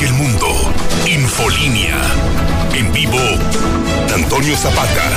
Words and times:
y 0.00 0.04
el 0.04 0.12
mundo. 0.14 0.46
Infolínea. 1.06 1.96
En 2.74 2.92
vivo, 2.92 3.18
Antonio 4.14 4.56
Zapata. 4.56 5.10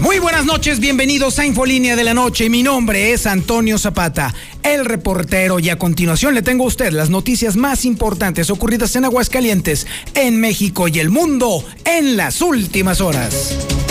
Muy 0.00 0.18
buenas 0.18 0.44
noches, 0.44 0.78
bienvenidos 0.78 1.38
a 1.38 1.46
Infolínea 1.46 1.96
de 1.96 2.04
la 2.04 2.14
Noche. 2.14 2.48
Mi 2.48 2.62
nombre 2.62 3.12
es 3.12 3.26
Antonio 3.26 3.78
Zapata, 3.78 4.34
el 4.66 4.84
reportero, 4.84 5.58
y 5.58 5.70
a 5.70 5.78
continuación 5.78 6.34
le 6.34 6.42
tengo 6.42 6.64
a 6.64 6.68
usted 6.68 6.92
las 6.92 7.10
noticias 7.10 7.56
más 7.56 7.84
importantes 7.84 8.50
ocurridas 8.50 8.96
en 8.96 9.04
Aguascalientes, 9.04 9.86
en 10.14 10.40
México 10.40 10.88
y 10.88 10.98
el 10.98 11.10
mundo 11.10 11.64
en 11.84 12.16
las 12.16 12.40
últimas 12.40 13.00
horas. 13.00 13.85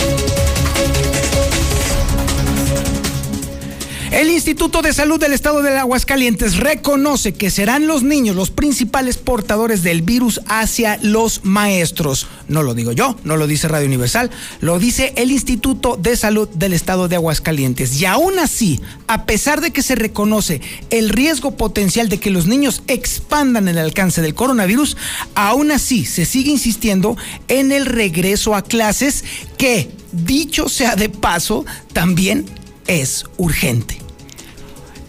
El 4.12 4.30
Instituto 4.30 4.82
de 4.82 4.92
Salud 4.92 5.18
del 5.18 5.32
Estado 5.32 5.62
de 5.62 5.76
Aguascalientes 5.76 6.58
reconoce 6.58 7.34
que 7.34 7.50
serán 7.50 7.88
los 7.88 8.04
niños 8.04 8.36
los 8.36 8.50
principales 8.50 9.16
portadores 9.16 9.82
del 9.82 10.02
virus 10.02 10.40
hacia 10.46 10.98
los 11.02 11.44
maestros. 11.44 12.28
No 12.46 12.62
lo 12.62 12.74
digo 12.74 12.92
yo, 12.92 13.16
no 13.24 13.36
lo 13.36 13.48
dice 13.48 13.66
Radio 13.66 13.88
Universal, 13.88 14.30
lo 14.60 14.78
dice 14.78 15.12
el 15.16 15.32
Instituto 15.32 15.96
de 15.96 16.16
Salud 16.16 16.48
del 16.50 16.72
Estado 16.72 17.08
de 17.08 17.16
Aguascalientes. 17.16 18.00
Y 18.00 18.04
aún 18.04 18.38
así, 18.38 18.80
a 19.08 19.26
pesar 19.26 19.60
de 19.60 19.72
que 19.72 19.82
se 19.82 19.96
reconoce 19.96 20.60
el 20.90 21.08
riesgo 21.08 21.56
potencial 21.56 22.08
de 22.08 22.20
que 22.20 22.30
los 22.30 22.46
niños 22.46 22.82
expandan 22.86 23.66
el 23.66 23.78
alcance 23.78 24.22
del 24.22 24.34
coronavirus, 24.34 24.96
aún 25.34 25.72
así 25.72 26.04
se 26.04 26.26
sigue 26.26 26.52
insistiendo 26.52 27.16
en 27.48 27.72
el 27.72 27.86
regreso 27.86 28.54
a 28.54 28.62
clases 28.62 29.24
que, 29.58 29.90
dicho 30.12 30.68
sea 30.68 30.94
de 30.94 31.08
paso, 31.08 31.66
también 31.92 32.46
es 32.86 33.24
urgente. 33.36 33.98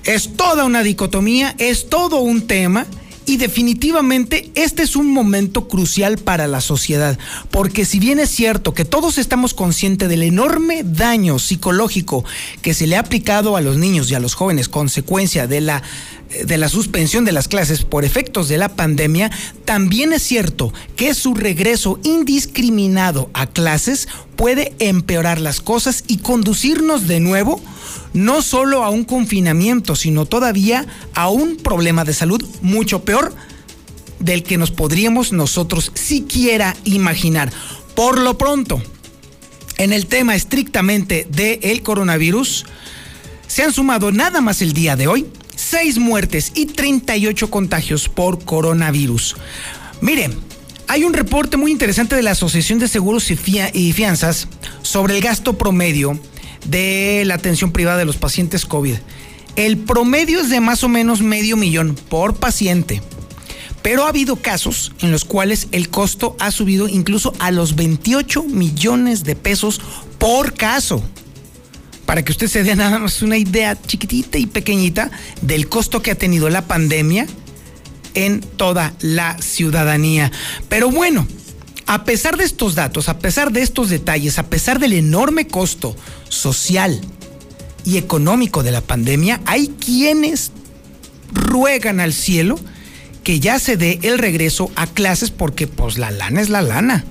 Es 0.04 0.36
toda 0.36 0.66
una 0.66 0.84
dicotomía, 0.84 1.56
es 1.58 1.90
todo 1.90 2.20
un 2.20 2.48
tema 2.48 2.86
y 3.28 3.36
definitivamente 3.38 4.50
este 4.56 4.82
es 4.82 4.96
un 4.96 5.12
momento 5.12 5.68
crucial 5.68 6.18
para 6.18 6.48
la 6.48 6.62
sociedad, 6.62 7.20
porque 7.52 7.86
si 7.86 8.00
bien 8.00 8.20
es 8.20 8.30
cierto 8.30 8.74
que 8.74 8.86
todos 8.86 9.18
estamos 9.18 9.54
conscientes 9.54 10.08
del 10.08 10.24
enorme 10.24 10.82
daño 10.84 11.38
psicológico 11.38 12.24
que 12.62 12.74
se 12.74 12.88
le 12.88 12.96
ha 12.96 13.02
aplicado 13.02 13.58
a 13.58 13.62
los 13.62 13.78
niños 13.78 14.10
y 14.10 14.16
a 14.16 14.20
los 14.20 14.34
jóvenes 14.34 14.70
consecuencia 14.70 15.46
de 15.46 15.62
la 15.62 15.84
de 16.46 16.58
la 16.58 16.68
suspensión 16.68 17.24
de 17.24 17.32
las 17.32 17.48
clases 17.48 17.84
por 17.84 18.04
efectos 18.04 18.50
de 18.50 18.58
la 18.58 18.76
pandemia, 18.76 19.32
también 19.64 20.12
es 20.12 20.24
cierto 20.24 20.74
que 20.98 21.14
su 21.14 21.34
regreso 21.34 22.00
indiscriminado 22.04 23.30
a 23.34 23.48
clases 23.48 24.10
puede 24.36 24.74
empeorar 24.80 25.40
las 25.40 25.62
cosas 25.62 26.04
y 26.08 26.18
conducirnos 26.18 27.08
de 27.08 27.22
nuevo 27.22 27.62
no 28.14 28.42
solo 28.42 28.84
a 28.84 28.90
un 28.90 29.04
confinamiento, 29.04 29.96
sino 29.96 30.26
todavía 30.26 30.86
a 31.14 31.30
un 31.30 31.58
problema 31.58 32.04
de 32.04 32.14
salud 32.14 32.44
mucho 32.62 33.04
peor 33.04 33.34
del 34.20 34.44
que 34.44 34.58
nos 34.58 34.72
podríamos 34.72 35.32
nosotros 35.32 35.92
siquiera 35.94 36.76
imaginar. 36.84 37.52
Por 37.96 38.20
lo 38.20 38.38
pronto, 38.38 38.82
en 39.78 39.94
el 39.94 40.08
tema 40.08 40.36
estrictamente 40.36 41.28
del 41.30 41.82
coronavirus, 41.84 42.66
se 43.48 43.64
han 43.64 43.74
sumado 43.74 44.12
nada 44.12 44.42
más 44.42 44.62
el 44.62 44.74
día 44.74 44.96
de 44.96 45.08
hoy 45.08 45.28
6 45.56 45.98
muertes 45.98 46.52
y 46.56 46.68
38 46.68 47.50
contagios 47.50 48.10
por 48.10 48.44
coronavirus. 48.44 49.36
Miren, 50.02 50.36
hay 50.88 51.04
un 51.04 51.14
reporte 51.14 51.58
muy 51.58 51.72
interesante 51.72 52.16
de 52.16 52.24
la 52.24 52.32
Asociación 52.32 52.80
de 52.80 52.88
Seguros 52.88 53.30
y 53.32 53.94
Fianzas 53.94 54.48
sobre 54.82 55.18
el 55.18 55.24
gasto 55.24 55.58
promedio 55.58 56.20
de 56.68 57.24
la 57.26 57.36
atención 57.36 57.72
privada 57.72 57.98
de 57.98 58.06
los 58.06 58.18
pacientes 58.18 58.66
COVID. 58.66 58.96
El 59.56 59.78
promedio 59.78 60.40
es 60.40 60.50
de 60.50 60.62
más 60.62 60.84
o 60.84 60.90
menos 60.90 61.22
medio 61.22 61.58
millón 61.58 61.96
por 62.10 62.36
paciente. 62.36 63.02
Pero 63.82 64.06
ha 64.06 64.10
habido 64.10 64.36
casos 64.36 64.92
en 65.00 65.12
los 65.12 65.26
cuales 65.26 65.68
el 65.72 65.90
costo 65.90 66.36
ha 66.40 66.52
subido 66.52 66.88
incluso 66.88 67.34
a 67.40 67.52
los 67.52 67.76
28 67.76 68.44
millones 68.44 69.24
de 69.24 69.36
pesos 69.36 69.82
por 70.18 70.54
caso. 70.54 71.04
Para 72.06 72.24
que 72.24 72.32
usted 72.32 72.48
se 72.48 72.64
dé 72.64 72.76
nada 72.76 73.00
más 73.00 73.22
una 73.22 73.38
idea 73.38 73.80
chiquitita 73.82 74.38
y 74.38 74.46
pequeñita 74.46 75.12
del 75.42 75.68
costo 75.70 76.02
que 76.02 76.12
ha 76.12 76.16
tenido 76.16 76.50
la 76.50 76.68
pandemia 76.68 77.28
en 78.14 78.42
toda 78.42 78.94
la 79.00 79.38
ciudadanía. 79.40 80.32
Pero 80.70 80.90
bueno, 80.90 81.28
a 81.88 82.04
pesar 82.04 82.36
de 82.36 82.44
estos 82.44 82.76
datos, 82.76 83.08
a 83.08 83.18
pesar 83.18 83.52
de 83.52 83.62
estos 83.62 83.90
detalles, 83.90 84.38
a 84.38 84.50
pesar 84.50 84.78
del 84.80 84.92
enorme 84.92 85.48
costo 85.48 85.96
social 86.28 87.00
y 87.86 87.98
económico 87.98 88.62
de 88.62 88.72
la 88.72 88.82
pandemia, 88.82 89.40
hay 89.46 89.70
quienes 89.70 90.52
ruegan 91.32 92.02
al 92.02 92.14
cielo 92.14 92.60
que 93.24 93.40
ya 93.40 93.58
se 93.58 93.78
dé 93.78 94.00
el 94.04 94.20
regreso 94.20 94.70
a 94.76 94.86
clases 94.86 95.32
porque 95.32 95.66
pues 95.68 95.98
la 95.98 96.12
lana 96.12 96.42
es 96.42 96.50
la 96.50 96.62
lana. 96.62 97.06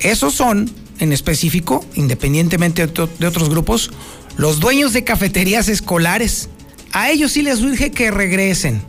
Esos 0.00 0.34
son, 0.34 0.68
en 0.98 1.12
específico, 1.12 1.84
independientemente 1.94 2.86
de 2.86 3.26
otros 3.26 3.48
grupos, 3.48 3.92
los 4.36 4.58
dueños 4.58 4.92
de 4.92 5.04
cafeterías 5.04 5.68
escolares. 5.68 6.48
A 6.92 7.10
ellos 7.10 7.32
sí 7.32 7.42
les 7.42 7.60
urge 7.62 7.92
que 7.92 8.10
regresen 8.10 8.82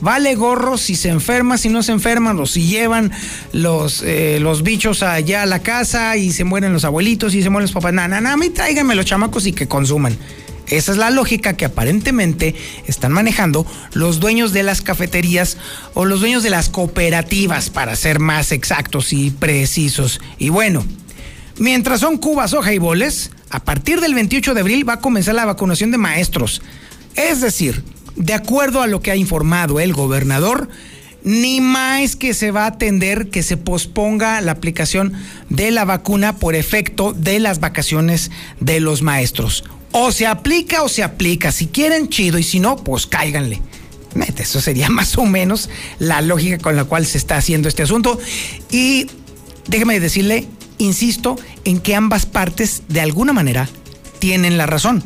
Vale 0.00 0.34
gorro 0.34 0.78
si 0.78 0.94
se 0.94 1.08
enferma, 1.08 1.58
si 1.58 1.68
no 1.68 1.82
se 1.82 1.92
enferman, 1.92 2.38
o 2.38 2.46
si 2.46 2.66
llevan 2.66 3.10
los, 3.52 4.02
eh, 4.02 4.38
los 4.40 4.62
bichos 4.62 5.02
allá 5.02 5.42
a 5.42 5.46
la 5.46 5.60
casa 5.60 6.16
y 6.16 6.32
se 6.32 6.44
mueren 6.44 6.72
los 6.72 6.84
abuelitos 6.84 7.34
y 7.34 7.42
se 7.42 7.50
mueren 7.50 7.64
los 7.64 7.72
papás. 7.72 7.92
Nada, 7.92 8.20
nada, 8.20 8.34
a 8.34 8.36
mí 8.36 8.50
tráiganme 8.50 8.94
los 8.94 9.06
chamacos 9.06 9.46
y 9.46 9.52
que 9.52 9.66
consuman. 9.66 10.16
Esa 10.68 10.92
es 10.92 10.98
la 10.98 11.10
lógica 11.10 11.56
que 11.56 11.64
aparentemente 11.64 12.54
están 12.86 13.12
manejando 13.12 13.66
los 13.94 14.20
dueños 14.20 14.52
de 14.52 14.62
las 14.62 14.82
cafeterías 14.82 15.56
o 15.94 16.04
los 16.04 16.20
dueños 16.20 16.42
de 16.42 16.50
las 16.50 16.68
cooperativas, 16.68 17.70
para 17.70 17.96
ser 17.96 18.18
más 18.18 18.52
exactos 18.52 19.12
y 19.12 19.30
precisos. 19.30 20.20
Y 20.38 20.50
bueno, 20.50 20.84
mientras 21.56 22.00
son 22.00 22.18
cubas, 22.18 22.52
hoja 22.52 22.74
y 22.74 22.78
boles, 22.78 23.30
a 23.50 23.60
partir 23.60 24.00
del 24.00 24.14
28 24.14 24.52
de 24.52 24.60
abril 24.60 24.88
va 24.88 24.94
a 24.94 25.00
comenzar 25.00 25.34
la 25.34 25.46
vacunación 25.46 25.90
de 25.90 25.98
maestros. 25.98 26.60
Es 27.16 27.40
decir, 27.40 27.82
de 28.18 28.34
acuerdo 28.34 28.82
a 28.82 28.86
lo 28.86 29.00
que 29.00 29.10
ha 29.10 29.16
informado 29.16 29.80
el 29.80 29.92
gobernador, 29.92 30.68
ni 31.24 31.60
más 31.60 32.16
que 32.16 32.34
se 32.34 32.50
va 32.50 32.64
a 32.64 32.68
atender 32.68 33.28
que 33.30 33.42
se 33.42 33.56
posponga 33.56 34.40
la 34.40 34.52
aplicación 34.52 35.12
de 35.48 35.70
la 35.70 35.84
vacuna 35.84 36.36
por 36.36 36.54
efecto 36.54 37.12
de 37.12 37.38
las 37.38 37.60
vacaciones 37.60 38.30
de 38.60 38.80
los 38.80 39.02
maestros. 39.02 39.64
O 39.92 40.12
se 40.12 40.26
aplica 40.26 40.82
o 40.82 40.88
se 40.88 41.02
aplica. 41.02 41.50
Si 41.50 41.66
quieren, 41.66 42.08
chido. 42.08 42.38
Y 42.38 42.42
si 42.42 42.60
no, 42.60 42.76
pues 42.76 43.06
cáiganle. 43.06 43.62
Eso 44.36 44.60
sería 44.60 44.88
más 44.90 45.16
o 45.16 45.24
menos 45.24 45.70
la 45.98 46.20
lógica 46.20 46.58
con 46.58 46.76
la 46.76 46.84
cual 46.84 47.06
se 47.06 47.18
está 47.18 47.36
haciendo 47.36 47.68
este 47.68 47.82
asunto. 47.82 48.18
Y 48.70 49.06
déjeme 49.66 50.00
decirle, 50.00 50.46
insisto, 50.78 51.36
en 51.64 51.80
que 51.80 51.94
ambas 51.94 52.26
partes 52.26 52.82
de 52.88 53.00
alguna 53.00 53.32
manera 53.32 53.68
tienen 54.18 54.58
la 54.58 54.66
razón. 54.66 55.04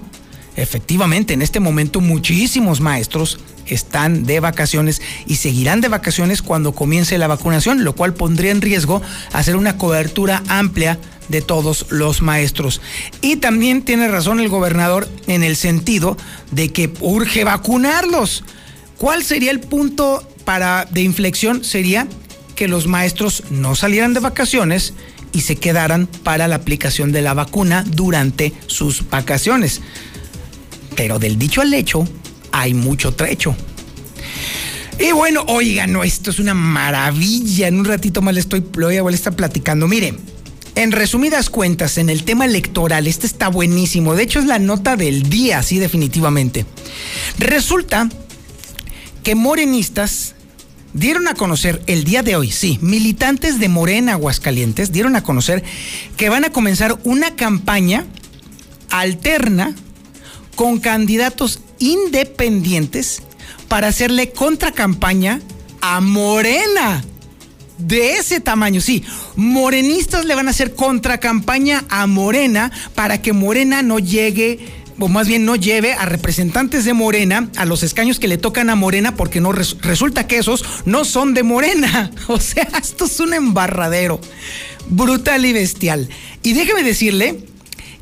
Efectivamente, 0.57 1.33
en 1.33 1.43
este 1.43 1.61
momento 1.61 2.01
muchísimos 2.01 2.81
maestros 2.81 3.39
están 3.67 4.25
de 4.25 4.41
vacaciones 4.41 5.01
y 5.27 5.37
seguirán 5.37 5.81
de 5.81 5.89
vacaciones 5.89 6.43
cuando 6.43 6.73
comience 6.73 7.17
la 7.17 7.27
vacunación, 7.27 7.85
lo 7.85 7.95
cual 7.95 8.15
pondría 8.15 8.51
en 8.51 8.61
riesgo 8.61 9.01
hacer 9.33 9.57
una 9.57 9.79
cobertura 9.79 10.43
amplia 10.49 10.99
de 11.29 11.41
todos 11.41 11.87
los 11.89 12.21
maestros. 12.21 12.83
Y 13.23 13.37
también 13.37 13.83
tiene 13.83 14.09
razón 14.09 14.41
el 14.41 14.49
gobernador 14.49 15.09
en 15.27 15.43
el 15.43 15.57
sentido 15.57 16.17
de 16.51 16.71
que 16.71 16.93
urge 17.01 17.45
vacunarlos. 17.45 18.45
¿Cuál 18.99 19.25
sería 19.25 19.51
el 19.51 19.61
punto 19.61 20.23
para 20.45 20.87
de 20.91 21.03
inflexión? 21.03 21.65
Sería 21.65 22.07
que 22.55 22.69
los 22.69 22.87
maestros 22.87 23.45
no 23.51 23.75
salieran 23.75 24.13
de 24.13 24.21
vacaciones 24.21 24.93
y 25.33 25.41
se 25.41 25.57
quedaran 25.57 26.07
para 26.07 26.47
la 26.47 26.57
aplicación 26.57 27.11
de 27.11 27.23
la 27.23 27.33
vacuna 27.33 27.85
durante 27.89 28.53
sus 28.67 29.09
vacaciones. 29.09 29.81
Pero 30.97 31.19
del 31.19 31.39
dicho 31.39 31.61
al 31.61 31.73
hecho 31.75 32.07
hay 32.53 32.75
mucho 32.75 33.13
trecho. 33.13 33.57
Y 34.99 35.13
bueno, 35.13 35.45
oigan, 35.49 35.93
no, 35.93 36.05
esto 36.05 36.31
es 36.31 36.39
una 36.39 36.55
maravilla. 36.55 37.69
En 37.69 37.79
un 37.79 37.85
ratito 37.85 38.23
más 38.23 38.35
le 38.35 38.41
estoy, 38.41 38.61
voy 38.61 38.97
a 38.97 39.11
estar 39.11 39.35
platicando. 39.35 39.89
Mire, 39.89 40.15
en 40.75 40.93
resumidas 40.93 41.51
cuentas, 41.51 41.99
en 41.99 42.09
el 42.09 42.25
tema 42.25 42.45
electoral, 42.45 43.07
este 43.07 43.27
está 43.27 43.49
buenísimo. 43.49 44.15
De 44.15 44.23
hecho, 44.23 44.39
es 44.39 44.47
la 44.47 44.59
nota 44.59 44.97
del 44.97 45.29
día, 45.29 45.59
así 45.59 45.79
definitivamente. 45.79 46.67
Resulta 47.39 48.09
que 49.23 49.35
morenistas 49.35 50.35
dieron 50.95 51.27
a 51.29 51.35
conocer 51.35 51.83
el 51.87 52.05
día 52.05 52.23
de 52.23 52.37
hoy, 52.37 52.51
sí, 52.51 52.79
militantes 52.83 53.59
de 53.59 53.69
Morena 53.69 54.13
Aguascalientes 54.13 54.93
dieron 54.93 55.17
a 55.17 55.23
conocer 55.23 55.63
que 56.17 56.29
van 56.29 56.45
a 56.45 56.51
comenzar 56.51 56.99
una 57.05 57.35
campaña 57.35 58.05
alterna 58.91 59.75
con 60.55 60.81
candidatos 60.81 61.61
independientes 61.79 63.23
para 63.69 63.89
hacerle 63.89 64.33
contracampaña 64.33 65.41
a 65.81 66.01
Morena. 66.01 67.05
de 67.79 68.13
ese 68.19 68.39
tamaño, 68.39 68.81
sí. 68.81 69.03
Morenistas 69.35 70.25
le 70.25 70.37
van 70.37 70.47
a 70.47 70.53
hacer 70.53 70.75
contracampaña 70.75 71.85
a 71.89 72.07
Morena 72.07 72.71
para 72.95 73.21
que 73.21 73.33
Morena 73.33 73.83
no 73.83 73.99
llegue 73.99 74.61
o 74.99 75.09
más 75.09 75.27
bien 75.27 75.45
no 75.45 75.57
lleve 75.57 75.95
a 75.95 76.05
representantes 76.05 76.85
de 76.85 76.93
Morena 76.93 77.49
a 77.57 77.65
los 77.65 77.83
escaños 77.83 78.21
que 78.21 78.29
le 78.29 78.39
tocan 78.39 78.71
a 78.71 78.77
Morena 78.77 79.17
porque 79.17 79.41
no 79.41 79.51
resulta 79.53 80.29
que 80.29 80.39
esos 80.39 80.65
no 80.85 81.05
son 81.05 81.35
de 81.35 81.43
Morena. 81.43 82.11
O 82.29 82.39
sea, 82.39 82.69
esto 82.81 83.07
es 83.07 83.19
un 83.21 83.35
embarradero 83.35 84.21
brutal 84.89 85.45
y 85.45 85.53
bestial. 85.53 86.09
Y 86.43 86.53
déjeme 86.53 86.83
decirle 86.83 87.41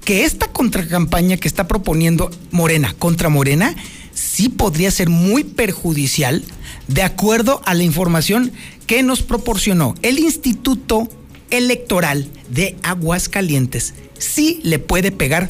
que 0.05 0.25
esta 0.25 0.49
contracampaña 0.49 1.37
que 1.37 1.49
está 1.49 1.69
proponiendo 1.69 2.31
Morena 2.51 2.95
contra 2.99 3.29
Morena 3.29 3.75
sí 4.15 4.49
podría 4.49 4.91
ser 4.91 5.09
muy 5.09 5.45
perjudicial 5.45 6.45
de 6.89 7.03
acuerdo 7.03 7.63
a 7.65 7.75
la 7.75 7.85
información 7.85 8.53
que 8.87 9.03
nos 9.03 9.23
proporcionó 9.23 9.95
el 10.03 10.19
Instituto 10.19 11.09
Electoral 11.51 12.29
de 12.49 12.77
Aguascalientes. 12.83 13.95
Sí 14.19 14.61
le 14.63 14.79
puede 14.79 15.13
pegar 15.13 15.49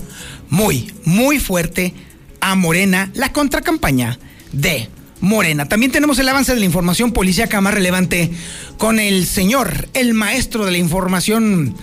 muy, 0.49 0.93
muy 1.05 1.39
fuerte 1.39 1.95
a 2.41 2.55
Morena 2.55 3.11
la 3.15 3.33
contracampaña 3.33 4.19
de 4.53 4.89
Morena. 5.21 5.69
También 5.69 5.93
tenemos 5.93 6.19
el 6.19 6.29
avance 6.29 6.55
de 6.55 6.61
la 6.61 6.67
información 6.67 7.13
policíaca 7.13 7.61
más 7.61 7.75
relevante 7.75 8.31
con 8.79 8.99
el 8.99 9.27
señor, 9.27 9.89
el 9.95 10.15
maestro 10.15 10.65
de 10.65 10.73
la 10.73 10.79
información 10.79 11.75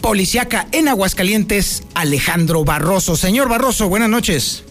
policíaca 0.00 0.66
en 0.72 0.88
Aguascalientes, 0.88 1.82
Alejandro 1.94 2.64
Barroso. 2.64 3.16
Señor 3.16 3.48
Barroso, 3.48 3.88
buenas 3.88 4.08
noches. 4.08 4.64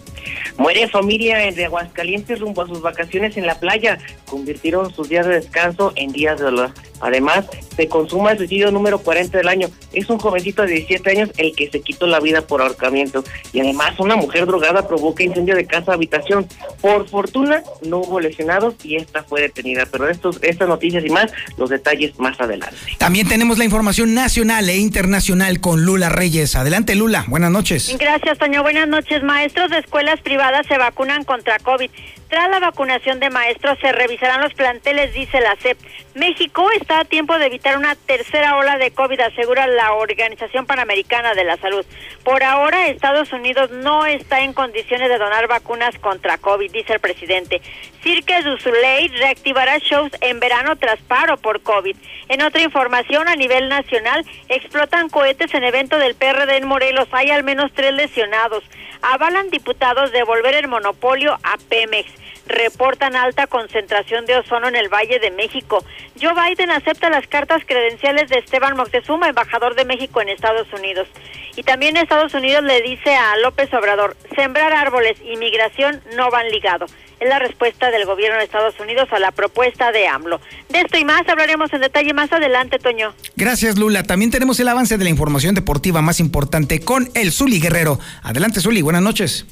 Muere 0.58 0.88
familia 0.88 1.50
de 1.52 1.64
Aguascalientes 1.66 2.40
rumbo 2.40 2.62
a 2.62 2.66
sus 2.66 2.80
vacaciones 2.80 3.36
en 3.36 3.46
la 3.46 3.58
playa. 3.60 3.98
Convirtieron 4.26 4.92
sus 4.94 5.08
días 5.08 5.26
de 5.26 5.34
descanso 5.34 5.92
en 5.96 6.12
días 6.12 6.38
de 6.38 6.44
dolor. 6.44 6.72
Además, 7.00 7.44
se 7.76 7.88
consuma 7.88 8.32
el 8.32 8.38
suicidio 8.38 8.70
número 8.70 8.98
40 8.98 9.38
del 9.38 9.48
año. 9.48 9.68
Es 9.92 10.08
un 10.10 10.18
jovencito 10.18 10.62
de 10.62 10.72
17 10.72 11.10
años 11.10 11.30
el 11.36 11.54
que 11.54 11.70
se 11.70 11.80
quitó 11.80 12.06
la 12.06 12.20
vida 12.20 12.42
por 12.42 12.62
ahorcamiento. 12.62 13.24
Y 13.52 13.60
además, 13.60 13.98
una 13.98 14.16
mujer 14.16 14.46
drogada 14.46 14.86
provoca 14.86 15.22
incendio 15.22 15.54
de 15.54 15.66
casa-habitación. 15.66 16.46
Por 16.80 17.08
fortuna, 17.08 17.62
no 17.82 17.98
hubo 17.98 18.20
lesionados 18.20 18.74
y 18.84 18.96
esta 18.96 19.22
fue 19.22 19.42
detenida. 19.42 19.86
Pero 19.90 20.08
estos, 20.08 20.38
estas 20.42 20.68
noticias 20.68 21.04
y 21.04 21.10
más, 21.10 21.32
los 21.56 21.70
detalles 21.70 22.18
más 22.18 22.40
adelante. 22.40 22.76
También 22.98 23.28
tenemos 23.28 23.58
la 23.58 23.64
información 23.64 24.14
nacional 24.14 24.68
e 24.68 24.76
internacional 24.76 25.60
con 25.60 25.84
Lula 25.84 26.08
Reyes. 26.08 26.56
Adelante, 26.56 26.94
Lula. 26.94 27.24
Buenas 27.28 27.50
noches. 27.50 27.96
Gracias, 27.98 28.38
Toño. 28.38 28.62
Buenas 28.62 28.88
noches. 28.88 29.22
Maestros 29.22 29.70
de 29.70 29.78
escuelas 29.78 30.20
privadas 30.20 30.66
se 30.66 30.78
vacunan 30.78 31.24
contra 31.24 31.58
COVID. 31.58 31.90
Tras 32.28 32.50
la 32.50 32.58
vacunación 32.58 33.20
de 33.20 33.30
maestros 33.30 33.78
se 33.80 33.92
revisarán 33.92 34.40
los 34.40 34.52
planteles, 34.54 35.14
dice 35.14 35.40
la 35.40 35.54
CEP. 35.56 35.78
México 36.14 36.68
está 36.72 37.00
a 37.00 37.04
tiempo 37.04 37.38
de 37.38 37.46
evitar 37.46 37.76
una 37.76 37.94
tercera 37.94 38.56
ola 38.56 38.78
de 38.78 38.90
COVID, 38.90 39.20
asegura 39.20 39.68
la 39.68 39.92
Organización 39.92 40.66
Panamericana 40.66 41.34
de 41.34 41.44
la 41.44 41.56
Salud. 41.58 41.86
Por 42.24 42.42
ahora, 42.42 42.88
Estados 42.88 43.32
Unidos 43.32 43.70
no 43.70 44.06
está 44.06 44.40
en 44.40 44.54
condiciones 44.54 45.08
de 45.08 45.18
donar 45.18 45.46
vacunas 45.46 45.96
contra 46.00 46.38
COVID, 46.38 46.72
dice 46.72 46.94
el 46.94 47.00
presidente. 47.00 47.62
Cirque 48.02 48.42
du 48.42 48.56
Soleil 48.58 49.12
reactivará 49.18 49.78
shows 49.78 50.10
en 50.20 50.40
verano 50.40 50.74
tras 50.76 51.00
paro 51.02 51.36
por 51.36 51.60
COVID. 51.62 51.96
En 52.28 52.42
otra 52.42 52.62
información, 52.62 53.28
a 53.28 53.36
nivel 53.36 53.68
nacional, 53.68 54.24
explotan 54.48 55.10
cohetes 55.10 55.54
en 55.54 55.62
evento 55.62 55.98
del 55.98 56.16
PRD 56.16 56.56
en 56.56 56.66
Morelos. 56.66 57.08
Hay 57.12 57.30
al 57.30 57.44
menos 57.44 57.70
tres 57.72 57.94
lesionados. 57.94 58.64
Avalan 59.02 59.50
diputados 59.50 60.10
devolver 60.12 60.54
el 60.54 60.68
monopolio 60.68 61.38
a 61.42 61.56
Pemex 61.68 62.10
reportan 62.46 63.16
alta 63.16 63.46
concentración 63.46 64.26
de 64.26 64.36
ozono 64.36 64.68
en 64.68 64.76
el 64.76 64.88
Valle 64.88 65.18
de 65.18 65.30
México. 65.30 65.84
Joe 66.20 66.32
Biden 66.34 66.70
acepta 66.70 67.10
las 67.10 67.26
cartas 67.26 67.62
credenciales 67.66 68.28
de 68.28 68.38
Esteban 68.38 68.76
Moctezuma, 68.76 69.28
embajador 69.28 69.74
de 69.74 69.84
México 69.84 70.20
en 70.20 70.28
Estados 70.28 70.72
Unidos. 70.72 71.08
Y 71.56 71.62
también 71.62 71.96
Estados 71.96 72.34
Unidos 72.34 72.62
le 72.64 72.82
dice 72.82 73.14
a 73.14 73.36
López 73.38 73.72
Obrador, 73.72 74.16
sembrar 74.34 74.72
árboles 74.72 75.16
y 75.24 75.36
migración 75.36 76.02
no 76.16 76.30
van 76.30 76.48
ligados. 76.50 76.92
Es 77.18 77.28
la 77.30 77.38
respuesta 77.38 77.90
del 77.90 78.04
gobierno 78.04 78.36
de 78.36 78.44
Estados 78.44 78.78
Unidos 78.78 79.08
a 79.10 79.18
la 79.18 79.30
propuesta 79.30 79.90
de 79.90 80.06
AMLO. 80.06 80.38
De 80.68 80.80
esto 80.80 80.98
y 80.98 81.04
más 81.04 81.26
hablaremos 81.26 81.72
en 81.72 81.80
detalle 81.80 82.12
más 82.12 82.30
adelante, 82.30 82.78
Toño. 82.78 83.14
Gracias, 83.36 83.78
Lula. 83.78 84.02
También 84.02 84.30
tenemos 84.30 84.60
el 84.60 84.68
avance 84.68 84.98
de 84.98 85.04
la 85.04 85.10
información 85.10 85.54
deportiva 85.54 86.02
más 86.02 86.20
importante 86.20 86.80
con 86.80 87.08
el 87.14 87.32
Zuli 87.32 87.58
Guerrero. 87.58 87.98
Adelante, 88.22 88.60
Zuli. 88.60 88.82
Buenas 88.82 89.02
noches. 89.02 89.46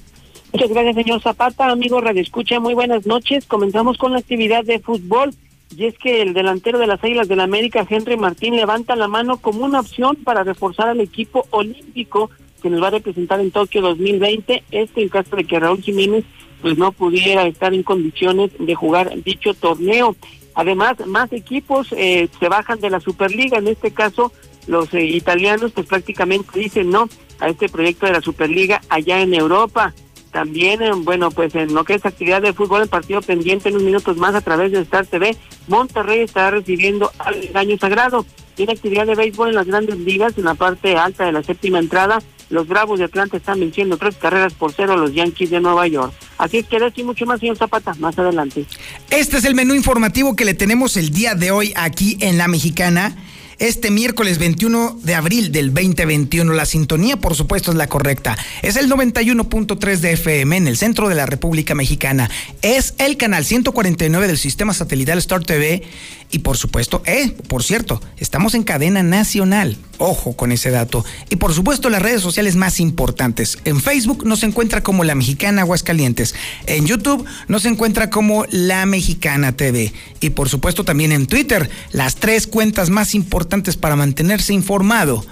Muchas 0.55 0.71
gracias, 0.71 0.95
señor 0.95 1.21
Zapata. 1.21 1.69
Amigo 1.69 2.01
Radio 2.01 2.23
Escucha, 2.23 2.61
muy 2.61 2.75
buenas 2.75 3.06
noches. 3.06 3.45
Comenzamos 3.45 3.99
con 3.99 4.12
la 4.12 4.21
actividad 4.21 4.62
de 4.62 4.79
fútbol. 4.79 5.35
Y 5.77 5.87
es 5.87 5.99
que 5.99 6.23
el 6.23 6.33
delantero 6.33 6.79
de 6.79 6.87
las 6.87 7.03
Águilas 7.03 7.27
del 7.27 7.39
la 7.39 7.45
América, 7.45 7.85
Henry 7.91 8.17
Martín, 8.17 8.55
levanta 8.55 8.95
la 8.95 9.09
mano 9.09 9.39
como 9.39 9.65
una 9.65 9.81
opción 9.81 10.15
para 10.15 10.45
reforzar 10.45 10.87
al 10.87 11.01
equipo 11.01 11.45
olímpico 11.51 12.31
que 12.62 12.71
nos 12.71 12.81
va 12.81 12.87
a 12.87 12.91
representar 12.93 13.41
en 13.41 13.51
Tokio 13.51 13.83
2020. 13.83 14.62
Esto 14.71 15.01
en 15.01 15.09
caso 15.09 15.35
de 15.35 15.43
que 15.43 15.59
Raúl 15.59 15.83
Jiménez 15.83 16.25
pues 16.62 16.79
no 16.79 16.93
pudiera 16.93 17.49
estar 17.49 17.75
en 17.75 17.83
condiciones 17.83 18.53
de 18.56 18.75
jugar 18.77 19.11
dicho 19.25 19.55
torneo. 19.55 20.15
Además, 20.55 21.05
más 21.05 21.33
equipos 21.33 21.89
eh, 21.97 22.29
se 22.39 22.49
bajan 22.49 22.79
de 22.79 22.91
la 22.91 23.01
Superliga. 23.01 23.59
En 23.59 23.67
este 23.67 23.91
caso, 23.91 24.31
los 24.69 24.95
eh, 24.95 25.03
italianos 25.03 25.73
pues 25.73 25.89
prácticamente 25.89 26.56
dicen 26.56 26.91
no 26.91 27.09
a 27.41 27.49
este 27.49 27.69
proyecto 27.69 28.06
de 28.06 28.12
la 28.12 28.21
Superliga 28.21 28.83
allá 28.89 29.21
en 29.21 29.35
Europa. 29.35 29.93
También, 30.34 30.81
bueno, 31.04 31.31
pues 31.31 31.54
en 31.54 31.72
lo 31.75 31.84
que 31.84 31.94
es 31.94 32.04
actividad 32.04 32.42
de 32.42 32.52
fútbol, 32.52 32.82
el 32.82 32.88
partido 32.88 33.22
pendiente 33.22 33.69
en 33.69 33.76
unos 33.76 33.86
minutos 33.86 34.16
más 34.16 34.34
a 34.34 34.40
través 34.40 34.72
de 34.72 34.81
Star 34.81 35.06
TV, 35.06 35.36
Monterrey 35.69 36.22
estará 36.22 36.50
recibiendo 36.50 37.12
al 37.20 37.50
Año 37.54 37.78
sagrado. 37.78 38.26
Tiene 38.56 38.72
actividad 38.72 39.06
de 39.06 39.14
béisbol 39.14 39.50
en 39.50 39.54
las 39.54 39.69
grandes 39.69 39.96
ligas, 39.96 40.36
en 40.36 40.42
la 40.42 40.56
parte 40.56 40.96
alta 40.96 41.25
de 41.25 41.31
la 41.31 41.44
séptima 41.44 41.78
entrada. 41.78 42.20
Los 42.50 42.66
Bravos 42.66 42.98
de 42.98 43.04
Atlanta 43.04 43.36
están 43.36 43.60
venciendo 43.60 43.96
tres 43.96 44.16
carreras 44.16 44.54
por 44.54 44.72
cero 44.72 44.94
a 44.94 44.96
los 44.96 45.14
Yankees 45.14 45.50
de 45.50 45.60
Nueva 45.60 45.86
York. 45.86 46.12
Así 46.36 46.58
es 46.58 46.66
que 46.66 46.78
y 46.96 47.04
mucho 47.04 47.26
más, 47.26 47.38
señor 47.38 47.56
Zapata, 47.56 47.94
más 48.00 48.19
adelante. 48.19 48.66
Este 49.10 49.36
es 49.36 49.44
el 49.44 49.54
menú 49.54 49.72
informativo 49.72 50.34
que 50.34 50.44
le 50.44 50.54
tenemos 50.54 50.96
el 50.96 51.10
día 51.10 51.36
de 51.36 51.52
hoy 51.52 51.72
aquí 51.76 52.16
en 52.20 52.38
La 52.38 52.48
Mexicana 52.48 53.16
este 53.59 53.91
miércoles 53.91 54.39
21 54.39 54.99
de 55.03 55.15
abril 55.15 55.53
del 55.53 55.73
2021. 55.73 56.53
La 56.53 56.67
sintonía, 56.67 57.17
por 57.17 57.35
supuesto, 57.35 57.71
es 57.71 57.77
la 57.77 57.87
correcta. 57.87 58.37
Es 58.62 58.77
el 58.77 58.91
91.3 58.91 59.99
de 59.99 60.12
FM 60.12 60.56
en 60.56 60.69
el 60.69 60.77
centro 60.77 61.09
de 61.09 61.15
la 61.15 61.27
República 61.27 61.75
Mexicana. 61.75 62.31
Es 62.62 62.95
el 62.99 63.17
canal 63.17 63.45
149 63.45 64.27
del 64.27 64.39
sistema 64.39 64.75
satelital 64.75 65.19
Star 65.19 65.43
TV. 65.43 65.83
Y 66.31 66.41
por 66.41 66.56
supuesto, 66.56 67.03
eh, 67.06 67.31
por 67.49 67.62
cierto, 67.62 68.01
estamos 68.17 68.55
en 68.55 68.65
cadena 68.65 69.03
nacional. 69.03 69.77
Ojo 69.99 70.35
con 70.35 70.51
ese 70.51 70.71
dato. 70.71 71.05
Y 71.31 71.37
por 71.37 71.55
supuesto, 71.55 71.91
las 71.91 72.03
redes 72.03 72.23
sociales 72.23 72.56
más 72.56 72.81
importantes. 72.81 73.58
En 73.65 73.81
Facebook 73.81 74.27
nos 74.27 74.43
encuentra 74.43 74.82
como 74.82 75.05
La 75.05 75.15
Mexicana 75.15 75.63
Aguascalientes. 75.63 76.34
En 76.67 76.87
YouTube 76.87 77.25
nos 77.46 77.65
encuentra 77.67 78.11
como 78.11 78.46
La 78.51 78.84
Mexicana 78.87 79.53
TV. 79.53 79.93
Y 80.20 80.31
por 80.31 80.49
supuesto, 80.49 80.84
también 80.84 81.13
en 81.13 81.27
Twitter, 81.27 81.70
las 81.93 82.17
tres 82.17 82.49
cuentas 82.49 82.91
más 82.91 83.15
importantes 83.15 83.44
para 83.81 83.96
mantenerse 83.96 84.53
informado. 84.53 85.24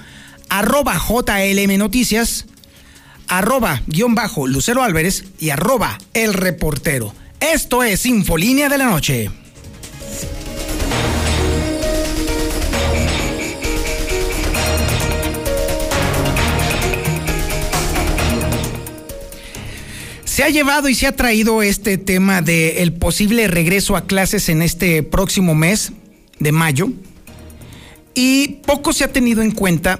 Arroba 0.49 0.99
JLM 0.99 1.79
Noticias, 1.79 2.47
arroba 3.27 3.83
guion 3.87 4.15
bajo 4.15 4.47
Lucero 4.47 4.83
Álvarez 4.83 5.25
y 5.39 5.51
arroba 5.51 5.99
El 6.15 6.35
Reportero. 6.35 7.15
Esto 7.41 7.83
es 7.83 8.07
Infolínea 8.07 8.69
de 8.69 8.79
la 8.79 8.87
Noche. 8.87 9.31
Se 20.25 20.45
ha 20.45 20.49
llevado 20.49 20.89
y 20.89 20.95
se 20.95 21.07
ha 21.07 21.13
traído 21.13 21.63
este 21.63 21.99
tema 21.99 22.41
del 22.41 22.93
posible 22.95 23.49
regreso 23.49 23.97
a 23.97 24.07
clases 24.07 24.49
en 24.49 24.63
este 24.63 25.03
próximo 25.03 25.55
mes 25.55 25.93
de 26.39 26.53
mayo, 26.53 26.89
y 28.15 28.61
poco 28.67 28.93
se 28.93 29.05
ha 29.05 29.13
tenido 29.13 29.43
en 29.43 29.53
cuenta 29.53 29.99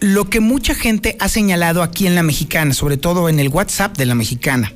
lo 0.00 0.28
que 0.28 0.40
mucha 0.40 0.74
gente 0.74 1.16
ha 1.20 1.28
señalado 1.28 1.82
aquí 1.82 2.06
en 2.06 2.14
la 2.14 2.22
mexicana, 2.22 2.74
sobre 2.74 2.96
todo 2.96 3.28
en 3.28 3.40
el 3.40 3.48
WhatsApp 3.48 3.96
de 3.96 4.06
la 4.06 4.14
mexicana. 4.14 4.72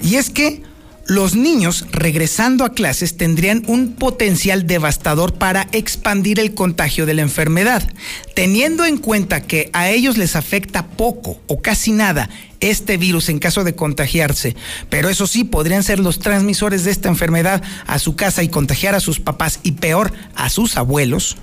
Y 0.00 0.16
es 0.16 0.30
que 0.30 0.62
los 1.06 1.36
niños 1.36 1.86
regresando 1.92 2.64
a 2.64 2.72
clases 2.72 3.16
tendrían 3.16 3.62
un 3.68 3.92
potencial 3.92 4.66
devastador 4.66 5.34
para 5.34 5.68
expandir 5.70 6.40
el 6.40 6.54
contagio 6.54 7.06
de 7.06 7.14
la 7.14 7.22
enfermedad, 7.22 7.88
teniendo 8.34 8.84
en 8.84 8.98
cuenta 8.98 9.40
que 9.40 9.70
a 9.72 9.88
ellos 9.88 10.18
les 10.18 10.34
afecta 10.34 10.88
poco 10.88 11.40
o 11.46 11.62
casi 11.62 11.92
nada 11.92 12.28
este 12.58 12.96
virus 12.96 13.28
en 13.28 13.38
caso 13.38 13.62
de 13.62 13.76
contagiarse, 13.76 14.56
pero 14.90 15.08
eso 15.08 15.28
sí, 15.28 15.44
podrían 15.44 15.84
ser 15.84 16.00
los 16.00 16.18
transmisores 16.18 16.84
de 16.84 16.90
esta 16.90 17.08
enfermedad 17.08 17.62
a 17.86 18.00
su 18.00 18.16
casa 18.16 18.42
y 18.42 18.48
contagiar 18.48 18.96
a 18.96 19.00
sus 19.00 19.20
papás 19.20 19.60
y 19.62 19.72
peor 19.72 20.12
a 20.34 20.48
sus 20.48 20.76
abuelos 20.76 21.36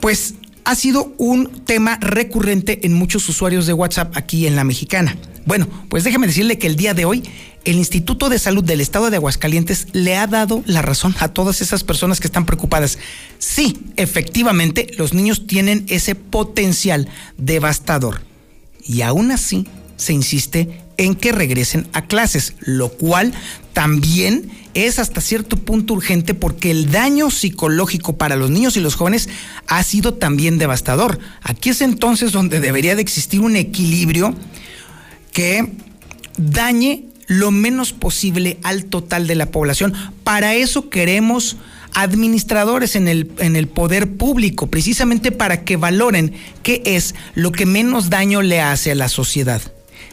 pues 0.00 0.34
ha 0.64 0.74
sido 0.74 1.14
un 1.18 1.64
tema 1.64 1.98
recurrente 2.00 2.86
en 2.86 2.94
muchos 2.94 3.28
usuarios 3.28 3.66
de 3.66 3.72
WhatsApp 3.72 4.16
aquí 4.16 4.46
en 4.46 4.56
la 4.56 4.64
mexicana. 4.64 5.16
Bueno, 5.46 5.68
pues 5.88 6.04
déjeme 6.04 6.26
decirle 6.26 6.58
que 6.58 6.66
el 6.66 6.76
día 6.76 6.94
de 6.94 7.04
hoy 7.04 7.22
el 7.64 7.76
Instituto 7.76 8.28
de 8.28 8.38
Salud 8.38 8.64
del 8.64 8.80
Estado 8.80 9.10
de 9.10 9.16
Aguascalientes 9.16 9.88
le 9.92 10.16
ha 10.16 10.26
dado 10.26 10.62
la 10.66 10.82
razón 10.82 11.14
a 11.18 11.28
todas 11.28 11.60
esas 11.60 11.84
personas 11.84 12.20
que 12.20 12.26
están 12.26 12.46
preocupadas. 12.46 12.98
Sí, 13.38 13.78
efectivamente, 13.96 14.90
los 14.96 15.12
niños 15.12 15.46
tienen 15.46 15.84
ese 15.88 16.14
potencial 16.14 17.08
devastador. 17.36 18.22
Y 18.86 19.02
aún 19.02 19.30
así 19.30 19.66
se 20.00 20.14
insiste 20.14 20.80
en 20.96 21.14
que 21.14 21.30
regresen 21.30 21.86
a 21.92 22.06
clases, 22.06 22.54
lo 22.60 22.88
cual 22.88 23.34
también 23.74 24.50
es 24.72 24.98
hasta 24.98 25.20
cierto 25.20 25.56
punto 25.56 25.94
urgente 25.94 26.32
porque 26.32 26.70
el 26.70 26.90
daño 26.90 27.30
psicológico 27.30 28.16
para 28.16 28.36
los 28.36 28.50
niños 28.50 28.76
y 28.76 28.80
los 28.80 28.94
jóvenes 28.94 29.28
ha 29.66 29.82
sido 29.82 30.14
también 30.14 30.56
devastador. 30.56 31.18
Aquí 31.42 31.68
es 31.68 31.82
entonces 31.82 32.32
donde 32.32 32.60
debería 32.60 32.96
de 32.96 33.02
existir 33.02 33.40
un 33.40 33.56
equilibrio 33.56 34.34
que 35.32 35.70
dañe 36.38 37.04
lo 37.26 37.50
menos 37.50 37.92
posible 37.92 38.58
al 38.62 38.86
total 38.86 39.26
de 39.26 39.34
la 39.34 39.50
población. 39.50 39.92
Para 40.24 40.54
eso 40.54 40.88
queremos 40.88 41.58
administradores 41.92 42.96
en 42.96 43.06
el, 43.06 43.30
en 43.38 43.54
el 43.54 43.68
poder 43.68 44.16
público, 44.16 44.68
precisamente 44.68 45.30
para 45.30 45.62
que 45.62 45.76
valoren 45.76 46.32
qué 46.62 46.82
es 46.86 47.14
lo 47.34 47.52
que 47.52 47.66
menos 47.66 48.08
daño 48.08 48.40
le 48.40 48.60
hace 48.62 48.92
a 48.92 48.94
la 48.94 49.10
sociedad. 49.10 49.60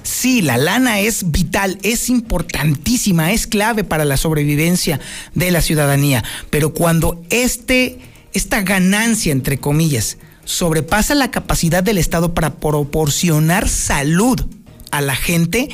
Sí, 0.07 0.41
la 0.41 0.57
lana 0.57 1.01
es 1.01 1.31
vital, 1.31 1.79
es 1.83 2.09
importantísima, 2.09 3.33
es 3.33 3.45
clave 3.45 3.83
para 3.83 4.05
la 4.05 4.15
sobrevivencia 4.15 5.01
de 5.35 5.51
la 5.51 5.61
ciudadanía, 5.61 6.23
pero 6.49 6.73
cuando 6.73 7.21
este, 7.29 7.99
esta 8.31 8.61
ganancia, 8.61 9.33
entre 9.33 9.57
comillas, 9.57 10.17
sobrepasa 10.45 11.13
la 11.13 11.29
capacidad 11.29 11.83
del 11.83 11.97
Estado 11.97 12.33
para 12.33 12.55
proporcionar 12.55 13.67
salud 13.67 14.45
a 14.91 15.01
la 15.01 15.13
gente, 15.13 15.67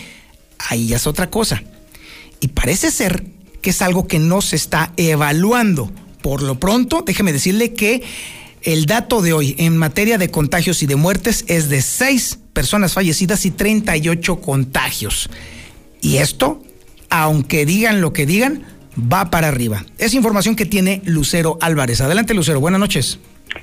ahí 0.57 0.87
ya 0.87 0.95
es 0.95 1.05
otra 1.05 1.29
cosa. 1.29 1.61
Y 2.39 2.47
parece 2.47 2.89
ser 2.89 3.27
que 3.61 3.69
es 3.69 3.83
algo 3.83 4.07
que 4.07 4.17
no 4.17 4.41
se 4.41 4.55
está 4.55 4.93
evaluando. 4.97 5.91
Por 6.23 6.41
lo 6.41 6.59
pronto, 6.59 7.03
déjeme 7.05 7.33
decirle 7.33 7.73
que 7.73 8.01
el 8.63 8.87
dato 8.87 9.21
de 9.21 9.31
hoy 9.31 9.55
en 9.59 9.77
materia 9.77 10.17
de 10.17 10.31
contagios 10.31 10.81
y 10.81 10.87
de 10.87 10.95
muertes 10.95 11.45
es 11.47 11.69
de 11.69 11.83
6 11.83 12.39
personas 12.53 12.93
fallecidas 12.93 13.45
y 13.45 13.51
38 13.51 14.41
contagios. 14.41 15.29
Y 16.01 16.17
esto, 16.17 16.61
aunque 17.09 17.65
digan 17.65 18.01
lo 18.01 18.13
que 18.13 18.25
digan, 18.25 18.63
va 18.97 19.29
para 19.29 19.49
arriba. 19.49 19.83
Es 19.97 20.13
información 20.13 20.55
que 20.55 20.65
tiene 20.65 21.01
Lucero 21.05 21.57
Álvarez. 21.61 22.01
Adelante, 22.01 22.33
Lucero. 22.33 22.59
Buenas 22.59 22.79
noches. 22.79 23.19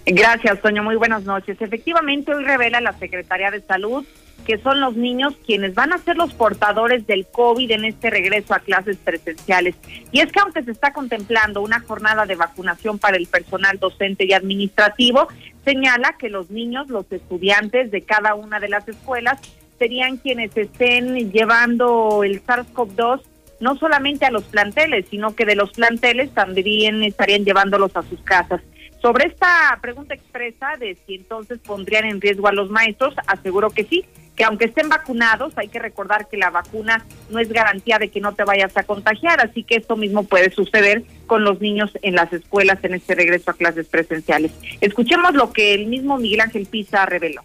Gracias, 0.07 0.61
Toño. 0.61 0.83
Muy 0.83 0.97
buenas 0.97 1.25
noches. 1.25 1.57
Efectivamente, 1.61 2.35
hoy 2.35 2.45
revela 2.45 2.81
la 2.81 2.99
Secretaría 2.99 3.51
de 3.51 3.61
Salud 3.63 4.05
que 4.51 4.59
son 4.59 4.81
los 4.81 4.97
niños 4.97 5.35
quienes 5.47 5.75
van 5.75 5.93
a 5.93 5.99
ser 5.99 6.17
los 6.17 6.33
portadores 6.35 7.07
del 7.07 7.27
COVID 7.27 7.71
en 7.71 7.85
este 7.85 8.11
regreso 8.11 8.55
a 8.55 8.61
clases 8.61 8.97
presenciales. 8.97 9.77
Y 10.13 10.21
es 10.21 10.33
que 10.33 10.41
aunque 10.41 10.63
se 10.63 10.71
está 10.71 10.93
contemplando 10.93 11.61
una 11.61 11.81
jornada 11.81 12.27
de 12.27 12.37
vacunación 12.37 12.99
para 12.99 13.17
el 13.17 13.27
personal 13.27 13.79
docente 13.79 14.25
y 14.25 14.33
administrativo, 14.33 15.29
señala 15.65 16.17
que 16.19 16.29
los 16.29 16.51
niños, 16.51 16.89
los 16.89 17.11
estudiantes 17.11 17.91
de 17.91 18.03
cada 18.03 18.35
una 18.35 18.61
de 18.61 18.69
las 18.69 18.87
escuelas, 18.89 19.41
serían 19.79 20.19
quienes 20.19 20.57
estén 20.57 21.31
llevando 21.33 22.23
el 22.25 22.45
SARS-CoV-2 22.45 23.23
no 23.61 23.77
solamente 23.77 24.25
a 24.25 24.31
los 24.31 24.45
planteles, 24.45 25.07
sino 25.11 25.35
que 25.37 25.45
de 25.45 25.55
los 25.55 25.71
planteles 25.73 26.33
también 26.33 27.03
estarían 27.03 27.45
llevándolos 27.45 27.95
a 27.95 28.03
sus 28.03 28.21
casas. 28.23 28.63
Sobre 29.01 29.29
esta 29.29 29.79
pregunta 29.81 30.15
expresa 30.15 30.77
de 30.79 30.97
si 31.07 31.15
entonces 31.15 31.59
pondrían 31.59 32.05
en 32.05 32.21
riesgo 32.21 32.49
a 32.49 32.53
los 32.53 32.71
maestros, 32.71 33.15
aseguro 33.27 33.71
que 33.71 33.85
sí, 33.85 34.05
que 34.37 34.45
aunque 34.45 34.67
estén 34.67 34.89
vacunados, 34.89 35.53
hay 35.57 35.69
que 35.69 35.79
recordar 35.79 36.29
que 36.29 36.37
la 36.37 36.51
vacuna 36.51 37.05
no 37.31 37.39
es 37.39 37.51
garantía 37.51 37.99
de 37.99 38.09
que 38.09 38.21
no 38.21 38.35
te 38.35 38.45
vayas 38.45 38.77
a 38.77 38.83
contagiar, 38.83 39.41
así 39.41 39.65
que 39.65 39.77
esto 39.77 39.97
mismo 39.97 40.25
puede 40.25 40.51
suceder 40.51 41.03
con 41.27 41.45
los 41.45 41.61
niños 41.61 41.91
en 42.03 42.15
las 42.15 42.33
escuelas 42.33 42.83
en 42.85 42.95
este 42.95 43.15
regreso 43.15 43.51
a 43.51 43.55
clases 43.55 43.87
presenciales. 43.89 44.53
Escuchemos 44.81 45.35
lo 45.35 45.53
que 45.53 45.75
el 45.75 45.87
mismo 45.87 46.19
Miguel 46.19 46.41
Ángel 46.41 46.67
Pisa 46.67 47.07
reveló. 47.07 47.43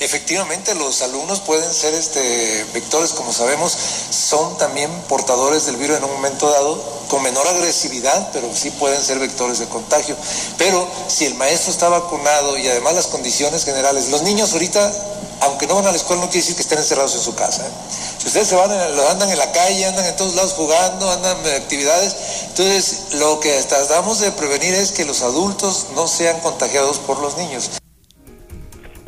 Efectivamente, 0.00 0.76
los 0.76 1.02
alumnos 1.02 1.40
pueden 1.40 1.74
ser 1.74 1.92
este, 1.92 2.64
vectores, 2.72 3.12
como 3.14 3.32
sabemos, 3.32 3.76
son 4.10 4.56
también 4.56 4.88
portadores 5.08 5.66
del 5.66 5.76
virus 5.76 5.96
en 5.96 6.04
un 6.04 6.12
momento 6.12 6.48
dado, 6.48 6.80
con 7.08 7.20
menor 7.24 7.48
agresividad, 7.48 8.30
pero 8.32 8.48
sí 8.54 8.70
pueden 8.70 9.02
ser 9.02 9.18
vectores 9.18 9.58
de 9.58 9.66
contagio. 9.66 10.16
Pero 10.56 10.88
si 11.08 11.24
el 11.24 11.34
maestro 11.34 11.72
está 11.72 11.88
vacunado 11.88 12.56
y 12.56 12.68
además 12.68 12.94
las 12.94 13.08
condiciones 13.08 13.64
generales, 13.64 14.08
los 14.10 14.22
niños 14.22 14.52
ahorita 14.52 14.92
aunque 15.40 15.66
no 15.66 15.76
van 15.76 15.86
a 15.86 15.90
la 15.90 15.96
escuela, 15.96 16.22
no 16.22 16.28
quiere 16.28 16.40
decir 16.40 16.56
que 16.56 16.62
estén 16.62 16.78
encerrados 16.78 17.14
en 17.14 17.20
su 17.20 17.34
casa. 17.34 17.66
¿eh? 17.66 17.70
Si 18.18 18.26
ustedes 18.26 18.48
se 18.48 18.56
van, 18.56 18.72
andan 18.72 19.30
en 19.30 19.38
la 19.38 19.52
calle, 19.52 19.86
andan 19.86 20.04
en 20.06 20.16
todos 20.16 20.34
lados 20.34 20.52
jugando, 20.54 21.10
andan 21.10 21.44
en 21.46 21.62
actividades, 21.62 22.16
entonces 22.48 23.14
lo 23.14 23.38
que 23.38 23.52
tratamos 23.62 24.18
de 24.20 24.32
prevenir 24.32 24.74
es 24.74 24.90
que 24.90 25.04
los 25.04 25.22
adultos 25.22 25.86
no 25.94 26.08
sean 26.08 26.40
contagiados 26.40 26.98
por 26.98 27.20
los 27.20 27.36
niños. 27.36 27.70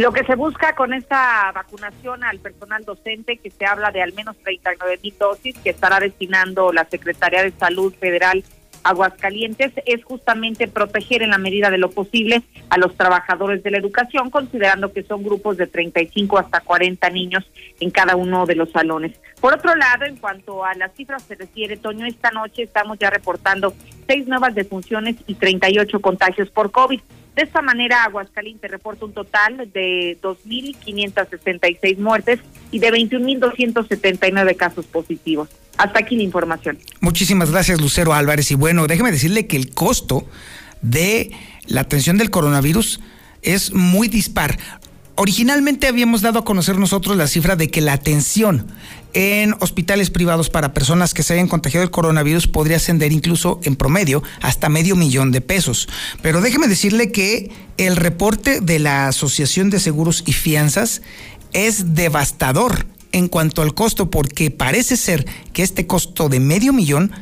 Lo 0.00 0.14
que 0.14 0.25
se 0.25 0.35
busca 0.35 0.75
con 0.75 0.95
esta 0.95 1.52
vacunación 1.52 2.25
al 2.25 2.38
personal 2.38 2.83
docente, 2.87 3.37
que 3.37 3.50
se 3.50 3.66
habla 3.66 3.90
de 3.90 4.00
al 4.00 4.14
menos 4.14 4.35
39 4.38 4.99
mil 5.02 5.14
dosis, 5.19 5.54
que 5.59 5.69
estará 5.69 6.00
destinando 6.00 6.73
la 6.73 6.87
Secretaría 6.87 7.42
de 7.42 7.50
Salud 7.50 7.92
Federal 7.92 8.42
Aguascalientes 8.83 9.73
es 9.85 10.02
justamente 10.02 10.69
proteger 10.69 11.23
en 11.23 11.28
la 11.28 11.37
medida 11.37 11.69
de 11.69 11.76
lo 11.76 11.90
posible 11.90 12.42
a 12.71 12.78
los 12.78 12.97
trabajadores 12.97 13.62
de 13.62 13.73
la 13.73 13.76
educación, 13.76 14.30
considerando 14.30 14.90
que 14.90 15.02
son 15.02 15.23
grupos 15.23 15.59
de 15.59 15.66
35 15.66 16.38
hasta 16.38 16.61
40 16.61 17.11
niños 17.11 17.45
en 17.78 17.90
cada 17.90 18.16
uno 18.16 18.47
de 18.47 18.54
los 18.54 18.71
salones. 18.71 19.21
Por 19.38 19.52
otro 19.52 19.75
lado, 19.75 20.07
en 20.07 20.16
cuanto 20.16 20.64
a 20.64 20.73
las 20.76 20.95
cifras 20.95 21.25
se 21.25 21.35
refiere, 21.35 21.76
Toño, 21.76 22.07
esta 22.07 22.30
noche 22.30 22.62
estamos 22.62 22.99
ya 22.99 23.11
reportando 23.11 23.75
seis 24.07 24.26
nuevas 24.26 24.54
defunciones 24.54 25.16
y 25.26 25.35
38 25.35 26.00
contagios 26.00 26.49
por 26.49 26.71
COVID. 26.71 27.00
De 27.37 27.43
esta 27.43 27.63
manera, 27.63 28.05
Aguascalientes 28.05 28.71
reporta 28.71 29.05
un 29.05 29.13
total 29.13 29.71
de 29.73 30.19
2.566 30.21 31.99
muertes 31.99 32.41
y 32.71 32.79
de 32.79 32.91
21.279 32.91 34.57
casos 34.57 34.87
positivos. 34.87 35.49
Hasta 35.79 36.01
aquí 36.01 36.17
la 36.17 36.25
información. 36.25 36.79
Muchísimas 37.01 37.51
gracias, 37.51 37.81
Lucero 37.81 38.13
Álvarez. 38.13 38.51
Y 38.51 38.55
bueno, 38.55 38.87
déjeme 38.87 39.13
decirle 39.13 39.47
que 39.47 39.57
el 39.57 39.71
costo 39.71 40.27
de 40.83 41.31
la 41.67 41.83
atención 41.83 42.19
del 42.19 42.31
coronavirus 42.31 43.01
es 43.43 43.73
muy 43.73 44.09
dispar. 44.09 44.59
Originalmente 45.15 45.87
habíamos 45.87 46.23
dado 46.23 46.39
a 46.39 46.45
conocer 46.45 46.79
nosotros 46.79 47.17
la 47.17 47.27
cifra 47.27 47.57
de 47.57 47.71
que 47.71 47.81
la 47.81 47.93
atención 47.93 48.67
en 49.14 49.55
hospitales 49.61 50.11
privados 50.11 50.50
para 50.50 50.75
personas 50.75 51.14
que 51.14 51.23
se 51.23 51.35
hayan 51.35 51.49
contagiado 51.49 51.85
el 51.85 51.90
coronavirus 51.90 52.47
podría 52.47 52.76
ascender 52.76 53.12
incluso 53.12 53.61
en 53.64 53.76
promedio 53.76 54.23
hasta 54.40 54.69
medio 54.69 54.97
millón 54.97 55.33
de 55.33 55.40
pesos. 55.40 55.88
Pero 56.23 56.40
déjeme 56.40 56.69
decirle 56.69 57.12
que 57.12 57.50
el 57.76 57.97
reporte 57.97 58.61
de 58.61 58.79
la 58.79 59.09
Asociación 59.09 59.71
de 59.71 59.81
Seguros 59.81 60.23
y 60.26 60.33
Fianzas 60.33 61.02
es 61.52 61.95
devastador 61.95 62.87
en 63.12 63.29
cuanto 63.29 63.62
al 63.62 63.75
costo, 63.75 64.11
porque 64.11 64.50
parece 64.50 64.97
ser 64.97 65.26
que 65.52 65.62
este 65.62 65.87
costo 65.87 66.29
de 66.29 66.40
medio 66.40 66.73
millón 66.73 67.12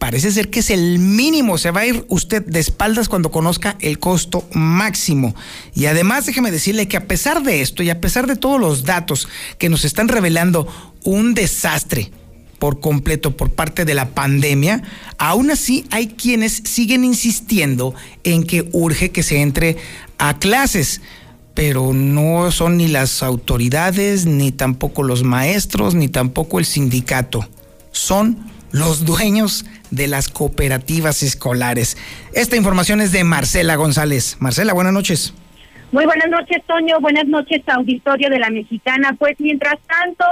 parece 0.00 0.32
ser 0.32 0.48
que 0.48 0.60
es 0.60 0.70
el 0.70 0.98
mínimo. 0.98 1.58
Se 1.58 1.70
va 1.70 1.82
a 1.82 1.86
ir 1.86 2.06
usted 2.08 2.44
de 2.44 2.58
espaldas 2.58 3.08
cuando 3.08 3.30
conozca 3.30 3.76
el 3.80 4.00
costo 4.00 4.48
máximo. 4.52 5.36
Y 5.74 5.86
además 5.86 6.24
déjeme 6.26 6.50
decirle 6.50 6.88
que 6.88 6.96
a 6.96 7.06
pesar 7.06 7.42
de 7.42 7.60
esto 7.60 7.82
y 7.84 7.90
a 7.90 8.00
pesar 8.00 8.26
de 8.26 8.34
todos 8.34 8.58
los 8.58 8.84
datos 8.84 9.28
que 9.58 9.68
nos 9.68 9.84
están 9.84 10.08
revelando 10.08 10.66
un 11.04 11.34
desastre 11.34 12.10
por 12.58 12.80
completo 12.80 13.36
por 13.36 13.50
parte 13.50 13.84
de 13.84 13.94
la 13.94 14.08
pandemia, 14.08 14.82
aún 15.18 15.50
así 15.50 15.84
hay 15.90 16.08
quienes 16.08 16.62
siguen 16.64 17.04
insistiendo 17.04 17.94
en 18.24 18.44
que 18.44 18.70
urge 18.72 19.10
que 19.10 19.22
se 19.22 19.42
entre 19.42 19.76
a 20.18 20.38
clases 20.38 21.02
pero 21.52 21.92
no 21.92 22.50
son 22.52 22.78
ni 22.78 22.88
las 22.88 23.22
autoridades, 23.22 24.24
ni 24.24 24.50
tampoco 24.50 25.02
los 25.02 25.24
maestros, 25.24 25.94
ni 25.94 26.08
tampoco 26.08 26.58
el 26.58 26.64
sindicato. 26.64 27.46
Son 27.92 28.38
los 28.70 29.04
dueños 29.04 29.66
de 29.90 30.08
las 30.08 30.28
cooperativas 30.28 31.22
escolares. 31.22 31.96
Esta 32.34 32.56
información 32.56 33.00
es 33.00 33.12
de 33.12 33.24
Marcela 33.24 33.76
González. 33.76 34.36
Marcela, 34.40 34.72
buenas 34.72 34.92
noches. 34.92 35.34
Muy 35.92 36.04
buenas 36.06 36.28
noches, 36.28 36.62
Toño. 36.66 37.00
Buenas 37.00 37.26
noches, 37.26 37.62
auditorio 37.66 38.30
de 38.30 38.38
la 38.38 38.50
Mexicana. 38.50 39.16
Pues 39.18 39.34
mientras 39.40 39.76
tanto, 39.88 40.24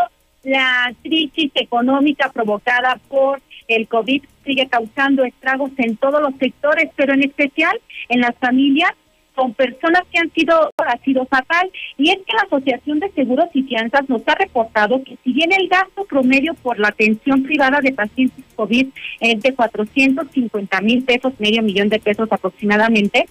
la 0.45 0.93
crisis 1.03 1.51
económica 1.55 2.31
provocada 2.33 3.01
por 3.09 3.41
el 3.67 3.89
COVID 3.89 4.23
sigue 4.45 4.69
causando 4.69 5.25
estragos 5.25 5.73
en 5.79 5.97
todos 5.97 6.23
los 6.23 6.35
sectores, 6.39 6.91
pero 6.97 7.13
en 7.13 7.25
especial 7.25 7.79
en 8.09 8.21
las 8.21 8.37
familias 8.37 8.93
con 9.39 9.55
personas 9.55 10.03
que 10.11 10.19
han 10.19 10.33
sido, 10.33 10.73
ha 10.79 10.99
sido 11.05 11.25
fatal. 11.27 11.71
Y 11.97 12.11
es 12.11 12.17
que 12.17 12.37
la 12.37 12.43
Asociación 12.43 12.99
de 12.99 13.13
Seguros 13.13 13.49
y 13.55 13.63
Fianzas 13.63 14.09
nos 14.09 14.23
ha 14.27 14.35
reportado 14.35 15.01
que 15.05 15.17
si 15.23 15.33
bien 15.33 15.53
el 15.53 15.69
gasto 15.69 16.05
promedio 16.07 16.55
por 16.55 16.81
la 16.81 16.89
atención 16.89 17.45
privada 17.45 17.81
de 17.81 17.93
pacientes 17.93 18.45
COVID 18.57 18.89
es 19.21 19.41
de 19.41 19.55
450 19.55 20.81
mil 20.81 21.05
pesos, 21.05 21.33
medio 21.39 21.63
millón 21.63 21.89
de 21.89 22.01
pesos 22.01 22.27
aproximadamente, 22.33 23.29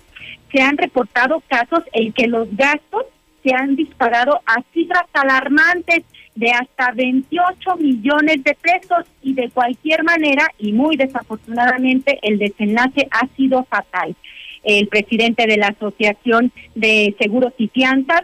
se 0.49 0.61
han 0.61 0.77
reportado 0.77 1.43
casos 1.49 1.83
en 1.91 2.13
que 2.13 2.27
los 2.27 2.47
gastos 2.55 3.03
se 3.43 3.53
han 3.53 3.75
disparado 3.75 4.39
a 4.45 4.63
cifras 4.73 5.03
alarmantes 5.11 6.05
de 6.35 6.51
hasta 6.51 6.91
28 6.91 7.75
millones 7.77 8.43
de 8.45 8.55
pesos 8.55 9.05
y 9.21 9.33
de 9.33 9.49
cualquier 9.49 10.03
manera 10.05 10.47
y 10.57 10.71
muy 10.71 10.95
desafortunadamente 10.95 12.17
el 12.21 12.37
desenlace 12.37 13.09
ha 13.11 13.27
sido 13.35 13.65
fatal. 13.65 14.15
El 14.67 14.89
presidente 14.89 15.47
de 15.47 15.55
la 15.55 15.67
Asociación 15.67 16.51
de 16.75 17.15
Seguros 17.17 17.53
y 17.57 17.69
Fianzas, 17.69 18.23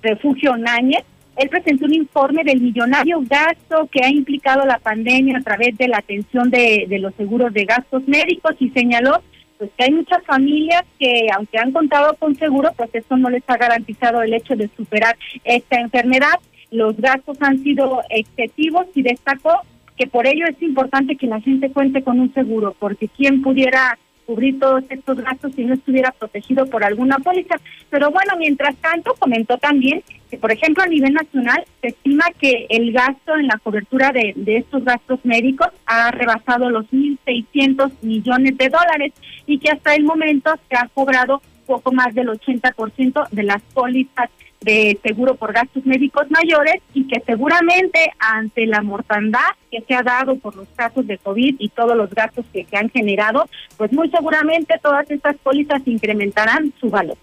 Refugio 0.00 0.56
Náñez, 0.56 1.04
él 1.36 1.50
presentó 1.50 1.84
un 1.84 1.92
informe 1.92 2.44
del 2.44 2.62
millonario 2.62 3.20
gasto 3.28 3.86
que 3.92 4.02
ha 4.02 4.08
implicado 4.08 4.64
la 4.64 4.78
pandemia 4.78 5.36
a 5.36 5.42
través 5.42 5.76
de 5.76 5.88
la 5.88 5.98
atención 5.98 6.48
de, 6.48 6.86
de 6.88 6.98
los 6.98 7.14
seguros 7.16 7.52
de 7.52 7.66
gastos 7.66 8.08
médicos 8.08 8.56
y 8.58 8.70
señaló 8.70 9.22
pues 9.58 9.70
que 9.76 9.84
hay 9.84 9.92
muchas 9.92 10.24
familias 10.24 10.82
que 10.98 11.26
aunque 11.36 11.58
han 11.58 11.72
contado 11.72 12.16
con 12.18 12.36
seguro, 12.36 12.70
pues 12.74 12.88
eso 12.94 13.18
no 13.18 13.28
les 13.28 13.42
ha 13.46 13.58
garantizado 13.58 14.22
el 14.22 14.32
hecho 14.32 14.56
de 14.56 14.70
superar 14.74 15.16
esta 15.44 15.78
enfermedad. 15.78 16.40
Los 16.70 16.96
gastos 16.96 17.36
han 17.42 17.62
sido 17.62 18.00
excesivos 18.08 18.86
y 18.94 19.02
destacó 19.02 19.60
que 19.98 20.06
por 20.06 20.26
ello 20.26 20.46
es 20.48 20.60
importante 20.62 21.16
que 21.16 21.26
la 21.26 21.40
gente 21.42 21.70
cuente 21.70 22.02
con 22.02 22.18
un 22.18 22.32
seguro, 22.32 22.74
porque 22.78 23.08
quien 23.08 23.42
pudiera 23.42 23.98
cubrir 24.32 24.58
todos 24.58 24.82
estos 24.88 25.18
gastos 25.18 25.52
si 25.54 25.64
no 25.64 25.74
estuviera 25.74 26.10
protegido 26.12 26.64
por 26.66 26.82
alguna 26.84 27.18
póliza. 27.18 27.56
Pero 27.90 28.10
bueno, 28.10 28.32
mientras 28.38 28.74
tanto, 28.76 29.14
comentó 29.18 29.58
también 29.58 30.02
que, 30.30 30.38
por 30.38 30.50
ejemplo, 30.50 30.82
a 30.82 30.86
nivel 30.86 31.12
nacional 31.12 31.62
se 31.82 31.88
estima 31.88 32.24
que 32.38 32.66
el 32.70 32.92
gasto 32.92 33.36
en 33.36 33.48
la 33.48 33.58
cobertura 33.58 34.10
de, 34.10 34.32
de 34.34 34.56
estos 34.56 34.84
gastos 34.84 35.20
médicos 35.24 35.68
ha 35.84 36.10
rebasado 36.10 36.70
los 36.70 36.86
1.600 36.86 37.92
millones 38.00 38.56
de 38.56 38.70
dólares 38.70 39.12
y 39.46 39.58
que 39.58 39.70
hasta 39.70 39.94
el 39.94 40.04
momento 40.04 40.50
se 40.70 40.76
ha 40.76 40.88
cobrado 40.88 41.42
poco 41.66 41.92
más 41.92 42.14
del 42.14 42.28
80% 42.28 43.28
de 43.30 43.42
las 43.42 43.60
pólizas 43.74 44.30
de 44.62 44.98
seguro 45.02 45.34
por 45.34 45.52
gastos 45.52 45.84
médicos 45.84 46.30
mayores 46.30 46.82
y 46.94 47.06
que 47.06 47.22
seguramente 47.26 48.12
ante 48.18 48.66
la 48.66 48.82
mortandad 48.82 49.40
que 49.70 49.82
se 49.86 49.94
ha 49.94 50.02
dado 50.02 50.36
por 50.36 50.54
los 50.54 50.68
casos 50.76 51.06
de 51.06 51.18
COVID 51.18 51.56
y 51.58 51.68
todos 51.70 51.96
los 51.96 52.10
gastos 52.10 52.44
que 52.52 52.66
se 52.68 52.76
han 52.76 52.90
generado, 52.90 53.48
pues 53.76 53.92
muy 53.92 54.10
seguramente 54.10 54.74
todas 54.82 55.10
estas 55.10 55.36
pólizas 55.36 55.82
incrementarán 55.86 56.72
su 56.80 56.90
valor. 56.90 57.16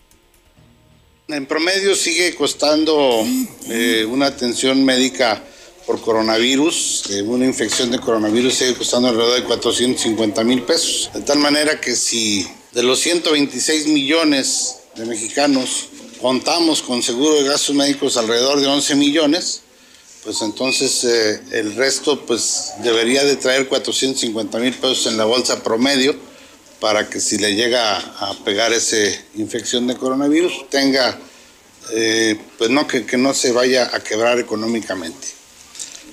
En 1.27 1.45
promedio 1.45 1.93
sigue 1.93 2.33
costando 2.35 3.23
eh, 3.69 4.05
una 4.05 4.27
atención 4.27 4.83
médica 4.83 5.41
por 5.85 6.01
coronavirus, 6.01 7.03
una 7.25 7.45
infección 7.45 7.89
de 7.89 7.99
coronavirus 7.99 8.53
sigue 8.53 8.75
costando 8.75 9.09
alrededor 9.09 9.41
de 9.41 9.43
450 9.43 10.43
mil 10.43 10.61
pesos. 10.61 11.09
De 11.13 11.21
tal 11.21 11.39
manera 11.39 11.81
que 11.81 11.95
si 11.95 12.47
de 12.73 12.83
los 12.83 12.99
126 12.99 13.87
millones 13.87 14.81
de 14.95 15.05
mexicanos 15.05 15.88
contamos 16.21 16.81
con 16.81 17.01
seguro 17.01 17.35
de 17.35 17.45
gastos 17.45 17.75
médicos 17.75 18.17
alrededor 18.17 18.59
de 18.59 18.67
11 18.67 18.95
millones, 18.95 19.61
pues 20.23 20.41
entonces 20.41 21.03
eh, 21.05 21.41
el 21.51 21.75
resto 21.75 22.25
pues 22.25 22.73
debería 22.83 23.23
de 23.23 23.35
traer 23.37 23.67
450 23.67 24.59
mil 24.59 24.73
pesos 24.73 25.07
en 25.07 25.17
la 25.17 25.25
bolsa 25.25 25.63
promedio 25.63 26.15
para 26.79 27.09
que 27.09 27.19
si 27.19 27.37
le 27.37 27.55
llega 27.55 27.97
a 27.97 28.33
pegar 28.43 28.73
esa 28.73 28.97
infección 29.35 29.87
de 29.87 29.95
coronavirus 29.95 30.69
tenga, 30.69 31.17
eh, 31.93 32.37
pues 32.57 32.69
no, 32.69 32.87
que, 32.87 33.05
no 33.17 33.33
se 33.33 33.51
vaya 33.51 33.89
a 33.93 33.99
quebrar 34.01 34.39
económicamente. 34.39 35.27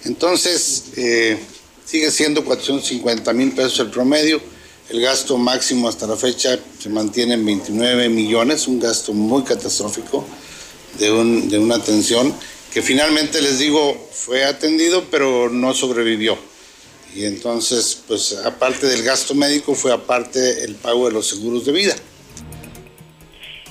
Entonces, 0.04 0.84
eh, 0.96 1.38
sigue 1.84 2.10
siendo 2.10 2.44
450 2.44 3.32
mil 3.32 3.52
pesos 3.52 3.78
el 3.80 3.90
promedio, 3.90 4.40
el 4.88 5.00
gasto 5.00 5.36
máximo 5.36 5.88
hasta 5.88 6.06
la 6.06 6.16
fecha 6.16 6.58
se 6.78 6.88
mantiene 6.88 7.34
en 7.34 7.44
29 7.44 8.08
millones, 8.08 8.68
un 8.68 8.78
gasto 8.78 9.12
muy 9.12 9.42
catastrófico 9.42 10.24
de, 10.98 11.12
un, 11.12 11.48
de 11.48 11.58
una 11.58 11.76
atención 11.76 12.32
que 12.72 12.82
finalmente 12.82 13.40
les 13.42 13.58
digo 13.58 13.94
fue 14.12 14.44
atendido 14.44 15.04
pero 15.10 15.48
no 15.48 15.74
sobrevivió. 15.74 16.36
Y 17.14 17.24
entonces, 17.24 18.02
pues 18.06 18.38
aparte 18.44 18.86
del 18.86 19.02
gasto 19.02 19.34
médico, 19.34 19.74
fue 19.74 19.90
aparte 19.90 20.64
el 20.64 20.74
pago 20.74 21.06
de 21.06 21.14
los 21.14 21.26
seguros 21.26 21.64
de 21.64 21.72
vida. 21.72 21.94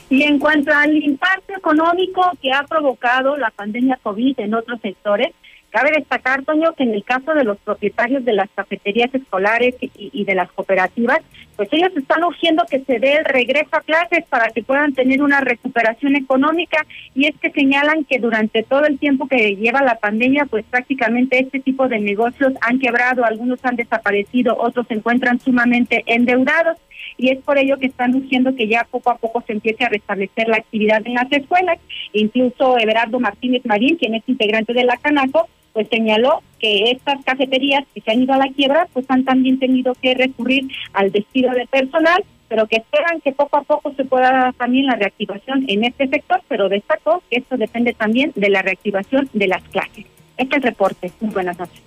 Y 0.10 0.24
en 0.24 0.40
cuanto 0.40 0.72
al 0.74 0.96
impacto 0.96 1.54
económico 1.56 2.24
que 2.42 2.52
ha 2.52 2.64
provocado 2.64 3.38
la 3.38 3.52
pandemia 3.52 4.00
COVID 4.02 4.40
en 4.40 4.56
otros 4.56 4.82
sectores, 4.82 5.30
Cabe 5.76 5.92
destacar, 5.92 6.42
Toño, 6.46 6.72
que 6.72 6.84
en 6.84 6.94
el 6.94 7.04
caso 7.04 7.34
de 7.34 7.44
los 7.44 7.58
propietarios 7.58 8.24
de 8.24 8.32
las 8.32 8.50
cafeterías 8.56 9.14
escolares 9.14 9.76
y, 9.82 10.24
de 10.24 10.34
las 10.34 10.50
cooperativas, 10.54 11.20
pues 11.58 11.68
ellos 11.74 11.92
están 11.98 12.24
urgiendo 12.24 12.64
que 12.66 12.80
se 12.80 12.98
dé 12.98 13.16
el 13.18 13.26
regreso 13.26 13.72
a 13.74 13.82
clases 13.82 14.24
para 14.30 14.48
que 14.52 14.64
puedan 14.64 14.94
tener 14.94 15.22
una 15.22 15.42
recuperación 15.42 16.16
económica 16.16 16.86
y 17.14 17.28
es 17.28 17.36
que 17.42 17.52
señalan 17.52 18.06
que 18.06 18.20
durante 18.20 18.64
todo 18.64 18.86
el 18.86 18.98
tiempo 19.00 19.28
que 19.28 19.58
lleva 19.58 19.84
la 19.84 19.96
pandemia, 19.96 20.46
pues 20.46 20.64
prácticamente 20.64 21.40
este 21.40 21.60
tipo 21.60 21.90
de 21.90 22.00
negocios 22.00 22.54
han 22.62 22.80
quebrado, 22.80 23.26
algunos 23.26 23.60
han 23.66 23.76
desaparecido, 23.76 24.56
otros 24.58 24.88
se 24.88 24.94
encuentran 24.94 25.42
sumamente 25.42 26.04
endeudados 26.06 26.78
y 27.18 27.32
es 27.32 27.44
por 27.44 27.58
ello 27.58 27.78
que 27.80 27.88
están 27.88 28.16
urgiendo 28.16 28.56
que 28.56 28.70
ya 28.70 28.88
poco 28.90 29.10
a 29.10 29.18
poco 29.18 29.44
se 29.46 29.52
empiece 29.52 29.84
a 29.84 29.90
restablecer 29.90 30.48
la 30.48 30.56
actividad 30.56 31.02
en 31.06 31.16
las 31.16 31.30
escuelas. 31.32 31.80
Incluso 32.14 32.78
Everardo 32.78 33.20
Martínez 33.20 33.66
Marín, 33.66 33.98
quien 33.98 34.16
es 34.16 34.24
integrante 34.28 34.74
de 34.74 34.86
la 34.86 34.96
Canaco, 34.96 35.50
pues 35.76 35.90
señaló 35.90 36.42
que 36.58 36.90
estas 36.92 37.22
cafeterías 37.26 37.84
que 37.94 38.00
se 38.00 38.10
han 38.10 38.24
ido 38.24 38.34
a 38.34 38.38
la 38.38 38.48
quiebra, 38.48 38.88
pues 38.94 39.06
han 39.10 39.26
también 39.26 39.60
tenido 39.60 39.94
que 40.02 40.14
recurrir 40.14 40.70
al 40.94 41.12
despido 41.12 41.52
de 41.52 41.68
personal, 41.68 42.24
pero 42.48 42.66
que 42.66 42.78
esperan 42.78 43.20
que 43.20 43.34
poco 43.34 43.58
a 43.58 43.64
poco 43.64 43.94
se 43.94 44.06
pueda 44.06 44.32
dar 44.32 44.54
también 44.54 44.86
la 44.86 44.96
reactivación 44.96 45.66
en 45.68 45.84
este 45.84 46.08
sector, 46.08 46.42
pero 46.48 46.70
destacó 46.70 47.22
que 47.30 47.40
esto 47.40 47.58
depende 47.58 47.92
también 47.92 48.32
de 48.36 48.50
la 48.50 48.62
reactivación 48.62 49.30
de 49.34 49.48
las 49.48 49.64
clases. 49.64 50.06
Este 50.38 50.56
es 50.56 50.64
el 50.64 50.70
reporte. 50.70 51.12
Muy 51.20 51.34
buenas 51.34 51.60
noches. 51.60 51.82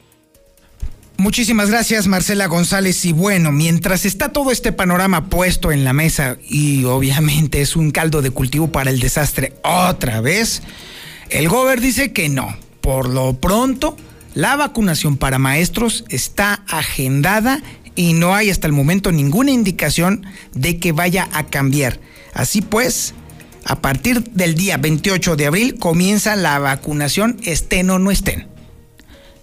Muchísimas 1.16 1.70
gracias 1.70 2.06
Marcela 2.06 2.46
González 2.46 3.06
y 3.06 3.14
bueno, 3.14 3.52
mientras 3.52 4.04
está 4.04 4.32
todo 4.32 4.50
este 4.52 4.70
panorama 4.70 5.30
puesto 5.30 5.72
en 5.72 5.82
la 5.82 5.94
mesa 5.94 6.36
y 6.46 6.84
obviamente 6.84 7.62
es 7.62 7.74
un 7.74 7.90
caldo 7.90 8.20
de 8.20 8.30
cultivo 8.32 8.70
para 8.70 8.90
el 8.90 9.00
desastre 9.00 9.54
otra 9.64 10.20
vez, 10.20 10.62
el 11.30 11.48
gober 11.48 11.80
dice 11.80 12.12
que 12.12 12.28
no, 12.28 12.54
por 12.88 13.06
lo 13.06 13.34
pronto, 13.34 13.98
la 14.32 14.56
vacunación 14.56 15.18
para 15.18 15.38
maestros 15.38 16.06
está 16.08 16.62
agendada 16.66 17.60
y 17.96 18.14
no 18.14 18.34
hay 18.34 18.48
hasta 18.48 18.66
el 18.66 18.72
momento 18.72 19.12
ninguna 19.12 19.50
indicación 19.50 20.24
de 20.54 20.78
que 20.78 20.92
vaya 20.92 21.28
a 21.34 21.44
cambiar. 21.44 22.00
Así 22.32 22.62
pues, 22.62 23.12
a 23.66 23.82
partir 23.82 24.24
del 24.30 24.54
día 24.54 24.78
28 24.78 25.36
de 25.36 25.44
abril 25.44 25.78
comienza 25.78 26.34
la 26.34 26.58
vacunación, 26.60 27.36
estén 27.44 27.90
o 27.90 27.98
no 27.98 28.10
estén. 28.10 28.48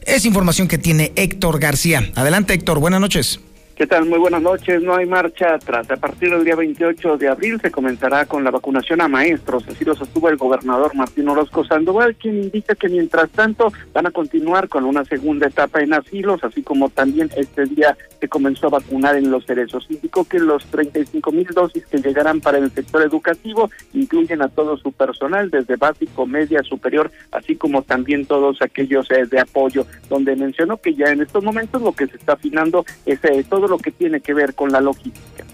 Es 0.01 0.25
información 0.25 0.67
que 0.67 0.79
tiene 0.79 1.13
Héctor 1.15 1.59
García. 1.59 2.11
Adelante 2.15 2.55
Héctor, 2.55 2.79
buenas 2.79 2.99
noches. 2.99 3.41
¿Qué 3.75 3.85
tal? 3.87 4.05
Muy 4.05 4.19
buenas 4.19 4.41
noches. 4.41 4.81
No 4.81 4.95
hay 4.95 5.05
marcha 5.05 5.55
atrás. 5.55 5.91
A 5.91 5.97
partir 5.97 6.29
del 6.29 6.45
día 6.45 6.55
28 6.55 7.17
de 7.17 7.27
abril 7.27 7.59
se 7.59 7.71
comenzará 7.71 8.25
con 8.25 8.41
la 8.45 8.49
vacunación 8.49 9.01
a 9.01 9.09
maestros. 9.09 9.67
Así 9.67 9.83
lo 9.83 9.93
sostuvo 9.93 10.29
el 10.29 10.37
gobernador 10.37 10.95
Martín 10.95 11.27
Orozco 11.27 11.65
Sandoval, 11.65 12.15
quien 12.15 12.41
indica 12.41 12.73
que 12.75 12.87
mientras 12.87 13.29
tanto 13.31 13.73
van 13.93 14.07
a 14.07 14.11
continuar 14.11 14.69
con 14.69 14.85
una 14.85 15.03
segunda 15.03 15.47
etapa 15.47 15.81
en 15.81 15.93
asilos, 15.93 16.41
así 16.45 16.63
como 16.63 16.87
también 16.87 17.29
este 17.35 17.65
día 17.65 17.97
se 18.21 18.29
comenzó 18.29 18.67
a 18.67 18.69
vacunar 18.69 19.17
en 19.17 19.29
los 19.29 19.45
cerezos. 19.45 19.85
Indicó 19.89 20.23
que 20.23 20.39
los 20.39 20.63
35 20.67 21.33
mil 21.33 21.47
dosis 21.47 21.85
que 21.85 21.97
llegarán 21.97 22.39
para 22.39 22.59
el 22.59 22.71
sector 22.71 23.01
educativo 23.01 23.69
incluyen 23.93 24.41
a 24.41 24.47
todo 24.47 24.77
su 24.77 24.93
personal, 24.93 25.51
desde 25.51 25.75
básico, 25.75 26.25
media, 26.25 26.63
superior, 26.63 27.11
así 27.33 27.57
como 27.57 27.81
también 27.81 28.25
todos 28.25 28.61
aquellos 28.61 29.11
eh, 29.11 29.25
de 29.25 29.41
apoyo, 29.41 29.85
donde 30.07 30.37
mencionó 30.37 30.77
que 30.77 30.93
ya 30.93 31.07
en 31.07 31.21
estos 31.21 31.43
momentos 31.43 31.81
lo 31.81 31.91
que 31.91 32.07
se 32.07 32.15
está 32.15 32.33
afinando 32.33 32.85
es 33.05 33.19
eh, 33.25 33.43
todo 33.49 33.64
lo 33.67 33.77
que 33.77 33.91
tiene 33.91 34.21
que 34.21 34.33
ver 34.33 34.55
con 34.55 34.71
la 34.71 34.81
logística. 34.81 35.45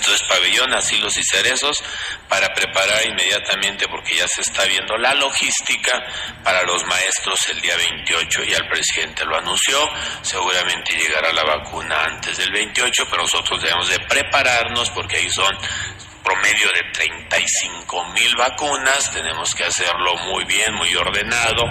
Entonces, 0.00 0.26
pabellón, 0.28 0.72
asilos 0.72 1.16
y 1.18 1.22
cerezos 1.22 1.82
para 2.26 2.54
preparar 2.54 3.06
inmediatamente, 3.06 3.86
porque 3.86 4.16
ya 4.16 4.26
se 4.26 4.40
está 4.40 4.64
viendo 4.64 4.96
la 4.96 5.12
logística 5.12 6.02
para 6.42 6.62
los 6.62 6.82
maestros 6.86 7.48
el 7.50 7.60
día 7.60 7.76
28. 7.76 8.44
Ya 8.44 8.56
el 8.56 8.68
presidente 8.68 9.26
lo 9.26 9.36
anunció, 9.36 9.78
seguramente 10.22 10.96
llegará 10.96 11.30
la 11.34 11.44
vacuna 11.44 12.02
antes 12.04 12.38
del 12.38 12.50
28, 12.50 13.04
pero 13.10 13.22
nosotros 13.22 13.60
debemos 13.62 13.90
de 13.90 14.00
prepararnos 14.00 14.88
porque 14.90 15.18
ahí 15.18 15.28
son 15.28 15.54
promedio 16.24 16.68
de 16.72 16.82
35 16.94 18.04
mil 18.14 18.36
vacunas, 18.36 19.10
tenemos 19.10 19.54
que 19.54 19.64
hacerlo 19.64 20.16
muy 20.32 20.44
bien, 20.44 20.74
muy 20.74 20.94
ordenado. 20.96 21.64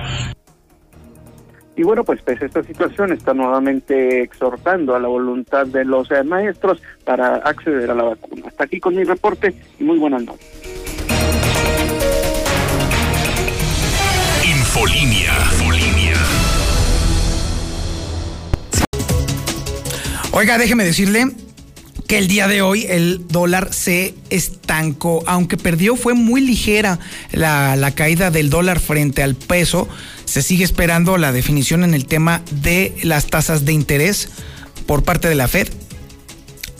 Y 1.79 1.83
bueno, 1.83 2.03
pues 2.03 2.21
pese 2.21 2.43
a 2.43 2.47
esta 2.47 2.61
situación, 2.61 3.13
está 3.13 3.33
nuevamente 3.33 4.21
exhortando 4.21 4.97
a 4.97 4.99
la 4.99 5.07
voluntad 5.07 5.65
de 5.65 5.85
los 5.85 6.11
eh, 6.11 6.25
maestros 6.25 6.81
para 7.05 7.37
acceder 7.37 7.89
a 7.89 7.95
la 7.95 8.03
vacuna. 8.03 8.47
Hasta 8.47 8.65
aquí 8.65 8.81
con 8.81 8.97
mi 8.97 9.05
reporte 9.05 9.53
y 9.79 9.85
muy 9.85 9.97
buenas 9.97 10.25
noches. 10.25 10.45
Infolinia. 14.43 15.31
Infolinia. 15.53 16.17
Oiga, 20.33 20.57
déjeme 20.57 20.83
decirle 20.83 21.27
que 22.09 22.17
el 22.17 22.27
día 22.27 22.47
de 22.47 22.63
hoy 22.63 22.87
el 22.89 23.27
dólar 23.27 23.71
se 23.71 24.15
estancó. 24.31 25.23
Aunque 25.27 25.57
perdió, 25.57 25.95
fue 25.95 26.15
muy 26.15 26.41
ligera 26.41 26.97
la, 27.31 27.75
la, 27.75 27.91
caída 27.91 28.31
del 28.31 28.49
dólar 28.49 28.79
frente 28.79 29.21
al 29.21 29.35
peso. 29.35 29.87
Se 30.25 30.41
sigue 30.41 30.63
esperando 30.63 31.19
la 31.19 31.31
definición 31.31 31.83
en 31.83 31.93
el 31.93 32.07
tema 32.07 32.41
de 32.49 32.97
las 33.03 33.27
tasas 33.27 33.63
de 33.63 33.73
interés 33.73 34.29
por 34.87 35.03
parte 35.03 35.29
de 35.29 35.35
la 35.35 35.47
Fed. 35.47 35.67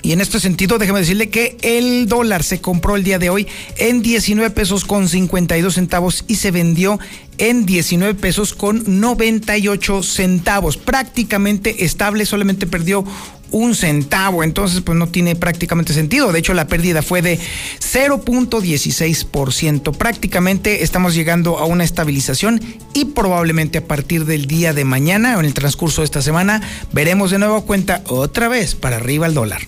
Y 0.01 0.13
en 0.13 0.21
este 0.21 0.39
sentido, 0.39 0.79
déjeme 0.79 1.01
decirle 1.01 1.29
que 1.29 1.57
el 1.61 2.07
dólar 2.07 2.41
se 2.41 2.59
compró 2.59 2.95
el 2.95 3.03
día 3.03 3.19
de 3.19 3.29
hoy 3.29 3.47
en 3.77 4.01
19 4.01 4.49
pesos 4.49 4.83
con 4.83 5.07
52 5.07 5.75
centavos 5.75 6.25
y 6.27 6.37
se 6.37 6.49
vendió 6.49 6.99
en 7.39 7.65
19 7.65 8.15
pesos 8.15 8.54
con 8.54 8.99
98 8.99 10.04
centavos. 10.04 10.78
Prácticamente 10.78 11.86
estable, 11.86 12.25
solamente 12.25 12.67
perdió 12.67 13.06
un 13.52 13.75
centavo, 13.75 14.43
entonces 14.43 14.82
pues 14.82 14.97
no 14.97 15.08
tiene 15.08 15.36
prácticamente 15.36 15.93
sentido. 15.93 16.32
De 16.32 16.39
hecho, 16.39 16.54
la 16.54 16.67
pérdida 16.67 17.02
fue 17.02 17.21
de 17.21 17.38
0.16%. 17.80 19.95
Prácticamente 19.95 20.84
estamos 20.84 21.15
llegando 21.15 21.58
a 21.58 21.65
una 21.65 21.84
estabilización 21.84 22.62
y 22.93 23.06
probablemente 23.06 23.80
a 23.80 23.86
partir 23.86 24.25
del 24.25 24.45
día 24.45 24.73
de 24.73 24.86
mañana 24.86 25.38
o 25.38 25.39
en 25.39 25.45
el 25.45 25.54
transcurso 25.54 26.02
de 26.02 26.06
esta 26.06 26.21
semana 26.21 26.62
veremos 26.91 27.32
de 27.32 27.39
nuevo 27.39 27.65
cuenta 27.65 28.04
otra 28.08 28.49
vez 28.49 28.75
para 28.75 28.97
arriba 28.97 29.28
el 29.28 29.34
dólar. 29.34 29.62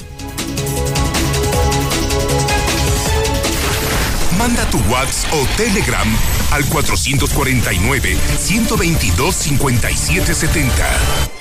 Manda 4.38 4.70
tu 4.72 4.78
WhatsApp 4.90 5.34
o 5.34 5.46
Telegram 5.56 6.08
al 6.52 6.66
449 6.66 8.18
122 8.38 9.36
5770. 9.36 11.32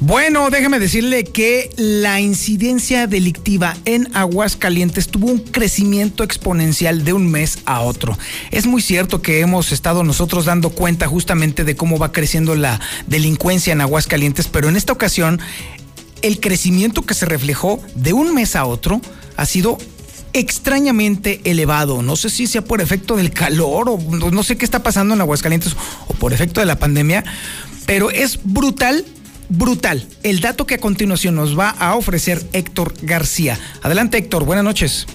Bueno, 0.00 0.50
déjeme 0.50 0.78
decirle 0.78 1.24
que 1.24 1.68
la 1.76 2.20
incidencia 2.20 3.06
delictiva 3.08 3.76
en 3.86 4.08
Aguascalientes 4.14 5.08
tuvo 5.08 5.26
un 5.26 5.38
crecimiento 5.38 6.22
exponencial 6.22 7.04
de 7.04 7.12
un 7.12 7.28
mes 7.28 7.58
a 7.64 7.80
otro. 7.80 8.16
Es 8.52 8.66
muy 8.66 8.82
cierto 8.82 9.20
que 9.20 9.40
hemos 9.40 9.72
estado 9.72 10.04
nosotros 10.04 10.44
dando 10.44 10.70
cuenta 10.70 11.08
justamente 11.08 11.64
de 11.64 11.74
cómo 11.74 11.98
va 11.98 12.12
creciendo 12.12 12.54
la 12.54 12.80
delincuencia 13.08 13.72
en 13.72 13.80
Aguascalientes, 13.80 14.46
pero 14.46 14.68
en 14.68 14.76
esta 14.76 14.92
ocasión 14.92 15.40
el 16.22 16.40
crecimiento 16.40 17.02
que 17.02 17.14
se 17.14 17.26
reflejó 17.26 17.82
de 17.96 18.12
un 18.12 18.32
mes 18.32 18.54
a 18.54 18.64
otro 18.64 19.00
ha 19.36 19.44
sido 19.44 19.76
extrañamente 20.38 21.40
elevado. 21.44 22.02
No 22.02 22.16
sé 22.16 22.30
si 22.30 22.46
sea 22.46 22.62
por 22.62 22.80
efecto 22.80 23.16
del 23.16 23.30
calor 23.30 23.88
o 23.88 23.98
no 23.98 24.42
sé 24.42 24.58
qué 24.58 24.64
está 24.64 24.82
pasando 24.82 25.14
en 25.14 25.20
Aguascalientes 25.20 25.74
o 26.08 26.14
por 26.14 26.32
efecto 26.32 26.60
de 26.60 26.66
la 26.66 26.78
pandemia, 26.78 27.24
pero 27.86 28.10
es 28.10 28.40
brutal 28.44 29.04
brutal. 29.48 30.06
El 30.22 30.40
dato 30.40 30.66
que 30.66 30.74
a 30.74 30.78
continuación 30.78 31.34
nos 31.34 31.58
va 31.58 31.70
a 31.70 31.94
ofrecer 31.94 32.42
Héctor 32.52 32.94
García. 33.02 33.58
Adelante 33.82 34.18
Héctor, 34.18 34.44
buenas 34.44 34.64
noches. 34.64 35.06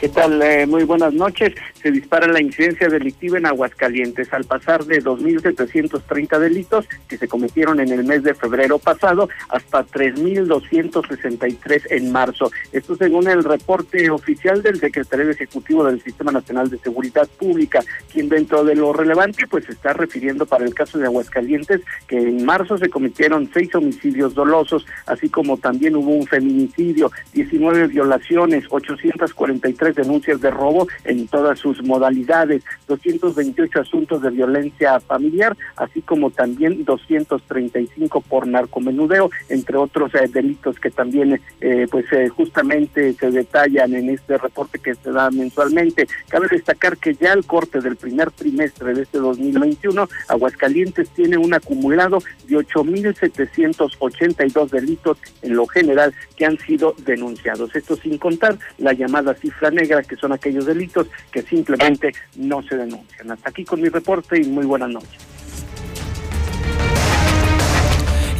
¿Qué 0.00 0.08
tal? 0.08 0.40
Eh, 0.42 0.66
muy 0.66 0.84
buenas 0.84 1.12
noches. 1.14 1.52
Se 1.84 1.90
dispara 1.90 2.26
la 2.28 2.40
incidencia 2.40 2.88
delictiva 2.88 3.36
en 3.36 3.44
Aguascalientes 3.44 4.32
al 4.32 4.44
pasar 4.44 4.86
de 4.86 5.02
2.730 5.04 6.38
delitos 6.38 6.88
que 7.06 7.18
se 7.18 7.28
cometieron 7.28 7.78
en 7.78 7.92
el 7.92 8.04
mes 8.04 8.22
de 8.22 8.32
febrero 8.32 8.78
pasado 8.78 9.28
hasta 9.50 9.84
3.263 9.84 11.82
en 11.90 12.10
marzo. 12.10 12.50
Esto 12.72 12.96
según 12.96 13.28
el 13.28 13.44
reporte 13.44 14.08
oficial 14.08 14.62
del 14.62 14.80
secretario 14.80 15.28
ejecutivo 15.28 15.84
del 15.84 16.00
Sistema 16.00 16.32
Nacional 16.32 16.70
de 16.70 16.78
Seguridad 16.78 17.28
Pública, 17.38 17.80
quien 18.10 18.30
dentro 18.30 18.64
de 18.64 18.76
lo 18.76 18.94
relevante 18.94 19.46
pues 19.46 19.68
está 19.68 19.92
refiriendo 19.92 20.46
para 20.46 20.64
el 20.64 20.72
caso 20.72 20.96
de 20.98 21.04
Aguascalientes 21.04 21.82
que 22.08 22.16
en 22.16 22.46
marzo 22.46 22.78
se 22.78 22.88
cometieron 22.88 23.50
seis 23.52 23.74
homicidios 23.74 24.32
dolosos, 24.32 24.86
así 25.04 25.28
como 25.28 25.58
también 25.58 25.96
hubo 25.96 26.12
un 26.12 26.26
feminicidio, 26.26 27.12
19 27.34 27.88
violaciones, 27.88 28.64
843 28.70 29.94
denuncias 29.96 30.40
de 30.40 30.50
robo 30.50 30.88
en 31.04 31.28
todas 31.28 31.58
sus 31.58 31.73
modalidades, 31.82 32.62
228 32.88 33.80
asuntos 33.80 34.22
de 34.22 34.30
violencia 34.30 35.00
familiar, 35.00 35.56
así 35.76 36.02
como 36.02 36.30
también 36.30 36.84
235 36.84 38.20
por 38.20 38.46
narcomenudeo, 38.46 39.30
entre 39.48 39.76
otros 39.76 40.14
eh, 40.14 40.28
delitos 40.28 40.78
que 40.78 40.90
también 40.90 41.40
eh, 41.60 41.86
pues 41.90 42.06
eh, 42.12 42.28
justamente 42.28 43.14
se 43.14 43.30
detallan 43.30 43.94
en 43.94 44.10
este 44.10 44.36
reporte 44.38 44.78
que 44.78 44.94
se 44.94 45.10
da 45.10 45.30
mensualmente. 45.30 46.06
Cabe 46.28 46.46
destacar 46.50 46.96
que 46.96 47.14
ya 47.14 47.32
al 47.32 47.44
corte 47.44 47.80
del 47.80 47.96
primer 47.96 48.30
trimestre 48.30 48.94
de 48.94 49.02
este 49.02 49.18
2021, 49.18 50.08
Aguascalientes 50.28 51.10
tiene 51.10 51.36
un 51.36 51.52
acumulado 51.54 52.18
de 52.46 52.56
8.782 52.56 54.70
delitos 54.70 55.18
en 55.42 55.56
lo 55.56 55.66
general 55.66 56.14
que 56.36 56.46
han 56.46 56.58
sido 56.58 56.94
denunciados. 57.04 57.74
Esto 57.74 57.96
sin 57.96 58.18
contar 58.18 58.56
la 58.78 58.92
llamada 58.92 59.34
cifra 59.34 59.70
negra, 59.70 60.02
que 60.02 60.16
son 60.16 60.32
aquellos 60.32 60.66
delitos 60.66 61.06
que 61.30 61.42
simplemente 61.64 62.12
no 62.36 62.62
se 62.62 62.76
denuncian. 62.76 63.30
Hasta 63.30 63.50
aquí 63.50 63.64
con 63.64 63.80
mi 63.80 63.88
reporte 63.88 64.40
y 64.40 64.44
muy 64.44 64.66
buenas 64.66 64.90
noches. 64.90 65.20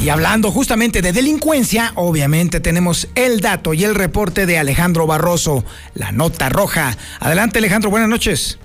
Y 0.00 0.10
hablando 0.10 0.50
justamente 0.50 1.00
de 1.00 1.12
delincuencia, 1.12 1.92
obviamente 1.94 2.60
tenemos 2.60 3.08
el 3.14 3.40
dato 3.40 3.72
y 3.72 3.84
el 3.84 3.94
reporte 3.94 4.44
de 4.44 4.58
Alejandro 4.58 5.06
Barroso, 5.06 5.64
la 5.94 6.12
nota 6.12 6.50
roja. 6.50 6.94
Adelante 7.20 7.58
Alejandro, 7.58 7.88
buenas 7.88 8.10
noches. 8.10 8.58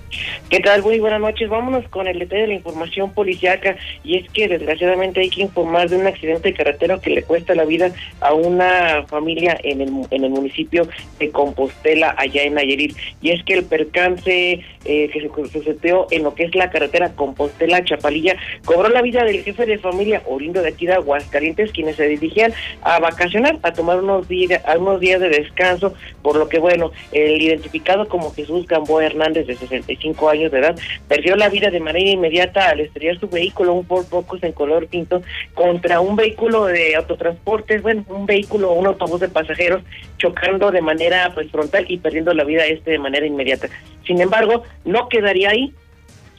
¿Qué 0.48 0.58
tal? 0.58 0.82
Muy 0.82 0.98
buenas 0.98 1.20
noches. 1.20 1.48
Vámonos 1.48 1.88
con 1.88 2.08
el 2.08 2.18
detalle 2.18 2.42
de 2.42 2.48
la 2.48 2.54
información 2.54 3.12
policiaca 3.12 3.76
y 4.02 4.16
es 4.16 4.28
que 4.30 4.48
desgraciadamente 4.48 5.20
hay 5.20 5.30
que 5.30 5.42
informar 5.42 5.88
de 5.88 5.96
un 5.96 6.06
accidente 6.06 6.52
carretero 6.52 7.00
que 7.00 7.10
le 7.10 7.22
cuesta 7.22 7.54
la 7.54 7.64
vida 7.64 7.92
a 8.20 8.34
una 8.34 9.04
familia 9.06 9.56
en 9.62 9.80
el, 9.80 9.92
en 10.10 10.24
el 10.24 10.30
municipio 10.30 10.88
de 11.20 11.30
Compostela, 11.30 12.14
allá 12.18 12.42
en 12.42 12.54
Nayarit. 12.54 12.96
Y 13.22 13.30
es 13.30 13.44
que 13.44 13.54
el 13.54 13.64
percance 13.64 14.64
eh, 14.84 15.10
que 15.12 15.20
se 15.20 15.52
sucedió 15.52 16.08
en 16.10 16.24
lo 16.24 16.34
que 16.34 16.44
es 16.44 16.54
la 16.54 16.70
carretera 16.70 17.12
Compostela-Chapalilla 17.14 18.36
cobró 18.64 18.88
la 18.88 19.02
vida 19.02 19.22
del 19.24 19.44
jefe 19.44 19.66
de 19.66 19.78
familia 19.78 20.22
oriundo 20.26 20.62
de 20.62 20.70
aquí 20.70 20.86
de 20.86 20.94
Aguascalientes, 20.94 21.70
quienes 21.70 21.96
se 21.96 22.08
dirigían 22.08 22.52
a 22.82 22.98
vacacionar, 22.98 23.58
a 23.62 23.72
tomar 23.72 24.02
unos 24.02 24.26
días, 24.26 24.62
unos 24.76 24.98
días 24.98 25.20
de 25.20 25.28
descanso, 25.28 25.94
por 26.22 26.36
lo 26.36 26.48
que 26.48 26.58
bueno, 26.58 26.90
el 27.12 27.40
identificado 27.40 28.08
como 28.08 28.32
Jesús 28.32 28.66
Gamboa 28.66 29.06
Hernández 29.06 29.46
de 29.46 29.54
65 29.54 29.99
años 30.28 30.52
de 30.52 30.58
edad, 30.58 30.78
perdió 31.08 31.36
la 31.36 31.48
vida 31.48 31.70
de 31.70 31.80
manera 31.80 32.10
inmediata 32.10 32.70
al 32.70 32.80
estrellar 32.80 33.18
su 33.18 33.28
vehículo, 33.28 33.74
un 33.74 33.86
Ford 33.86 34.06
Focus 34.06 34.42
en 34.42 34.52
color 34.52 34.86
pinto, 34.86 35.22
contra 35.54 36.00
un 36.00 36.16
vehículo 36.16 36.66
de 36.66 36.96
autotransportes, 36.96 37.82
bueno, 37.82 38.04
un 38.08 38.26
vehículo, 38.26 38.72
un 38.72 38.86
autobús 38.86 39.20
de 39.20 39.28
pasajeros, 39.28 39.82
chocando 40.18 40.70
de 40.70 40.82
manera 40.82 41.32
pues 41.34 41.50
frontal 41.50 41.84
y 41.88 41.98
perdiendo 41.98 42.34
la 42.34 42.44
vida 42.44 42.66
este 42.66 42.92
de 42.92 42.98
manera 42.98 43.26
inmediata. 43.26 43.68
Sin 44.06 44.20
embargo, 44.20 44.64
no 44.84 45.08
quedaría 45.08 45.50
ahí, 45.50 45.72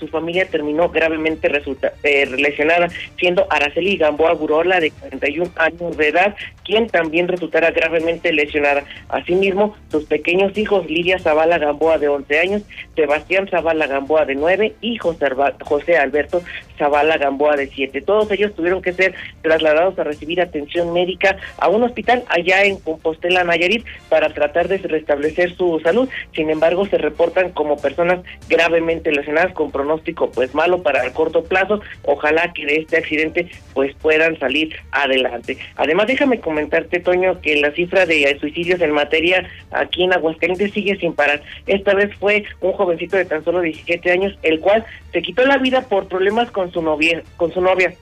su 0.02 0.08
familia 0.08 0.48
terminó 0.48 0.90
gravemente 0.90 1.48
resulta, 1.48 1.94
eh, 2.02 2.26
lesionada, 2.26 2.88
siendo 3.20 3.46
Araceli 3.52 3.98
Gamboa 3.98 4.34
Burola, 4.34 4.80
de 4.80 4.90
41 4.90 5.52
años 5.58 5.96
de 5.96 6.08
edad, 6.08 6.36
quien 6.66 6.88
también 6.88 7.28
resultara 7.28 7.70
gravemente 7.70 8.34
lesionada. 8.34 8.84
Asimismo, 9.10 9.76
sus 9.92 10.06
pequeños 10.06 10.58
hijos, 10.58 10.90
Lidia 10.90 11.20
Zavala 11.20 11.60
Gamboa, 11.60 12.00
de 12.00 12.08
11 12.08 12.40
años, 12.40 12.64
Sebastián 12.96 13.48
Zavala 13.48 13.86
Gamboa, 13.86 14.26
de 14.26 14.34
9, 14.34 14.74
y 14.82 14.98
José, 14.98 15.28
José 15.62 15.98
Alberto 15.98 16.42
Zavala 16.78 17.18
Gamboa, 17.18 17.56
de 17.56 17.68
7. 17.68 18.02
Todos 18.02 18.32
ellos 18.32 18.54
tuvieron 18.56 18.82
que 18.82 18.94
ser 18.94 19.14
trasladados 19.42 19.98
a 20.00 20.04
recibir 20.04 20.42
atención 20.42 20.94
médica 20.94 21.38
a 21.58 21.70
un 21.70 21.84
hospital 21.84 22.24
allá 22.30 22.64
en 22.64 22.80
Compostela, 22.80 23.44
Nayarit, 23.44 23.86
para 24.10 24.30
tratar 24.30 24.68
de 24.68 24.78
restablecer 24.78 25.56
su 25.56 25.80
salud. 25.80 26.10
Sin 26.34 26.50
embargo, 26.50 26.86
se 26.88 26.98
reportan 26.98 27.52
como 27.52 27.78
personas 27.78 28.20
gravemente 28.50 29.12
lesionadas 29.12 29.54
con 29.54 29.72
pronóstico 29.72 30.32
pues 30.32 30.54
malo 30.54 30.82
para 30.84 31.04
el 31.06 31.12
corto 31.14 31.44
plazo. 31.44 31.82
Ojalá 32.04 32.54
que 32.54 32.66
de 32.66 32.78
este 32.78 32.98
accidente 32.98 33.50
pues 33.74 33.96
puedan 33.96 34.38
salir 34.40 34.76
adelante. 34.92 35.58
Además, 35.76 36.08
déjame 36.08 36.40
comentarte, 36.40 37.00
Toño, 37.00 37.42
que 37.42 37.56
la 37.58 37.72
cifra 37.72 38.06
de 38.06 38.38
suicidios 38.40 38.82
en 38.82 38.92
materia 38.92 39.50
aquí 39.72 40.04
en 40.04 40.14
Aguascalientes 40.14 40.72
sigue 40.74 40.98
sin 40.98 41.14
parar. 41.14 41.42
Esta 41.68 41.94
vez 41.94 42.14
fue 42.16 42.44
un 42.62 42.74
jovencito 42.74 43.18
de 43.18 43.26
tan 43.26 43.44
solo 43.44 43.62
17 43.62 44.12
años, 44.12 44.38
el 44.44 44.60
cual 44.60 44.86
se 45.12 45.22
quitó 45.22 45.46
la 45.46 45.58
vida 45.58 45.82
por 45.82 46.08
problemas 46.08 46.52
con 46.52 46.71
su 46.72 46.82
novia, 46.82 47.24
con 47.38 47.52
su 47.52 47.62
novia. 47.62 47.94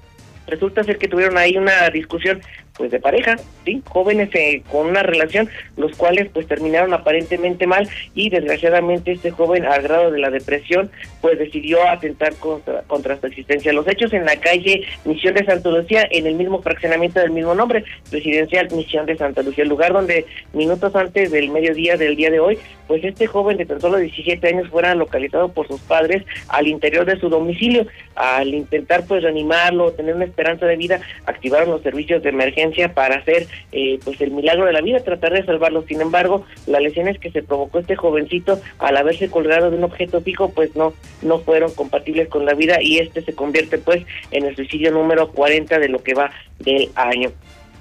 Resulta 0.48 0.84
ser 0.84 0.98
que 0.98 1.08
tuvieron 1.08 1.38
ahí 1.38 1.58
una 1.58 1.90
discusión 1.90 2.42
pues 2.80 2.92
de 2.92 3.02
pareja, 3.02 3.36
sí, 3.66 3.84
jóvenes 3.90 4.30
eh, 4.34 4.64
con 4.72 4.88
una 4.88 5.04
relación, 5.04 5.50
los 5.76 5.92
cuales 5.98 6.30
pues 6.34 6.48
terminaron 6.48 6.94
aparentemente 6.94 7.68
mal 7.68 7.90
y 8.16 8.30
desgraciadamente 8.30 9.12
este 9.12 9.32
joven 9.32 9.66
al 9.66 9.82
grado 9.82 10.12
de 10.12 10.20
la 10.20 10.30
depresión 10.30 10.90
pues 11.20 11.38
decidió 11.38 11.86
atentar 11.86 12.36
contra, 12.36 13.20
su 13.20 13.28
existencia. 13.28 13.74
Los 13.74 13.86
hechos 13.86 14.14
en 14.14 14.26
la 14.26 14.38
calle 14.38 14.86
Misión 15.04 15.34
de 15.34 15.44
Santa 15.44 15.70
Lucía, 15.70 16.08
en 16.10 16.26
el 16.26 16.36
mismo 16.36 16.62
fraccionamiento 16.62 17.20
del 17.20 17.32
mismo 17.32 17.54
nombre, 17.54 17.84
residencial 18.14 18.70
Misión 18.72 19.06
de 19.06 19.18
Santa 19.18 19.42
Lucía, 19.42 19.66
el 19.66 19.70
lugar 19.70 19.92
donde 19.92 20.26
minutos 20.54 20.96
antes 20.96 21.32
del 21.32 21.50
mediodía 21.50 21.98
del 21.98 22.16
día 22.16 22.32
de 22.32 22.40
hoy, 22.40 22.58
pues 22.88 23.04
este 23.04 23.28
joven 23.28 23.58
de 23.58 23.66
tan 23.66 23.82
solo 23.82 23.98
17 23.98 24.48
años 24.48 24.70
fuera 24.70 24.96
localizado 24.96 25.50
por 25.50 25.68
sus 25.68 25.82
padres 25.82 26.24
al 26.48 26.70
interior 26.70 27.06
de 27.06 27.20
su 27.20 27.28
domicilio. 27.28 27.86
Al 28.16 28.54
intentar 28.54 29.06
pues 29.06 29.24
reanimarlo, 29.24 29.92
tener 29.92 30.16
una 30.16 30.26
esperanza 30.26 30.66
de 30.66 30.78
vida, 30.78 31.02
activaron 31.26 31.72
los 31.72 31.82
servicios 31.82 32.24
de 32.24 32.30
emergencia 32.30 32.69
para 32.94 33.16
hacer 33.16 33.48
eh, 33.72 34.00
pues 34.04 34.22
el 34.22 34.32
milagro 34.32 34.66
de 34.66 34.74
la 34.74 34.82
vida, 34.82 35.00
tratar 35.00 35.34
de 35.34 35.46
salvarlo. 35.46 35.84
Sin 35.88 36.02
embargo, 36.02 36.46
las 36.68 36.82
lesiones 36.82 37.20
que 37.20 37.32
se 37.32 37.44
provocó 37.44 37.80
este 37.80 37.96
jovencito 37.96 38.60
al 38.80 38.98
haberse 38.98 39.30
colgado 39.30 39.72
de 39.72 39.78
un 39.78 39.84
objeto 39.84 40.22
fijo, 40.22 40.50
pues 40.52 40.76
no, 40.76 40.94
no 41.22 41.40
fueron 41.40 41.74
compatibles 41.74 42.30
con 42.30 42.46
la 42.46 42.54
vida 42.54 42.82
y 42.82 43.00
este 43.00 43.22
se 43.22 43.34
convierte 43.34 43.78
pues 43.78 44.06
en 44.32 44.46
el 44.46 44.56
suicidio 44.56 44.92
número 44.92 45.32
40 45.32 45.80
de 45.80 45.90
lo 45.90 46.04
que 46.04 46.14
va 46.14 46.32
del 46.60 46.90
año. 46.96 47.32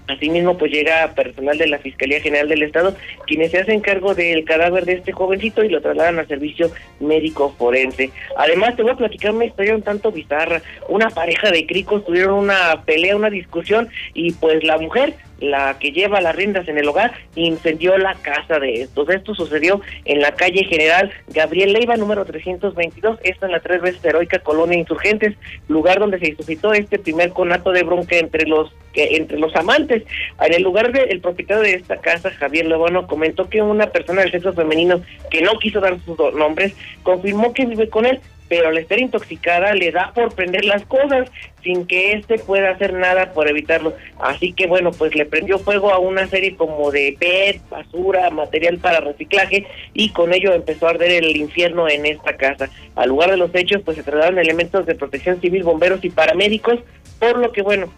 Asimismo, 0.09 0.57
pues 0.57 0.73
llega 0.73 1.13
personal 1.15 1.59
de 1.59 1.69
la 1.69 1.79
Fiscalía 1.79 2.21
General 2.21 2.49
del 2.49 2.63
Estado, 2.63 2.97
quienes 3.27 3.51
se 3.51 3.59
hacen 3.59 3.81
cargo 3.81 4.15
del 4.15 4.45
cadáver 4.45 4.87
de 4.87 4.95
este 4.95 5.13
jovencito 5.13 5.63
y 5.63 5.69
lo 5.69 5.83
trasladan 5.83 6.19
al 6.19 6.27
servicio 6.27 6.71
médico 6.99 7.55
forense. 7.59 8.11
Además, 8.37 8.75
te 8.75 8.83
voy 8.83 8.93
a 8.93 8.97
platicar 8.97 9.33
una 9.33 9.45
historia 9.45 9.75
un 9.75 9.83
tanto 9.83 10.11
bizarra. 10.11 10.63
Una 10.89 11.11
pareja 11.11 11.51
de 11.51 11.67
cricos 11.67 12.05
tuvieron 12.05 12.35
una 12.35 12.83
pelea, 12.87 13.17
una 13.17 13.31
discusión, 13.31 13.89
y 14.15 14.33
pues 14.33 14.65
la 14.65 14.79
mujer 14.79 15.15
la 15.41 15.79
que 15.79 15.93
lleva 15.93 16.21
las 16.21 16.35
riendas 16.35 16.69
en 16.69 16.79
el 16.79 16.89
hogar, 16.89 17.13
incendió 17.35 17.97
la 17.99 18.15
casa 18.15 18.59
de 18.59 18.83
estos. 18.83 19.09
Esto 19.09 19.35
sucedió 19.35 19.81
en 20.05 20.21
la 20.21 20.33
calle 20.33 20.65
General 20.65 21.11
Gabriel 21.29 21.73
Leiva, 21.73 21.97
número 21.97 22.25
322, 22.25 23.19
esta 23.23 23.47
en 23.47 23.53
la 23.53 23.61
tres 23.61 23.81
veces 23.81 24.05
heroica 24.05 24.39
colonia 24.41 24.79
Insurgentes, 24.79 25.35
lugar 25.69 25.99
donde 25.99 26.19
se 26.19 26.35
suscitó 26.35 26.73
este 26.73 26.99
primer 26.99 27.31
conato 27.31 27.71
de 27.71 27.83
bronca 27.83 28.17
entre 28.17 28.47
los 28.47 28.73
que 28.93 29.17
entre 29.17 29.39
los 29.39 29.55
amantes. 29.55 30.05
En 30.41 30.55
el 30.55 30.63
lugar 30.63 30.93
del 30.93 31.21
propietario 31.21 31.63
de 31.63 31.75
esta 31.75 31.99
casa, 31.99 32.31
Javier 32.31 32.67
Lobano, 32.67 33.07
comentó 33.07 33.49
que 33.49 33.63
una 33.63 33.89
persona 33.89 34.23
del 34.23 34.33
sexo 34.33 34.53
femenino 34.53 35.03
que 35.31 35.43
no 35.43 35.59
quiso 35.59 35.81
dar 35.81 35.99
sus 36.05 36.19
nombres, 36.35 36.75
confirmó 37.03 37.53
que 37.53 37.67
vive 37.67 37.89
con 37.89 38.07
él, 38.07 38.21
pero 38.49 38.69
al 38.69 38.79
estar 38.79 38.99
intoxicada 38.99 39.75
le 39.75 39.93
da 39.93 40.13
por 40.15 40.35
prender 40.35 40.65
las 40.65 40.85
cosas 40.87 41.31
sin 41.63 41.87
que 41.87 42.13
éste 42.13 42.39
pueda 42.39 42.71
hacer 42.71 42.93
nada 42.93 43.33
por 43.33 43.49
evitarlo. 43.49 43.95
Así 44.21 44.53
que 44.53 44.67
bueno, 44.67 44.91
pues 44.93 45.15
le 45.15 45.27
prendió 45.27 45.59
fuego 45.59 45.93
a 45.93 45.99
una 45.99 46.27
serie 46.27 46.57
como 46.57 46.91
de 46.91 47.17
PET, 47.19 47.61
basura, 47.69 48.31
material 48.31 48.79
para 48.79 49.01
reciclaje 49.01 49.67
y 49.93 50.11
con 50.11 50.33
ello 50.33 50.53
empezó 50.53 50.87
a 50.87 50.91
arder 50.91 51.11
el 51.11 51.37
infierno 51.37 51.89
en 51.89 52.07
esta 52.07 52.37
casa. 52.37 52.71
Al 52.95 53.09
lugar 53.09 53.31
de 53.31 53.37
los 53.37 53.55
hechos 53.55 53.83
pues 53.85 53.97
se 53.97 54.03
trasladaron 54.03 54.39
elementos 54.39 54.87
de 54.87 54.95
protección 54.95 55.41
civil, 55.41 55.63
bomberos 55.65 56.05
y 56.05 56.11
paramédicos, 56.11 56.81
por 57.19 57.39
lo 57.39 57.53
que 57.53 57.63
bueno, 57.63 57.93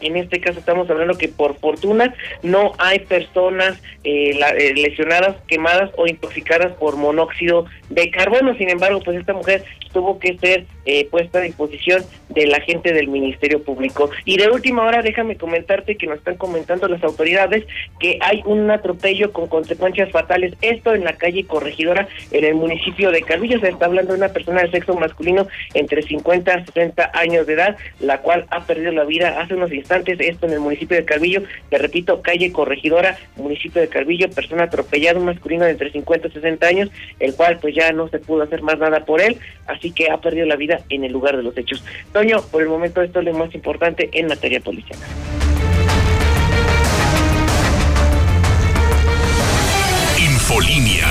en 0.00 0.16
este 0.16 0.40
caso 0.40 0.58
estamos 0.58 0.88
hablando 0.90 1.18
que 1.18 1.28
por 1.28 1.56
fortuna 1.58 2.14
no 2.42 2.72
hay 2.78 3.00
personas 3.00 3.80
eh, 4.04 4.38
eh, 4.58 4.74
lesionadas, 4.74 5.36
quemadas 5.46 5.90
o 5.96 6.06
intoxicadas 6.06 6.72
por 6.74 6.96
monóxido 6.96 7.66
de 7.90 8.10
carbono. 8.10 8.54
Sin 8.56 8.70
embargo, 8.70 9.00
pues 9.04 9.18
esta 9.18 9.34
mujer 9.34 9.64
tuvo 9.92 10.18
que 10.18 10.38
ser 10.38 10.66
eh, 10.86 11.06
puesta 11.06 11.38
a 11.38 11.42
disposición 11.42 12.02
de 12.28 12.46
la 12.46 12.60
gente 12.60 12.92
del 12.92 13.08
Ministerio 13.08 13.62
Público. 13.62 14.10
Y 14.24 14.38
de 14.38 14.48
última 14.48 14.84
hora, 14.84 15.02
déjame 15.02 15.36
comentarte 15.36 15.96
que 15.96 16.06
nos 16.06 16.18
están 16.18 16.36
comentando 16.36 16.88
las 16.88 17.02
autoridades 17.02 17.64
que 17.98 18.18
hay 18.20 18.42
un 18.46 18.70
atropello 18.70 19.32
con 19.32 19.48
consecuencias 19.48 20.10
fatales. 20.10 20.54
Esto 20.62 20.94
en 20.94 21.04
la 21.04 21.14
calle 21.14 21.44
Corregidora, 21.44 22.08
en 22.30 22.44
el 22.44 22.54
municipio 22.54 23.10
de 23.10 23.22
Calvillo. 23.22 23.60
Se 23.60 23.68
está 23.68 23.86
hablando 23.86 24.12
de 24.12 24.18
una 24.18 24.32
persona 24.32 24.62
de 24.62 24.70
sexo 24.70 24.94
masculino 24.94 25.46
entre 25.74 26.02
50 26.02 26.52
a 26.52 26.64
60 26.64 27.10
años 27.14 27.46
de 27.46 27.54
edad, 27.54 27.76
la 27.98 28.18
cual 28.18 28.46
ha 28.50 28.64
perdido 28.64 28.92
la 28.92 29.04
vida 29.04 29.40
hace 29.40 29.54
unos 29.54 29.72
instantes. 29.72 29.89
Esto 29.96 30.46
en 30.46 30.52
el 30.52 30.60
municipio 30.60 30.96
de 30.96 31.04
Calvillo. 31.04 31.42
Te 31.68 31.78
repito, 31.78 32.22
calle 32.22 32.52
Corregidora, 32.52 33.18
municipio 33.36 33.80
de 33.80 33.88
Calvillo, 33.88 34.30
persona 34.30 34.64
atropellada, 34.64 35.18
un 35.18 35.26
masculino 35.26 35.64
de 35.64 35.72
entre 35.72 35.90
50 35.90 36.28
a 36.28 36.30
60 36.30 36.66
años, 36.66 36.90
el 37.18 37.34
cual 37.34 37.58
pues 37.60 37.74
ya 37.74 37.92
no 37.92 38.08
se 38.08 38.18
pudo 38.18 38.42
hacer 38.42 38.62
más 38.62 38.78
nada 38.78 39.04
por 39.04 39.20
él 39.20 39.38
así 39.70 39.92
que 39.92 40.10
ha 40.10 40.20
perdido 40.20 40.46
la 40.46 40.56
vida 40.56 40.80
en 40.88 41.04
el 41.04 41.12
lugar 41.12 41.36
de 41.36 41.42
los 41.42 41.56
hechos. 41.56 41.82
Toño, 42.12 42.42
por 42.50 42.62
el 42.62 42.68
momento 42.68 43.02
esto 43.02 43.20
es 43.20 43.24
lo 43.24 43.34
más 43.34 43.54
importante 43.54 44.10
en 44.12 44.26
materia 44.26 44.60
policial. 44.60 44.98
Infolinia. 50.18 51.06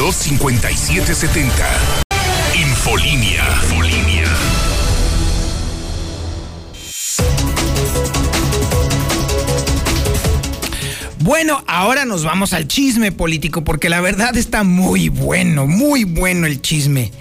Infolinia. 0.00 0.08
veintidós 0.08 0.16
cincuenta 0.16 0.70
y 0.70 0.76
siete 0.76 1.14
setenta. 1.14 1.68
Infolinia. 2.54 3.44
Infolinia. 3.62 4.24
Bueno, 11.18 11.62
ahora 11.66 12.06
nos 12.06 12.24
vamos 12.24 12.54
al 12.54 12.66
chisme 12.66 13.12
político 13.12 13.62
porque 13.62 13.90
la 13.90 14.00
verdad 14.00 14.36
está 14.36 14.64
muy 14.64 15.10
bueno, 15.10 15.66
muy 15.66 16.04
bueno 16.04 16.46
el 16.46 16.62
chisme. 16.62 17.12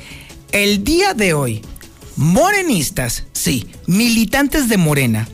El 0.54 0.86
día 0.86 1.14
de 1.14 1.34
hoy, 1.34 1.62
morenistas, 2.16 3.26
sí, 3.34 3.68
militantes 3.88 4.70
de 4.70 4.78
Morena, 4.78 5.28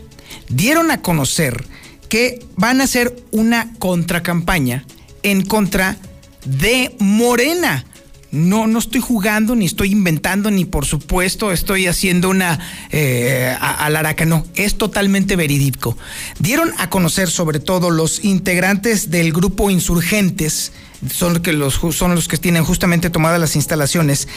dieron 0.49 0.89
a 0.89 1.01
conocer 1.01 1.63
que 2.09 2.43
van 2.55 2.81
a 2.81 2.85
hacer 2.85 3.15
una 3.31 3.71
contracampaña 3.77 4.85
en 5.21 5.43
contra 5.45 5.97
de 6.45 6.95
Morena. 6.99 7.85
No, 8.31 8.67
no 8.67 8.79
estoy 8.79 8.99
jugando, 8.99 9.55
ni 9.55 9.65
estoy 9.65 9.91
inventando, 9.91 10.51
ni 10.51 10.65
por 10.65 10.85
supuesto 10.85 11.53
estoy 11.53 11.87
haciendo 11.87 12.29
una 12.29 12.59
eh, 12.91 13.55
alaraca, 13.59 14.25
no, 14.25 14.45
es 14.55 14.77
totalmente 14.77 15.37
verídico. 15.37 15.97
Dieron 16.39 16.73
a 16.77 16.89
conocer 16.89 17.29
sobre 17.29 17.61
todo 17.61 17.91
los 17.91 18.25
integrantes 18.25 19.09
del 19.09 19.31
grupo 19.31 19.69
Insurgentes, 19.69 20.73
son, 21.09 21.41
los, 21.45 21.79
son 21.91 22.15
los 22.15 22.27
que 22.27 22.37
tienen 22.37 22.65
justamente 22.65 23.09
tomadas 23.09 23.39
las 23.39 23.55
instalaciones, 23.55 24.27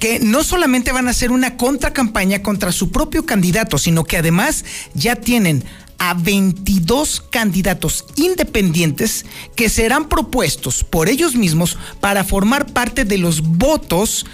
que 0.00 0.18
no 0.18 0.42
solamente 0.42 0.90
van 0.90 1.06
a 1.06 1.10
hacer 1.10 1.30
una 1.30 1.56
contracampaña 1.56 2.42
contra 2.42 2.72
su 2.72 2.90
propio 2.90 3.26
candidato, 3.26 3.78
sino 3.78 4.02
que 4.02 4.16
además 4.16 4.64
ya 4.94 5.14
tienen 5.14 5.62
a 5.98 6.14
22 6.14 7.22
candidatos 7.30 8.04
independientes 8.16 9.24
que 9.54 9.68
serán 9.68 10.08
propuestos 10.08 10.84
por 10.84 11.08
ellos 11.08 11.34
mismos 11.34 11.78
para 12.00 12.24
formar 12.24 12.66
parte 12.66 13.04
de 13.04 13.18
los 13.18 13.42
votos 13.42 14.26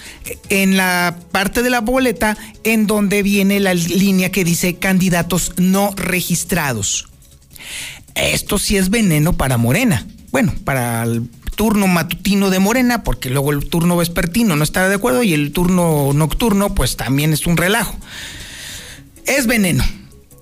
en 0.49 0.77
la 0.77 1.17
parte 1.31 1.63
de 1.63 1.71
la 1.71 1.81
boleta 1.81 2.37
en 2.65 2.87
donde 2.87 3.23
viene 3.23 3.61
la 3.61 3.75
línea 3.75 4.31
que 4.31 4.45
dice 4.45 4.77
candidatos 4.77 5.53
no 5.57 5.93
registrados. 5.97 7.09
Esto 8.15 8.59
sí 8.59 8.77
es 8.77 8.91
veneno 8.91 9.33
para 9.33 9.57
Morena. 9.57 10.07
Bueno, 10.31 10.55
para 10.65 11.03
el 11.05 11.29
turno 11.57 11.87
matutino 11.87 12.51
de 12.51 12.59
Morena, 12.59 13.05
porque 13.05 13.31
luego 13.31 13.53
el 13.53 13.69
turno 13.69 13.97
vespertino 13.97 14.57
no 14.57 14.65
está 14.65 14.89
de 14.89 14.97
acuerdo 14.97 15.23
y 15.23 15.33
el 15.33 15.53
turno 15.53 16.13
nocturno 16.13 16.75
pues 16.75 16.97
también 16.97 17.33
es 17.33 17.47
un 17.47 17.57
relajo. 17.57 17.97
Es 19.27 19.47
veneno 19.47 19.85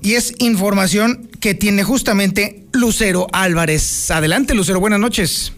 y 0.02 0.14
es 0.14 0.34
información 0.38 1.28
que 1.40 1.54
tiene 1.54 1.82
justamente 1.82 2.64
Lucero 2.72 3.26
Álvarez. 3.32 4.10
Adelante, 4.10 4.54
Lucero, 4.54 4.80
buenas 4.80 5.00
noches. 5.00 5.52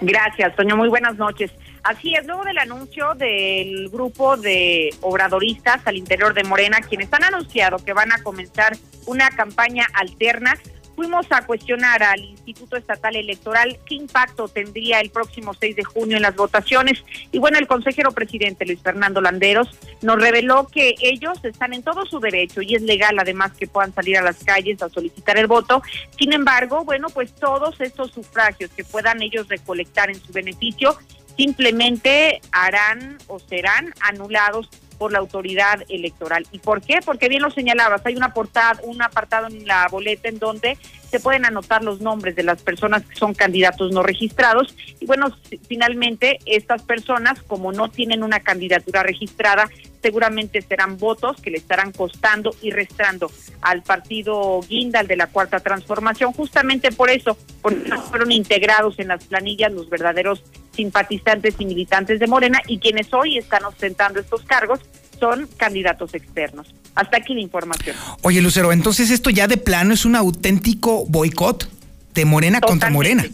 Gracias, 0.00 0.54
Toño, 0.56 0.76
muy 0.76 0.88
buenas 0.88 1.16
noches. 1.16 1.50
Así 1.82 2.14
es, 2.14 2.26
luego 2.26 2.44
del 2.44 2.58
anuncio 2.58 3.14
del 3.14 3.90
grupo 3.90 4.36
de 4.38 4.94
obradoristas 5.02 5.80
al 5.84 5.96
interior 5.96 6.32
de 6.32 6.42
Morena, 6.42 6.78
quienes 6.80 7.12
han 7.12 7.24
anunciado 7.24 7.76
que 7.76 7.92
van 7.92 8.10
a 8.10 8.22
comenzar 8.22 8.76
una 9.06 9.28
campaña 9.30 9.86
alterna 9.92 10.56
fuimos 10.94 11.26
a 11.30 11.44
cuestionar 11.46 12.02
al 12.02 12.20
Instituto 12.20 12.76
Estatal 12.76 13.16
Electoral 13.16 13.78
qué 13.86 13.96
impacto 13.96 14.48
tendría 14.48 15.00
el 15.00 15.10
próximo 15.10 15.54
6 15.54 15.76
de 15.76 15.84
junio 15.84 16.16
en 16.16 16.22
las 16.22 16.36
votaciones. 16.36 17.04
Y 17.32 17.38
bueno, 17.38 17.58
el 17.58 17.66
consejero 17.66 18.12
presidente 18.12 18.64
Luis 18.66 18.80
Fernando 18.82 19.20
Landeros 19.20 19.68
nos 20.02 20.20
reveló 20.20 20.66
que 20.68 20.94
ellos 21.00 21.38
están 21.44 21.72
en 21.74 21.82
todo 21.82 22.06
su 22.06 22.20
derecho 22.20 22.62
y 22.62 22.74
es 22.74 22.82
legal 22.82 23.18
además 23.18 23.52
que 23.52 23.66
puedan 23.66 23.94
salir 23.94 24.18
a 24.18 24.22
las 24.22 24.42
calles 24.44 24.82
a 24.82 24.88
solicitar 24.88 25.36
el 25.38 25.46
voto. 25.46 25.82
Sin 26.18 26.32
embargo, 26.32 26.84
bueno, 26.84 27.08
pues 27.08 27.34
todos 27.34 27.80
estos 27.80 28.12
sufragios 28.12 28.70
que 28.70 28.84
puedan 28.84 29.22
ellos 29.22 29.48
recolectar 29.48 30.10
en 30.10 30.20
su 30.20 30.32
beneficio 30.32 30.96
simplemente 31.36 32.40
harán 32.52 33.18
o 33.26 33.38
serán 33.40 33.92
anulados 34.00 34.68
por 34.98 35.12
la 35.12 35.18
autoridad 35.18 35.82
electoral. 35.88 36.46
¿Y 36.52 36.58
por 36.58 36.80
qué? 36.80 37.00
Porque 37.04 37.28
bien 37.28 37.42
lo 37.42 37.50
señalabas, 37.50 38.04
hay 38.04 38.16
una 38.16 38.32
portada, 38.32 38.80
un 38.84 39.02
apartado 39.02 39.46
en 39.48 39.66
la 39.66 39.86
boleta 39.88 40.28
en 40.28 40.38
donde 40.38 40.78
se 41.14 41.20
pueden 41.20 41.46
anotar 41.46 41.84
los 41.84 42.00
nombres 42.00 42.34
de 42.34 42.42
las 42.42 42.60
personas 42.60 43.06
que 43.06 43.14
son 43.14 43.34
candidatos 43.34 43.92
no 43.92 44.02
registrados. 44.02 44.74
Y 44.98 45.06
bueno, 45.06 45.28
finalmente 45.68 46.40
estas 46.44 46.82
personas 46.82 47.40
como 47.40 47.70
no 47.70 47.88
tienen 47.88 48.24
una 48.24 48.40
candidatura 48.40 49.04
registrada, 49.04 49.70
seguramente 50.02 50.60
serán 50.60 50.98
votos 50.98 51.40
que 51.40 51.52
le 51.52 51.58
estarán 51.58 51.92
costando 51.92 52.52
y 52.62 52.72
restando 52.72 53.30
al 53.60 53.84
partido 53.84 54.60
Guinda, 54.68 54.98
al 54.98 55.06
de 55.06 55.14
la 55.14 55.28
Cuarta 55.28 55.60
Transformación, 55.60 56.32
justamente 56.32 56.90
por 56.90 57.10
eso, 57.10 57.38
porque 57.62 57.88
no 57.88 58.02
fueron 58.02 58.32
integrados 58.32 58.98
en 58.98 59.06
las 59.06 59.22
planillas 59.22 59.72
los 59.72 59.88
verdaderos 59.88 60.42
simpatizantes 60.72 61.54
y 61.60 61.64
militantes 61.64 62.18
de 62.18 62.26
Morena 62.26 62.60
y 62.66 62.80
quienes 62.80 63.14
hoy 63.14 63.38
están 63.38 63.64
ostentando 63.66 64.18
estos 64.18 64.42
cargos 64.42 64.80
son 65.18 65.48
candidatos 65.56 66.14
externos. 66.14 66.74
Hasta 66.94 67.16
aquí 67.18 67.34
la 67.34 67.40
información. 67.40 67.96
Oye, 68.22 68.40
Lucero, 68.40 68.72
entonces 68.72 69.10
esto 69.10 69.30
ya 69.30 69.46
de 69.48 69.56
plano 69.56 69.94
es 69.94 70.04
un 70.04 70.16
auténtico 70.16 71.04
boicot 71.06 71.68
de 72.14 72.24
Morena 72.24 72.60
contra 72.60 72.90
Morena. 72.90 73.24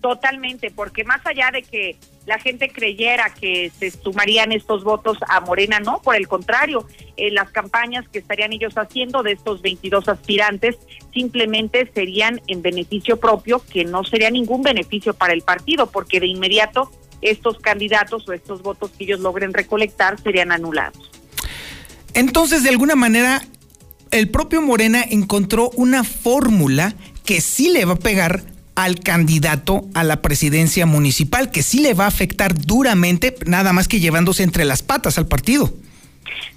Totalmente, 0.00 0.70
porque 0.70 1.02
más 1.02 1.24
allá 1.26 1.50
de 1.50 1.62
que 1.62 1.96
la 2.26 2.38
gente 2.38 2.68
creyera 2.68 3.30
que 3.30 3.72
se 3.78 3.90
sumarían 3.90 4.52
estos 4.52 4.84
votos 4.84 5.16
a 5.28 5.40
Morena, 5.40 5.80
no, 5.80 6.00
por 6.02 6.14
el 6.14 6.28
contrario, 6.28 6.86
eh, 7.16 7.30
las 7.30 7.50
campañas 7.50 8.06
que 8.08 8.18
estarían 8.18 8.52
ellos 8.52 8.76
haciendo 8.76 9.22
de 9.22 9.32
estos 9.32 9.62
22 9.62 10.08
aspirantes 10.08 10.76
simplemente 11.12 11.90
serían 11.94 12.40
en 12.48 12.60
beneficio 12.60 13.18
propio, 13.18 13.62
que 13.70 13.84
no 13.84 14.04
sería 14.04 14.30
ningún 14.30 14.62
beneficio 14.62 15.14
para 15.14 15.32
el 15.32 15.42
partido, 15.42 15.86
porque 15.90 16.20
de 16.20 16.26
inmediato 16.26 16.90
estos 17.24 17.58
candidatos 17.58 18.28
o 18.28 18.32
estos 18.32 18.62
votos 18.62 18.90
que 18.96 19.04
ellos 19.04 19.20
logren 19.20 19.52
recolectar 19.52 20.20
serían 20.22 20.52
anulados. 20.52 21.10
Entonces, 22.14 22.62
de 22.62 22.68
alguna 22.68 22.94
manera, 22.94 23.42
el 24.10 24.28
propio 24.28 24.62
Morena 24.62 25.02
encontró 25.02 25.70
una 25.74 26.04
fórmula 26.04 26.94
que 27.24 27.40
sí 27.40 27.70
le 27.70 27.84
va 27.84 27.94
a 27.94 27.98
pegar 27.98 28.44
al 28.74 29.00
candidato 29.00 29.88
a 29.94 30.04
la 30.04 30.20
presidencia 30.20 30.86
municipal, 30.86 31.50
que 31.50 31.62
sí 31.62 31.80
le 31.80 31.94
va 31.94 32.04
a 32.04 32.08
afectar 32.08 32.54
duramente, 32.54 33.34
nada 33.46 33.72
más 33.72 33.88
que 33.88 34.00
llevándose 34.00 34.42
entre 34.42 34.64
las 34.64 34.82
patas 34.82 35.18
al 35.18 35.26
partido. 35.26 35.72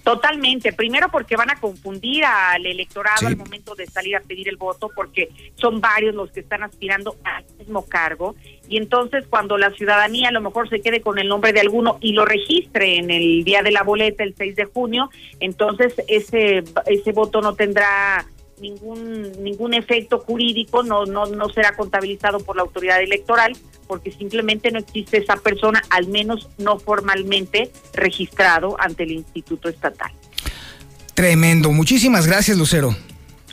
Totalmente. 0.03 0.73
Primero 0.73 1.09
porque 1.09 1.35
van 1.35 1.49
a 1.49 1.59
confundir 1.59 2.25
al 2.25 2.65
electorado 2.65 3.27
al 3.27 3.37
momento 3.37 3.75
de 3.75 3.85
salir 3.87 4.15
a 4.15 4.21
pedir 4.21 4.47
el 4.49 4.57
voto, 4.57 4.89
porque 4.93 5.29
son 5.55 5.81
varios 5.81 6.15
los 6.15 6.31
que 6.31 6.41
están 6.41 6.63
aspirando 6.63 7.15
al 7.23 7.43
mismo 7.57 7.85
cargo. 7.85 8.35
Y 8.69 8.77
entonces 8.77 9.25
cuando 9.29 9.57
la 9.57 9.71
ciudadanía 9.71 10.29
a 10.29 10.31
lo 10.31 10.41
mejor 10.41 10.69
se 10.69 10.81
quede 10.81 11.01
con 11.01 11.19
el 11.19 11.27
nombre 11.27 11.53
de 11.53 11.61
alguno 11.61 11.97
y 12.01 12.13
lo 12.13 12.25
registre 12.25 12.97
en 12.97 13.11
el 13.11 13.43
día 13.43 13.63
de 13.63 13.71
la 13.71 13.83
boleta, 13.83 14.23
el 14.23 14.35
6 14.35 14.55
de 14.55 14.65
junio, 14.65 15.09
entonces 15.39 15.93
ese, 16.07 16.63
ese 16.85 17.11
voto 17.11 17.41
no 17.41 17.55
tendrá 17.55 18.25
ningún 18.59 19.43
ningún 19.43 19.73
efecto 19.73 20.19
jurídico, 20.19 20.83
no, 20.83 21.05
no, 21.05 21.25
no 21.25 21.49
será 21.49 21.75
contabilizado 21.75 22.39
por 22.39 22.55
la 22.55 22.63
autoridad 22.63 23.01
electoral, 23.01 23.55
porque 23.87 24.11
simplemente 24.11 24.71
no 24.71 24.79
existe 24.79 25.17
esa 25.17 25.37
persona, 25.37 25.81
al 25.89 26.07
menos 26.07 26.49
no 26.57 26.79
formalmente 26.79 27.71
registrado 27.93 28.75
ante 28.79 29.03
el 29.03 29.11
Instituto 29.11 29.69
Estatal. 29.69 30.11
Tremendo. 31.13 31.71
Muchísimas 31.71 32.27
gracias, 32.27 32.57
Lucero. 32.57 32.95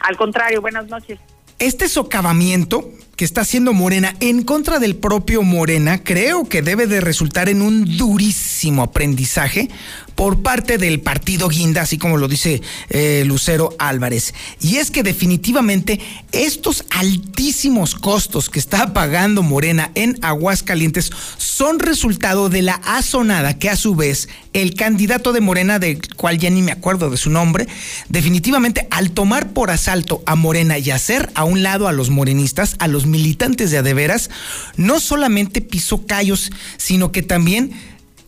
Al 0.01 0.17
contrario, 0.17 0.61
buenas 0.61 0.87
noches. 0.89 1.19
Este 1.59 1.89
socavamiento 1.89 2.91
que 3.17 3.25
está 3.25 3.43
haciendo 3.43 3.73
Morena 3.73 4.15
en 4.21 4.43
contra 4.43 4.79
del 4.79 4.97
propio 4.97 5.43
Morena, 5.43 6.03
creo 6.03 6.49
que 6.49 6.63
debe 6.63 6.87
de 6.87 7.01
resultar 7.01 7.49
en 7.49 7.63
un 7.63 7.97
durísimo 7.97 8.83
aprendizaje 8.83 9.69
por 10.15 10.43
parte 10.43 10.79
del 10.79 11.01
partido 11.01 11.49
Guinda, 11.49 11.83
así 11.83 11.99
como 11.99 12.17
lo 12.17 12.29
dice 12.29 12.63
eh, 12.91 13.25
Lucero 13.27 13.75
Álvarez. 13.79 14.35
Y 14.61 14.77
es 14.77 14.91
que 14.91 15.03
definitivamente 15.03 16.01
estos 16.33 16.85
altísimos 16.91 17.95
costos 17.95 18.49
que 18.49 18.59
está 18.59 18.93
pagando 18.93 19.43
Morena 19.43 19.91
en 19.95 20.19
Aguascalientes 20.23 21.11
son 21.37 21.79
resultado 21.79 22.49
de 22.49 22.63
la 22.63 22.75
azonada 22.85 23.59
que 23.59 23.71
a 23.71 23.77
su 23.77 23.95
vez 23.95 24.29
el 24.53 24.75
candidato 24.75 25.33
de 25.33 25.41
Morena, 25.41 25.79
del 25.79 26.01
cual 26.15 26.39
ya 26.39 26.49
ni 26.49 26.63
me 26.63 26.73
acuerdo 26.73 27.11
de 27.11 27.17
su 27.17 27.29
nombre, 27.29 27.67
definitivamente 28.09 28.87
al 28.91 29.11
tomar 29.11 29.51
por 29.51 29.71
asalto 29.71 30.23
a 30.27 30.37
Morena 30.37 30.79
y 30.79 30.91
hacer 30.91 31.31
a 31.35 31.45
un 31.45 31.63
lado 31.63 31.89
a 31.89 31.93
los 31.93 32.11
morenistas, 32.11 32.77
a 32.79 32.87
los 32.87 33.04
militantes 33.07 33.71
de 33.71 33.79
adeveras, 33.79 34.31
no 34.77 35.01
solamente 35.01 35.61
pisó 35.61 36.07
callos, 36.07 36.51
sino 36.77 37.13
que 37.13 37.23
también 37.23 37.73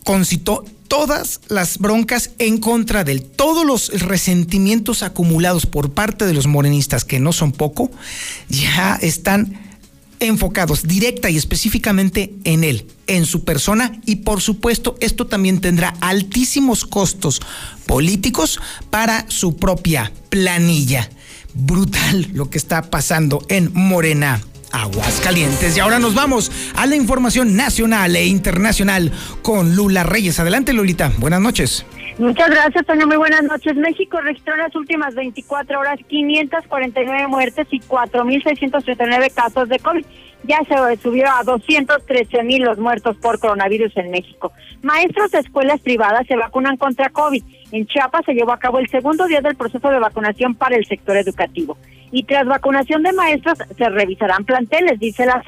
concitó 0.04 0.64
todas 0.88 1.40
las 1.48 1.78
broncas 1.78 2.30
en 2.38 2.58
contra 2.58 3.04
de 3.04 3.12
él, 3.12 3.22
todos 3.22 3.66
los 3.66 3.88
resentimientos 4.00 5.02
acumulados 5.02 5.66
por 5.66 5.92
parte 5.92 6.26
de 6.26 6.34
los 6.34 6.46
morenistas, 6.46 7.04
que 7.04 7.20
no 7.20 7.32
son 7.32 7.52
poco, 7.52 7.90
ya 8.48 8.98
están 9.02 9.66
enfocados 10.20 10.84
directa 10.86 11.28
y 11.28 11.36
específicamente 11.36 12.34
en 12.44 12.64
él, 12.64 12.86
en 13.06 13.26
su 13.26 13.44
persona 13.44 14.00
y 14.06 14.16
por 14.16 14.40
supuesto 14.40 14.96
esto 15.00 15.26
también 15.26 15.60
tendrá 15.60 15.94
altísimos 16.00 16.84
costos 16.84 17.40
políticos 17.86 18.58
para 18.90 19.26
su 19.28 19.56
propia 19.56 20.12
planilla. 20.30 21.10
Brutal 21.54 22.28
lo 22.32 22.50
que 22.50 22.58
está 22.58 22.90
pasando 22.90 23.44
en 23.48 23.70
Morena. 23.72 24.42
Aguascalientes. 24.76 25.76
Y 25.76 25.80
ahora 25.80 25.98
nos 25.98 26.14
vamos 26.14 26.52
a 26.76 26.86
la 26.86 26.96
información 26.96 27.56
nacional 27.56 28.14
e 28.14 28.26
internacional 28.26 29.10
con 29.42 29.74
Lula 29.74 30.02
Reyes. 30.02 30.38
Adelante, 30.38 30.74
Lulita. 30.74 31.12
Buenas 31.18 31.40
noches. 31.40 31.86
Muchas 32.18 32.50
gracias, 32.50 32.84
Toño. 32.84 33.06
Muy 33.06 33.16
buenas 33.16 33.42
noches. 33.42 33.74
México 33.76 34.20
registró 34.20 34.54
en 34.54 34.60
las 34.60 34.74
últimas 34.74 35.14
24 35.14 35.80
horas 35.80 35.98
549 36.08 37.26
muertes 37.26 37.66
y 37.70 37.80
4.639 37.80 39.32
casos 39.34 39.68
de 39.68 39.78
COVID. 39.78 40.04
Ya 40.44 40.58
se 40.68 41.02
subió 41.02 41.26
a 41.30 41.42
213 41.42 42.42
mil 42.42 42.62
los 42.62 42.78
muertos 42.78 43.16
por 43.16 43.38
coronavirus 43.38 43.96
en 43.96 44.10
México. 44.10 44.52
Maestros 44.82 45.30
de 45.30 45.38
escuelas 45.38 45.80
privadas 45.80 46.26
se 46.26 46.36
vacunan 46.36 46.76
contra 46.76 47.08
COVID. 47.08 47.42
En 47.72 47.86
Chiapas 47.86 48.24
se 48.26 48.34
llevó 48.34 48.52
a 48.52 48.58
cabo 48.58 48.78
el 48.78 48.88
segundo 48.88 49.26
día 49.26 49.40
del 49.40 49.56
proceso 49.56 49.88
de 49.88 49.98
vacunación 49.98 50.54
para 50.54 50.76
el 50.76 50.86
sector 50.86 51.16
educativo 51.16 51.76
y 52.12 52.22
tras 52.24 52.46
vacunación 52.46 53.02
de 53.02 53.12
maestros 53.12 53.58
se 53.76 53.88
revisarán 53.88 54.44
planteles, 54.44 54.98
dice 54.98 55.26
la 55.26 55.42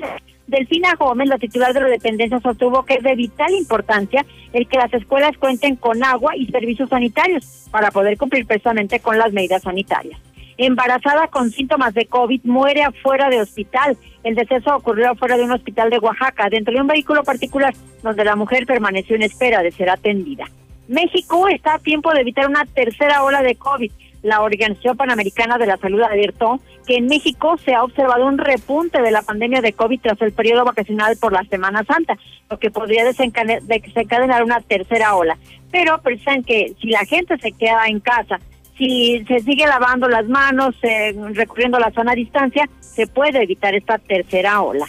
Delfina 0.49 0.95
Gómez, 0.95 1.29
la 1.29 1.39
titular 1.39 1.75
de 1.75 1.81
la 1.81 1.89
dependencia, 1.89 2.41
sostuvo 2.41 2.83
que 2.85 2.95
es 2.95 3.03
de 3.03 3.15
vital 3.15 3.53
importancia 3.53 4.25
el 4.55 4.67
que 4.67 4.79
las 4.79 4.93
escuelas 4.95 5.37
cuenten 5.37 5.77
con 5.77 6.03
agua 6.03 6.35
y 6.35 6.47
servicios 6.47 6.89
sanitarios 6.89 7.69
para 7.71 7.91
poder 7.91 8.17
cumplir 8.17 8.47
precisamente 8.47 8.99
con 8.99 9.19
las 9.19 9.33
medidas 9.33 9.63
sanitarias. 9.63 10.19
Embarazada 10.57 11.29
con 11.29 11.51
síntomas 11.51 11.93
de 11.95 12.07
COVID 12.07 12.41
muere 12.45 12.83
afuera 12.83 13.29
de 13.29 13.41
hospital. 13.41 13.97
El 14.25 14.35
deceso 14.35 14.75
ocurrió 14.75 15.11
afuera 15.11 15.37
de 15.37 15.45
un 15.45 15.53
hospital 15.53 15.91
de 15.91 15.99
Oaxaca, 15.99 16.49
dentro 16.49 16.75
de 16.75 16.81
un 16.81 16.89
vehículo 16.89 17.23
particular, 17.23 17.75
donde 18.03 18.25
la 18.25 18.35
mujer 18.35 18.67
permaneció 18.67 19.15
en 19.17 19.23
espera 19.23 19.63
de 19.63 19.71
ser 19.71 19.91
atendida. 19.91 20.47
México 20.89 21.47
está 21.49 21.75
a 21.75 21.79
tiempo 21.79 22.13
de 22.13 22.23
evitar 22.23 22.49
una 22.49 22.65
tercera 22.65 23.23
ola 23.23 23.43
de 23.43 23.55
COVID 23.55 23.93
la 24.23 24.43
Organización 24.43 24.97
Panamericana 24.97 25.59
de 25.59 25.67
la 25.67 25.77
Salud 25.77 26.03
advirtió 26.03 26.61
que 26.87 26.97
en 26.97 27.07
México 27.07 27.57
se 27.65 27.75
ha 27.75 27.85
observado 27.85 28.27
un 28.27 28.39
repunte 28.39 29.01
de 29.01 29.11
la 29.11 29.23
pandemia 29.23 29.61
de 29.61 29.73
COVID 29.73 30.01
tras 30.01 30.21
el 30.23 30.33
periodo 30.33 30.65
vacacional 30.65 31.17
por 31.21 31.33
la 31.33 31.45
Semana 31.45 31.85
Santa, 31.85 32.19
lo 32.51 32.59
que 32.59 32.71
podría 32.71 33.05
desencadenar 33.05 34.45
una 34.45 34.61
tercera 34.61 35.15
ola. 35.15 35.37
Pero 35.71 36.01
pensan 36.01 36.43
que 36.43 36.75
si 36.81 36.89
la 36.89 37.05
gente 37.05 37.37
se 37.39 37.53
queda 37.53 37.87
en 37.87 38.01
casa, 38.01 38.41
si 38.77 39.25
se 39.27 39.41
sigue 39.41 39.67
lavando 39.67 40.09
las 40.09 40.29
manos, 40.29 40.75
eh, 40.83 41.15
recurriendo 41.33 41.77
a 41.77 41.81
la 41.81 41.91
zona 41.91 42.13
a 42.13 42.15
distancia, 42.15 42.69
se 42.81 43.07
puede 43.07 43.43
evitar 43.43 43.75
esta 43.75 43.99
tercera 43.99 44.63
ola. 44.63 44.87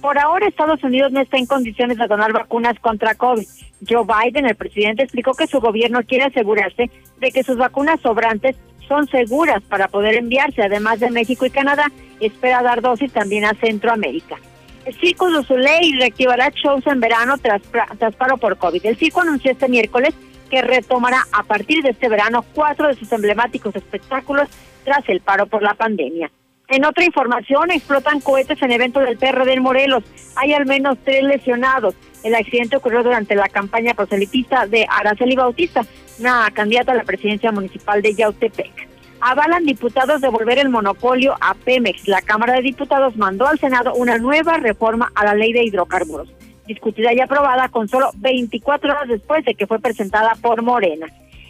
Por 0.00 0.18
ahora 0.18 0.46
Estados 0.46 0.82
Unidos 0.82 1.12
no 1.12 1.20
está 1.20 1.36
en 1.38 1.46
condiciones 1.46 1.98
de 1.98 2.06
donar 2.06 2.32
vacunas 2.32 2.78
contra 2.80 3.14
COVID. 3.14 3.46
Joe 3.88 4.04
Biden, 4.04 4.46
el 4.46 4.54
presidente, 4.54 5.02
explicó 5.02 5.34
que 5.34 5.46
su 5.46 5.60
gobierno 5.60 6.00
quiere 6.06 6.24
asegurarse 6.24 6.90
de 7.18 7.30
que 7.32 7.42
sus 7.42 7.56
vacunas 7.56 8.00
sobrantes 8.00 8.56
son 8.88 9.06
seguras 9.08 9.62
para 9.62 9.88
poder 9.88 10.16
enviarse, 10.16 10.62
además 10.62 11.00
de 11.00 11.10
México 11.10 11.46
y 11.46 11.50
Canadá, 11.50 11.90
espera 12.20 12.62
dar 12.62 12.82
dosis 12.82 13.12
también 13.12 13.44
a 13.44 13.54
Centroamérica. 13.54 14.36
El 14.84 14.94
Circo 14.94 15.30
du 15.30 15.44
Soleil 15.44 15.96
reactivará 15.98 16.50
shows 16.50 16.86
en 16.86 17.00
verano 17.00 17.38
tras, 17.38 17.62
tras 17.98 18.16
paro 18.16 18.36
por 18.36 18.56
COVID. 18.56 18.84
El 18.84 18.96
circo 18.96 19.20
anunció 19.20 19.52
este 19.52 19.68
miércoles 19.68 20.12
que 20.50 20.60
retomará 20.60 21.24
a 21.32 21.44
partir 21.44 21.82
de 21.82 21.90
este 21.90 22.08
verano 22.08 22.44
cuatro 22.52 22.88
de 22.88 22.94
sus 22.94 23.10
emblemáticos 23.12 23.74
espectáculos 23.76 24.48
tras 24.84 25.08
el 25.08 25.20
paro 25.20 25.46
por 25.46 25.62
la 25.62 25.74
pandemia. 25.74 26.30
En 26.72 26.86
otra 26.86 27.04
información, 27.04 27.70
explotan 27.70 28.20
cohetes 28.20 28.62
en 28.62 28.72
evento 28.72 28.98
del 29.00 29.18
PRD 29.18 29.52
en 29.52 29.62
Morelos. 29.62 30.04
Hay 30.36 30.54
al 30.54 30.64
menos 30.64 30.96
tres 31.04 31.22
lesionados. 31.22 31.94
El 32.22 32.34
accidente 32.34 32.78
ocurrió 32.78 33.02
durante 33.02 33.34
la 33.34 33.50
campaña 33.50 33.92
proselitista 33.92 34.66
de 34.66 34.86
Araceli 34.88 35.36
Bautista, 35.36 35.84
una 36.18 36.50
candidata 36.50 36.92
a 36.92 36.94
la 36.94 37.04
presidencia 37.04 37.52
municipal 37.52 38.00
de 38.00 38.14
Yautepec. 38.14 38.88
Avalan 39.20 39.66
diputados 39.66 40.22
devolver 40.22 40.58
el 40.60 40.70
monopolio 40.70 41.34
a 41.42 41.52
Pemex. 41.52 42.08
La 42.08 42.22
Cámara 42.22 42.54
de 42.54 42.62
Diputados 42.62 43.16
mandó 43.16 43.46
al 43.46 43.58
Senado 43.58 43.92
una 43.92 44.16
nueva 44.16 44.56
reforma 44.56 45.12
a 45.14 45.26
la 45.26 45.34
ley 45.34 45.52
de 45.52 45.64
hidrocarburos, 45.64 46.32
discutida 46.66 47.12
y 47.12 47.20
aprobada 47.20 47.68
con 47.68 47.86
solo 47.86 48.12
24 48.14 48.90
horas 48.90 49.08
después 49.08 49.44
de 49.44 49.54
que 49.54 49.66
fue 49.66 49.78
presentada 49.78 50.36
por 50.40 50.62
Morena. 50.62 51.06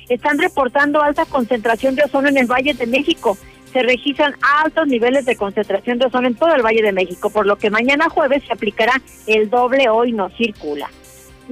Están 0.08 0.40
reportando 0.40 1.00
alta 1.00 1.26
concentración 1.26 1.94
de 1.94 2.02
ozono 2.02 2.26
en 2.28 2.38
el 2.38 2.46
Valle 2.46 2.74
de 2.74 2.88
México. 2.88 3.38
Se 3.72 3.82
registran 3.82 4.34
altos 4.62 4.86
niveles 4.86 5.24
de 5.24 5.36
concentración 5.36 5.98
de 5.98 6.06
ozono 6.06 6.28
en 6.28 6.34
todo 6.34 6.54
el 6.54 6.62
Valle 6.62 6.82
de 6.82 6.92
México, 6.92 7.30
por 7.30 7.46
lo 7.46 7.56
que 7.56 7.70
mañana 7.70 8.08
jueves 8.08 8.42
se 8.46 8.52
aplicará 8.52 9.00
el 9.26 9.48
doble 9.48 9.88
hoy 9.88 10.12
no 10.12 10.28
circula. 10.30 10.90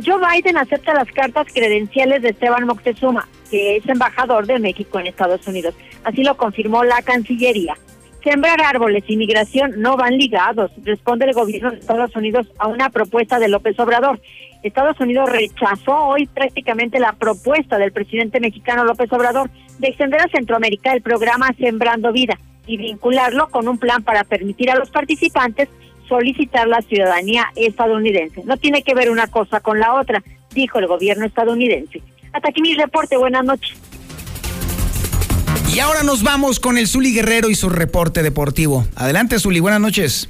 Joe 0.04 0.20
Biden 0.20 0.56
acepta 0.56 0.94
las 0.94 1.10
cartas 1.10 1.46
credenciales 1.52 2.22
de 2.22 2.30
Esteban 2.30 2.66
Moctezuma, 2.66 3.28
que 3.50 3.76
es 3.76 3.88
embajador 3.88 4.46
de 4.46 4.58
México 4.58 4.98
en 4.98 5.06
Estados 5.06 5.46
Unidos. 5.46 5.74
Así 6.04 6.22
lo 6.22 6.36
confirmó 6.36 6.84
la 6.84 7.02
Cancillería. 7.02 7.76
Sembrar 8.22 8.60
árboles 8.60 9.04
y 9.08 9.16
migración 9.16 9.80
no 9.80 9.96
van 9.96 10.18
ligados, 10.18 10.70
responde 10.84 11.24
el 11.24 11.32
gobierno 11.32 11.70
de 11.70 11.78
Estados 11.78 12.14
Unidos 12.14 12.46
a 12.58 12.68
una 12.68 12.90
propuesta 12.90 13.38
de 13.38 13.48
López 13.48 13.78
Obrador. 13.80 14.20
Estados 14.62 15.00
Unidos 15.00 15.30
rechazó 15.30 15.96
hoy 15.96 16.26
prácticamente 16.26 17.00
la 17.00 17.14
propuesta 17.14 17.78
del 17.78 17.92
presidente 17.92 18.38
mexicano 18.38 18.84
López 18.84 19.10
Obrador 19.10 19.50
de 19.80 19.88
extender 19.88 20.20
a 20.20 20.28
Centroamérica 20.28 20.92
el 20.92 21.02
programa 21.02 21.54
Sembrando 21.58 22.12
Vida 22.12 22.38
y 22.66 22.76
vincularlo 22.76 23.48
con 23.48 23.66
un 23.66 23.78
plan 23.78 24.02
para 24.02 24.24
permitir 24.24 24.70
a 24.70 24.76
los 24.76 24.90
participantes 24.90 25.68
solicitar 26.08 26.68
la 26.68 26.82
ciudadanía 26.82 27.46
estadounidense. 27.56 28.42
No 28.44 28.56
tiene 28.56 28.82
que 28.82 28.94
ver 28.94 29.10
una 29.10 29.26
cosa 29.28 29.60
con 29.60 29.80
la 29.80 29.94
otra, 29.94 30.22
dijo 30.52 30.78
el 30.78 30.86
gobierno 30.86 31.24
estadounidense. 31.24 32.02
Hasta 32.32 32.50
aquí 32.50 32.60
mi 32.60 32.74
reporte. 32.74 33.16
Buenas 33.16 33.44
noches. 33.44 33.76
Y 35.74 35.78
ahora 35.78 36.02
nos 36.02 36.22
vamos 36.22 36.58
con 36.58 36.78
el 36.78 36.86
Zuli 36.86 37.14
Guerrero 37.14 37.48
y 37.48 37.54
su 37.54 37.68
reporte 37.68 38.22
deportivo. 38.22 38.84
Adelante, 38.96 39.38
Zuli, 39.38 39.60
buenas 39.60 39.80
noches. 39.80 40.28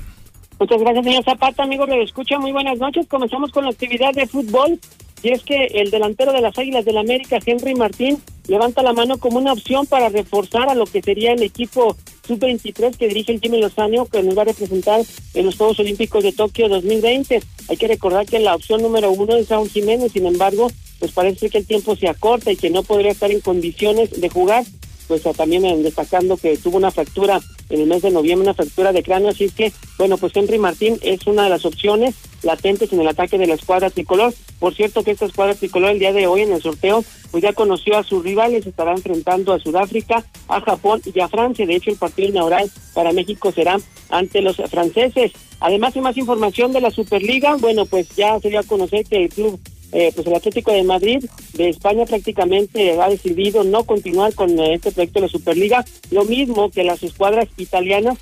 Muchas 0.59 0.79
gracias, 0.81 1.05
señor 1.05 1.25
Zapata. 1.25 1.63
Amigo 1.63 1.87
me 1.87 2.03
escucha, 2.03 2.39
muy 2.39 2.53
buenas 2.53 2.79
noches. 2.79 3.07
Comenzamos 3.07 3.51
con 3.51 3.65
la 3.65 3.71
actividad 3.71 4.13
de 4.13 4.27
fútbol. 4.27 4.79
Y 5.23 5.31
es 5.31 5.43
que 5.43 5.67
el 5.75 5.91
delantero 5.91 6.33
de 6.33 6.43
las 6.43 6.57
Águilas 6.59 6.85
del 6.85 6.95
la 6.95 7.01
América, 7.01 7.39
Henry 7.45 7.75
Martín, 7.75 8.19
levanta 8.51 8.83
la 8.83 8.93
mano 8.93 9.17
como 9.19 9.39
una 9.39 9.53
opción 9.53 9.87
para 9.87 10.09
reforzar 10.09 10.69
a 10.69 10.75
lo 10.75 10.85
que 10.85 11.01
sería 11.01 11.33
el 11.33 11.43
equipo 11.43 11.97
sub-23 12.27 12.97
que 12.97 13.07
dirige 13.07 13.33
el 13.33 13.41
Jimmy 13.41 13.61
Lozano, 13.61 14.07
que 14.07 14.25
nos 14.25 14.37
va 14.37 14.43
a 14.43 14.47
representar 14.47 15.03
en 15.35 15.47
los 15.47 15.57
Juegos 15.57 15.79
Olímpicos 15.79 16.25
de 16.25 16.33
Tokio 16.33 16.69
2020. 16.69 17.41
Hay 17.69 17.77
que 17.77 17.87
recordar 17.87 18.27
que 18.27 18.41
la 18.41 18.57
opción 18.57 18.83
número 18.83 19.13
uno 19.13 19.37
es 19.37 19.49
Raúl 19.49 19.69
Jiménez, 19.69 20.11
sin 20.11 20.27
embargo, 20.27 20.69
pues 20.99 21.13
parece 21.13 21.49
que 21.49 21.59
el 21.59 21.67
tiempo 21.67 21.95
se 21.95 22.09
acorta 22.09 22.51
y 22.51 22.57
que 22.57 22.71
no 22.71 22.83
podría 22.83 23.13
estar 23.13 23.31
en 23.31 23.41
condiciones 23.41 24.21
de 24.21 24.29
jugar 24.29 24.65
pues 25.11 25.25
también 25.37 25.83
destacando 25.83 26.37
que 26.37 26.57
tuvo 26.57 26.77
una 26.77 26.93
fractura 26.93 27.41
en 27.69 27.81
el 27.81 27.89
mes 27.89 28.01
de 28.03 28.13
noviembre, 28.13 28.47
una 28.47 28.55
fractura 28.55 28.93
de 28.93 29.03
cráneo, 29.03 29.31
así 29.31 29.47
es 29.47 29.53
que, 29.53 29.73
bueno, 29.99 30.17
pues 30.19 30.37
Henry 30.37 30.57
Martín 30.57 31.01
es 31.03 31.27
una 31.27 31.43
de 31.43 31.51
las 31.51 31.65
opciones 31.65 32.15
latentes 32.45 32.93
en 32.93 33.01
el 33.01 33.09
ataque 33.09 33.37
de 33.37 33.49
la 33.49 33.55
escuadra 33.55 33.91
tricolor. 33.91 34.33
Por 34.61 34.73
cierto 34.73 35.03
que 35.03 35.11
esta 35.11 35.27
escuadra 35.27 35.57
tricolor 35.57 35.91
el 35.91 35.99
día 35.99 36.13
de 36.13 36.29
hoy 36.29 36.43
en 36.43 36.53
el 36.53 36.63
sorteo, 36.63 37.05
pues 37.33 37.43
ya 37.43 37.53
conoció 37.55 37.99
a 37.99 38.05
sus 38.05 38.23
rivales, 38.23 38.65
estará 38.65 38.93
enfrentando 38.93 39.53
a 39.53 39.59
Sudáfrica, 39.59 40.25
a 40.47 40.61
Japón 40.61 41.03
y 41.13 41.19
a 41.19 41.27
Francia. 41.27 41.67
De 41.67 41.75
hecho, 41.75 41.91
el 41.91 41.97
partido 41.97 42.29
inaugural 42.29 42.71
para 42.95 43.13
México 43.13 43.51
será 43.51 43.79
ante 44.11 44.43
los 44.43 44.59
franceses. 44.71 45.33
Además, 45.59 45.97
hay 45.97 46.03
más 46.03 46.17
información 46.17 46.73
de 46.73 46.83
la 46.83 46.93
Superliga. 46.93 47.57
Bueno, 47.57 47.85
pues 47.85 48.09
ya 48.15 48.39
se 48.39 48.49
dio 48.49 48.61
a 48.61 48.63
conocer 48.65 49.05
que 49.07 49.25
el 49.25 49.29
club 49.29 49.59
eh, 49.93 50.13
pues 50.15 50.27
el 50.27 50.35
Atlético 50.35 50.73
de 50.73 50.85
Madrid 50.85 51.25
de 51.55 51.69
España 51.69 52.05
prácticamente 52.05 53.01
ha 53.01 53.09
decidido 53.09 53.65
no 53.65 53.85
continuar 53.85 54.35
con 54.35 54.59
eh, 54.59 54.75
este 54.75 54.93
proyecto 54.93 55.21
de 55.21 55.27
la 55.27 55.33
Superliga, 55.33 55.85
lo 56.11 56.25
mismo 56.25 56.71
que 56.71 56.85
las 56.85 57.03
escuadras 57.03 57.49
italianas 57.57 58.19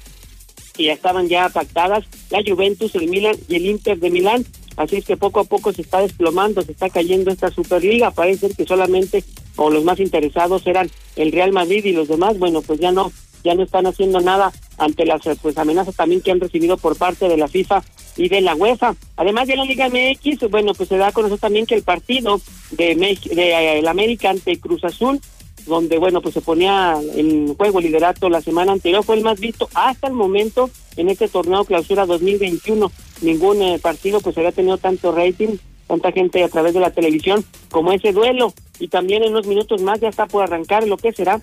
que 0.74 0.84
ya 0.84 0.92
estaban 0.92 1.28
ya 1.28 1.48
pactadas, 1.48 2.04
la 2.30 2.40
Juventus, 2.46 2.94
el 2.94 3.08
Milan 3.08 3.36
y 3.48 3.56
el 3.56 3.66
Inter 3.66 3.98
de 3.98 4.10
Milán. 4.10 4.46
Así 4.76 4.96
es 4.96 5.04
que 5.04 5.16
poco 5.16 5.40
a 5.40 5.44
poco 5.44 5.72
se 5.72 5.82
está 5.82 6.00
desplomando, 6.00 6.62
se 6.62 6.70
está 6.70 6.88
cayendo 6.88 7.32
esta 7.32 7.50
Superliga. 7.50 8.12
Parece 8.12 8.48
que 8.50 8.64
solamente 8.64 9.24
o 9.56 9.70
los 9.70 9.82
más 9.82 9.98
interesados 9.98 10.64
eran 10.68 10.88
el 11.16 11.32
Real 11.32 11.52
Madrid 11.52 11.84
y 11.84 11.92
los 11.92 12.06
demás, 12.06 12.38
bueno, 12.38 12.62
pues 12.62 12.78
ya 12.78 12.92
no 12.92 13.10
ya 13.44 13.54
no 13.54 13.62
están 13.62 13.86
haciendo 13.86 14.20
nada 14.20 14.52
ante 14.78 15.04
las 15.04 15.22
pues 15.40 15.58
amenazas 15.58 15.94
también 15.94 16.20
que 16.20 16.30
han 16.30 16.40
recibido 16.40 16.76
por 16.76 16.96
parte 16.96 17.28
de 17.28 17.36
la 17.36 17.48
FIFA 17.48 17.82
y 18.16 18.28
de 18.28 18.40
la 18.40 18.54
UEFA. 18.54 18.94
Además 19.16 19.48
de 19.48 19.56
la 19.56 19.64
Liga 19.64 19.88
MX, 19.88 20.50
bueno, 20.50 20.74
pues 20.74 20.88
se 20.88 20.96
da 20.96 21.08
a 21.08 21.12
conocer 21.12 21.38
también 21.38 21.66
que 21.66 21.74
el 21.74 21.82
partido 21.82 22.40
de, 22.72 22.94
de 22.94 23.42
eh, 23.42 23.78
el 23.78 23.88
América 23.88 24.30
ante 24.30 24.58
Cruz 24.58 24.84
Azul, 24.84 25.20
donde 25.66 25.98
bueno, 25.98 26.20
pues 26.20 26.34
se 26.34 26.40
ponía 26.40 26.96
en 27.14 27.54
juego 27.54 27.78
el 27.78 27.86
liderato 27.86 28.28
la 28.28 28.40
semana 28.40 28.72
anterior, 28.72 29.04
fue 29.04 29.16
el 29.16 29.22
más 29.22 29.38
visto 29.38 29.68
hasta 29.74 30.08
el 30.08 30.14
momento 30.14 30.70
en 30.96 31.08
este 31.08 31.28
torneo 31.28 31.64
clausura 31.64 32.06
2021. 32.06 32.90
Ningún 33.22 33.62
eh, 33.62 33.78
partido 33.80 34.20
pues 34.20 34.36
había 34.38 34.52
tenido 34.52 34.78
tanto 34.78 35.12
rating, 35.12 35.56
tanta 35.86 36.12
gente 36.12 36.42
a 36.42 36.48
través 36.48 36.74
de 36.74 36.80
la 36.80 36.90
televisión 36.90 37.44
como 37.70 37.92
ese 37.92 38.12
duelo. 38.12 38.52
Y 38.80 38.88
también 38.88 39.22
en 39.22 39.30
unos 39.30 39.46
minutos 39.46 39.82
más 39.82 40.00
ya 40.00 40.08
está 40.08 40.26
por 40.26 40.42
arrancar 40.42 40.86
lo 40.86 40.96
que 40.96 41.12
será 41.12 41.40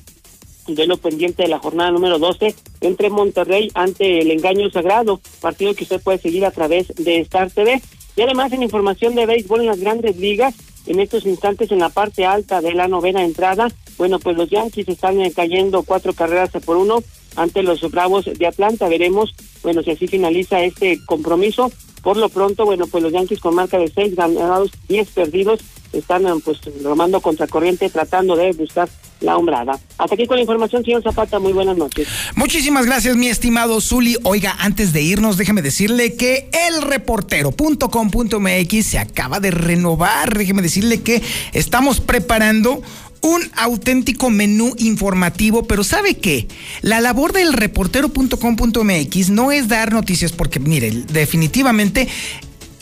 lo 0.68 0.98
pendiente 0.98 1.44
de 1.44 1.50
la 1.50 1.60
jornada 1.60 1.92
número 1.92 2.20
12 2.20 2.56
entre 2.82 3.10
Monterrey 3.10 3.70
ante 3.74 4.22
el 4.22 4.32
Engaño 4.32 4.70
Sagrado, 4.70 5.20
partido 5.42 5.74
que 5.76 5.84
usted 5.84 6.02
puede 6.02 6.18
seguir 6.18 6.46
a 6.46 6.52
través 6.52 6.88
de 6.96 7.20
Star 7.20 7.52
TV. 7.52 7.82
Y 8.16 8.22
además 8.22 8.52
en 8.54 8.64
información 8.64 9.16
de 9.16 9.26
béisbol 9.26 9.62
en 9.62 9.68
las 9.68 9.80
grandes 9.80 10.18
ligas, 10.18 10.56
en 10.88 11.00
estos 11.00 11.26
instantes 11.26 11.72
en 11.72 11.80
la 11.80 11.90
parte 11.90 12.26
alta 12.26 12.62
de 12.62 12.74
la 12.74 12.88
novena 12.88 13.24
entrada, 13.24 13.68
bueno, 13.98 14.20
pues 14.20 14.36
los 14.36 14.50
Yankees 14.50 14.88
están 14.90 15.22
eh, 15.22 15.32
cayendo 15.34 15.84
cuatro 15.84 16.14
carreras 16.14 16.52
por 16.66 16.78
uno 16.78 17.02
ante 17.36 17.64
los 17.64 17.82
Bravos 17.92 18.26
de 18.26 18.48
Atlanta. 18.48 18.90
Veremos, 18.90 19.34
bueno, 19.64 19.84
si 19.84 19.92
así 19.92 20.08
finaliza 20.08 20.62
este 20.62 21.00
compromiso. 21.06 21.72
Por 22.04 22.18
lo 22.18 22.30
pronto, 22.30 22.66
bueno, 22.66 22.88
pues 22.88 23.04
los 23.04 23.14
Yankees 23.14 23.40
con 23.40 23.56
marca 23.56 23.80
de 23.80 23.88
seis 23.88 24.16
ganados, 24.16 24.72
diez 24.88 25.10
perdidos, 25.10 25.62
están 25.94 26.28
eh, 26.28 26.34
pues 26.44 26.60
remando 26.84 27.22
contracorriente 27.22 27.90
tratando 27.90 28.36
de 28.36 28.52
buscar 28.52 28.90
la 29.22 29.38
hombrada. 29.38 29.80
Hasta 29.98 30.16
aquí 30.16 30.28
con 30.28 30.38
la 30.38 30.42
información, 30.42 30.84
señor 30.84 31.04
Zapata, 31.04 31.40
muy 31.40 31.54
buenas 31.54 31.78
noches. 31.78 32.08
Muchísimas 32.36 32.86
gracias, 32.86 33.16
mi 33.16 33.28
estimado 33.28 33.80
Zuli. 33.82 34.18
Oiga, 34.24 34.56
antes 34.60 34.94
de 34.94 35.02
irnos, 35.02 35.38
déjeme 35.38 35.62
decirle 35.62 36.16
que 36.16 36.50
el 36.68 36.82
reportero.com.mx 36.82 38.86
se 38.86 39.00
acaba 39.00 39.40
de 39.40 39.52
renovar. 39.52 40.38
Déjeme 40.38 40.62
decirle 40.62 41.02
que 41.02 41.22
estamos 41.54 42.02
preparando 42.02 42.82
un 43.22 43.42
auténtico 43.56 44.30
menú 44.30 44.74
informativo, 44.78 45.64
pero 45.64 45.84
¿sabe 45.84 46.18
qué? 46.18 46.48
La 46.82 47.02
labor 47.02 47.34
del 47.34 47.54
reportero.com.mx 47.54 49.30
no 49.30 49.52
es 49.52 49.68
dar 49.68 49.92
noticias 49.92 50.32
porque, 50.32 50.60
mire, 50.60 50.92
definitivamente 50.92 52.08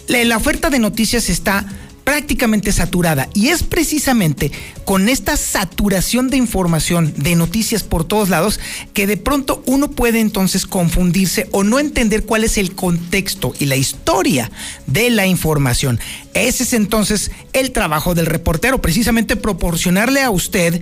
la 0.08 0.36
oferta 0.36 0.70
de 0.70 0.80
noticias 0.80 1.30
está 1.30 1.66
prácticamente 2.04 2.72
saturada. 2.72 3.30
Y 3.34 3.50
es 3.50 3.64
precisamente 3.64 4.52
con 4.86 5.10
esta 5.10 5.38
saturación 5.38 6.30
de 6.30 6.38
información, 6.38 7.14
de 7.18 7.36
noticias 7.36 7.84
por 7.84 8.04
todos 8.04 8.30
lados, 8.30 8.60
que 8.94 9.08
de 9.08 9.18
pronto 9.18 9.64
uno 9.66 9.90
puede 9.92 10.20
entonces 10.20 10.66
confundirse 10.66 11.48
o 11.52 11.64
no 11.64 11.80
entender 11.80 12.24
cuál 12.24 12.44
es 12.44 12.58
el 12.58 12.76
contexto 12.76 13.54
y 13.60 13.66
la 13.66 13.76
historia 13.76 14.52
de 14.88 15.10
la 15.10 15.26
información. 15.28 16.00
Ese 16.34 16.64
es 16.64 16.74
entonces 16.74 17.32
el 17.54 17.72
trabajo 17.72 18.16
del 18.16 18.26
reportero, 18.26 18.82
precisamente 18.82 19.36
proporcionarle 19.36 20.22
a 20.22 20.32
usted 20.32 20.82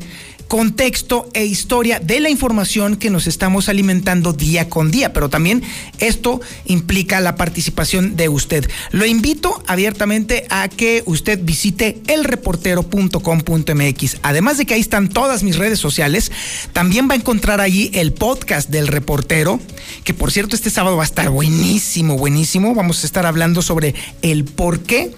contexto 0.52 1.30
e 1.34 1.46
historia 1.46 2.02
de 2.02 2.20
la 2.20 2.30
información 2.30 2.98
que 2.98 3.10
nos 3.10 3.26
estamos 3.26 3.70
alimentando 3.70 4.34
día 4.34 4.68
con 4.68 4.92
día, 4.92 5.14
pero 5.14 5.30
también 5.30 5.64
esto 6.00 6.42
implica 6.66 7.22
la 7.22 7.38
participación 7.38 8.18
de 8.18 8.28
usted. 8.28 8.70
Lo 8.92 9.06
invito 9.06 9.64
abiertamente 9.66 10.46
a 10.50 10.68
que 10.68 11.04
usted 11.06 11.40
visite 11.42 12.02
elreportero.com.mx. 12.08 14.18
Además 14.24 14.58
de 14.58 14.66
que 14.66 14.74
ahí 14.74 14.82
están 14.82 15.08
todas 15.08 15.44
mis 15.44 15.56
redes 15.56 15.80
sociales, 15.80 16.34
también 16.74 17.08
va 17.10 17.14
a 17.14 17.18
encontrar 17.18 17.62
allí 17.62 17.90
el 17.94 18.12
podcast 18.12 18.70
del 18.70 18.90
reportero, 18.90 19.62
que 20.04 20.14
por 20.14 20.34
cierto 20.34 20.58
este 20.58 20.70
sábado 20.70 20.98
va 20.98 21.04
a 21.04 21.06
estar 21.06 21.30
buenísimo, 21.30 22.18
buenísimo. 22.18 22.76
Vamos 22.76 23.04
a 23.04 23.06
estar 23.08 23.26
hablando 23.26 23.62
sobre 23.62 23.96
el 24.22 24.44
por 24.44 24.82
qué 24.82 25.16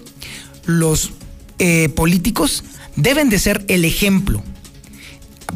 los 0.64 1.10
eh, 1.58 1.88
políticos 1.88 2.62
deben 2.94 3.30
de 3.30 3.40
ser 3.40 3.64
el 3.66 3.84
ejemplo 3.84 4.44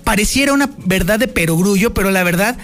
pareciera 0.05 0.53
una 0.53 0.71
verdad 0.85 1.19
de 1.19 1.29
perogrullo, 1.29 1.95
pero 1.95 2.11
la 2.11 2.25
verdad 2.25 2.57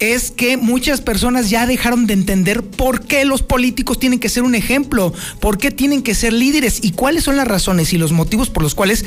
es 0.00 0.30
que 0.30 0.56
muchas 0.56 1.00
personas 1.00 1.50
ya 1.50 1.66
dejaron 1.66 2.06
de 2.06 2.14
entender 2.14 2.62
por 2.62 3.06
qué 3.06 3.24
los 3.24 3.42
políticos 3.42 3.98
tienen 3.98 4.18
que 4.18 4.28
ser 4.28 4.42
un 4.42 4.54
ejemplo, 4.54 5.12
por 5.40 5.56
qué 5.58 5.70
tienen 5.70 6.02
que 6.02 6.14
ser 6.14 6.32
líderes 6.32 6.80
y 6.82 6.92
cuáles 6.92 7.24
son 7.24 7.36
las 7.36 7.46
razones 7.46 7.92
y 7.92 7.98
los 7.98 8.12
motivos 8.12 8.50
por 8.50 8.62
los 8.62 8.74
cuales 8.74 9.04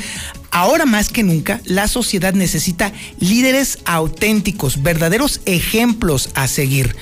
ahora 0.49 0.85
más 0.85 1.09
que 1.09 1.23
nunca 1.23 1.61
la 1.65 1.87
sociedad 1.87 2.33
necesita 2.33 2.93
líderes 3.19 3.79
auténticos, 3.85 4.81
verdaderos 4.81 5.41
ejemplos 5.45 6.29
a 6.35 6.47
seguir 6.47 6.95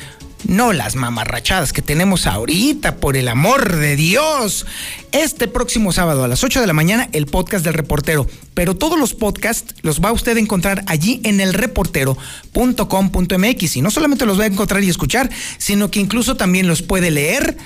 no 0.48 0.74
las 0.74 0.96
mamarrachadas 0.96 1.74
que 1.74 1.82
tenemos 1.82 2.28
ahorita, 2.28 2.98
por 2.98 3.18
el 3.18 3.28
amor 3.28 3.76
de 3.76 3.96
Dios. 3.96 4.68
Este 5.12 5.48
próximo 5.48 5.92
sábado 5.92 6.24
a 6.24 6.28
las 6.28 6.44
8 6.44 6.62
de 6.62 6.68
la 6.68 6.74
mañana, 6.74 7.10
el 7.12 7.26
podcast 7.26 7.66
del 7.66 7.74
reportero. 7.74 8.28
Pero 8.54 8.76
todos 8.76 9.00
los 9.00 9.14
podcasts 9.14 9.76
los 9.82 10.02
va 10.02 10.12
usted 10.12 10.38
a 10.38 10.40
encontrar 10.40 10.84
allí 10.88 11.22
en 11.24 11.40
el 11.40 11.54
reportero.com.mx. 11.54 13.78
Y 13.78 13.82
no 13.82 13.92
solamente 13.92 14.26
los 14.26 14.40
va 14.40 14.44
a 14.44 14.48
encontrar 14.48 14.84
y 14.84 14.90
escuchar, 14.90 15.30
sino 15.58 15.92
que 15.92 16.00
incluso 16.00 16.36
también 16.36 16.68
los 16.68 16.82
puede 16.82 17.12
leer 17.12 17.58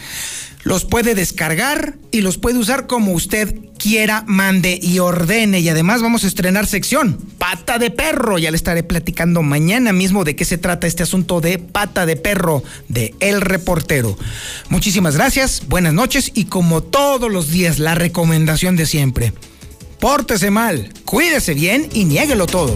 Los 0.64 0.84
puede 0.86 1.16
descargar 1.16 1.95
y 2.12 2.22
los 2.22 2.38
puede 2.38 2.57
usar 2.57 2.86
como 2.86 3.14
usted 3.14 3.55
quiera, 3.78 4.24
mande 4.28 4.78
y 4.82 4.99
ordene. 4.99 5.62
Y 5.62 5.70
además 5.70 6.01
vamos 6.01 6.24
a 6.24 6.28
estrenar 6.28 6.68
sección, 6.68 7.18
pata 7.38 7.80
de 7.80 7.91
perro. 7.91 8.38
Ya 8.38 8.51
le 8.51 8.57
estaré 8.57 8.84
platicando 8.84 9.41
mañana 9.41 9.93
mismo 9.93 10.26
de 10.26 10.36
qué 10.36 10.43
se 10.43 10.57
trata 10.57 10.86
este 10.86 11.03
asunto 11.03 11.39
de 11.39 11.60
pata 11.60 12.05
de 12.05 12.18
perro 12.18 12.62
de 12.89 13.16
El 13.22 13.41
Reportero. 13.41 14.18
Muchísimas 14.68 15.16
gracias, 15.16 15.64
buenas 15.68 15.93
noches 15.93 16.32
y 16.36 16.45
como 16.45 16.84
todos 16.84 17.32
los 17.32 17.49
días, 17.49 17.80
la 17.80 17.95
recomendación 17.95 18.76
de 18.76 18.86
siempre. 18.86 19.34
Pórtese 19.99 20.51
mal, 20.51 20.93
cuídese 21.05 21.53
bien 21.53 21.89
y 21.93 22.05
niéguelo 22.05 22.47
todo. 22.47 22.76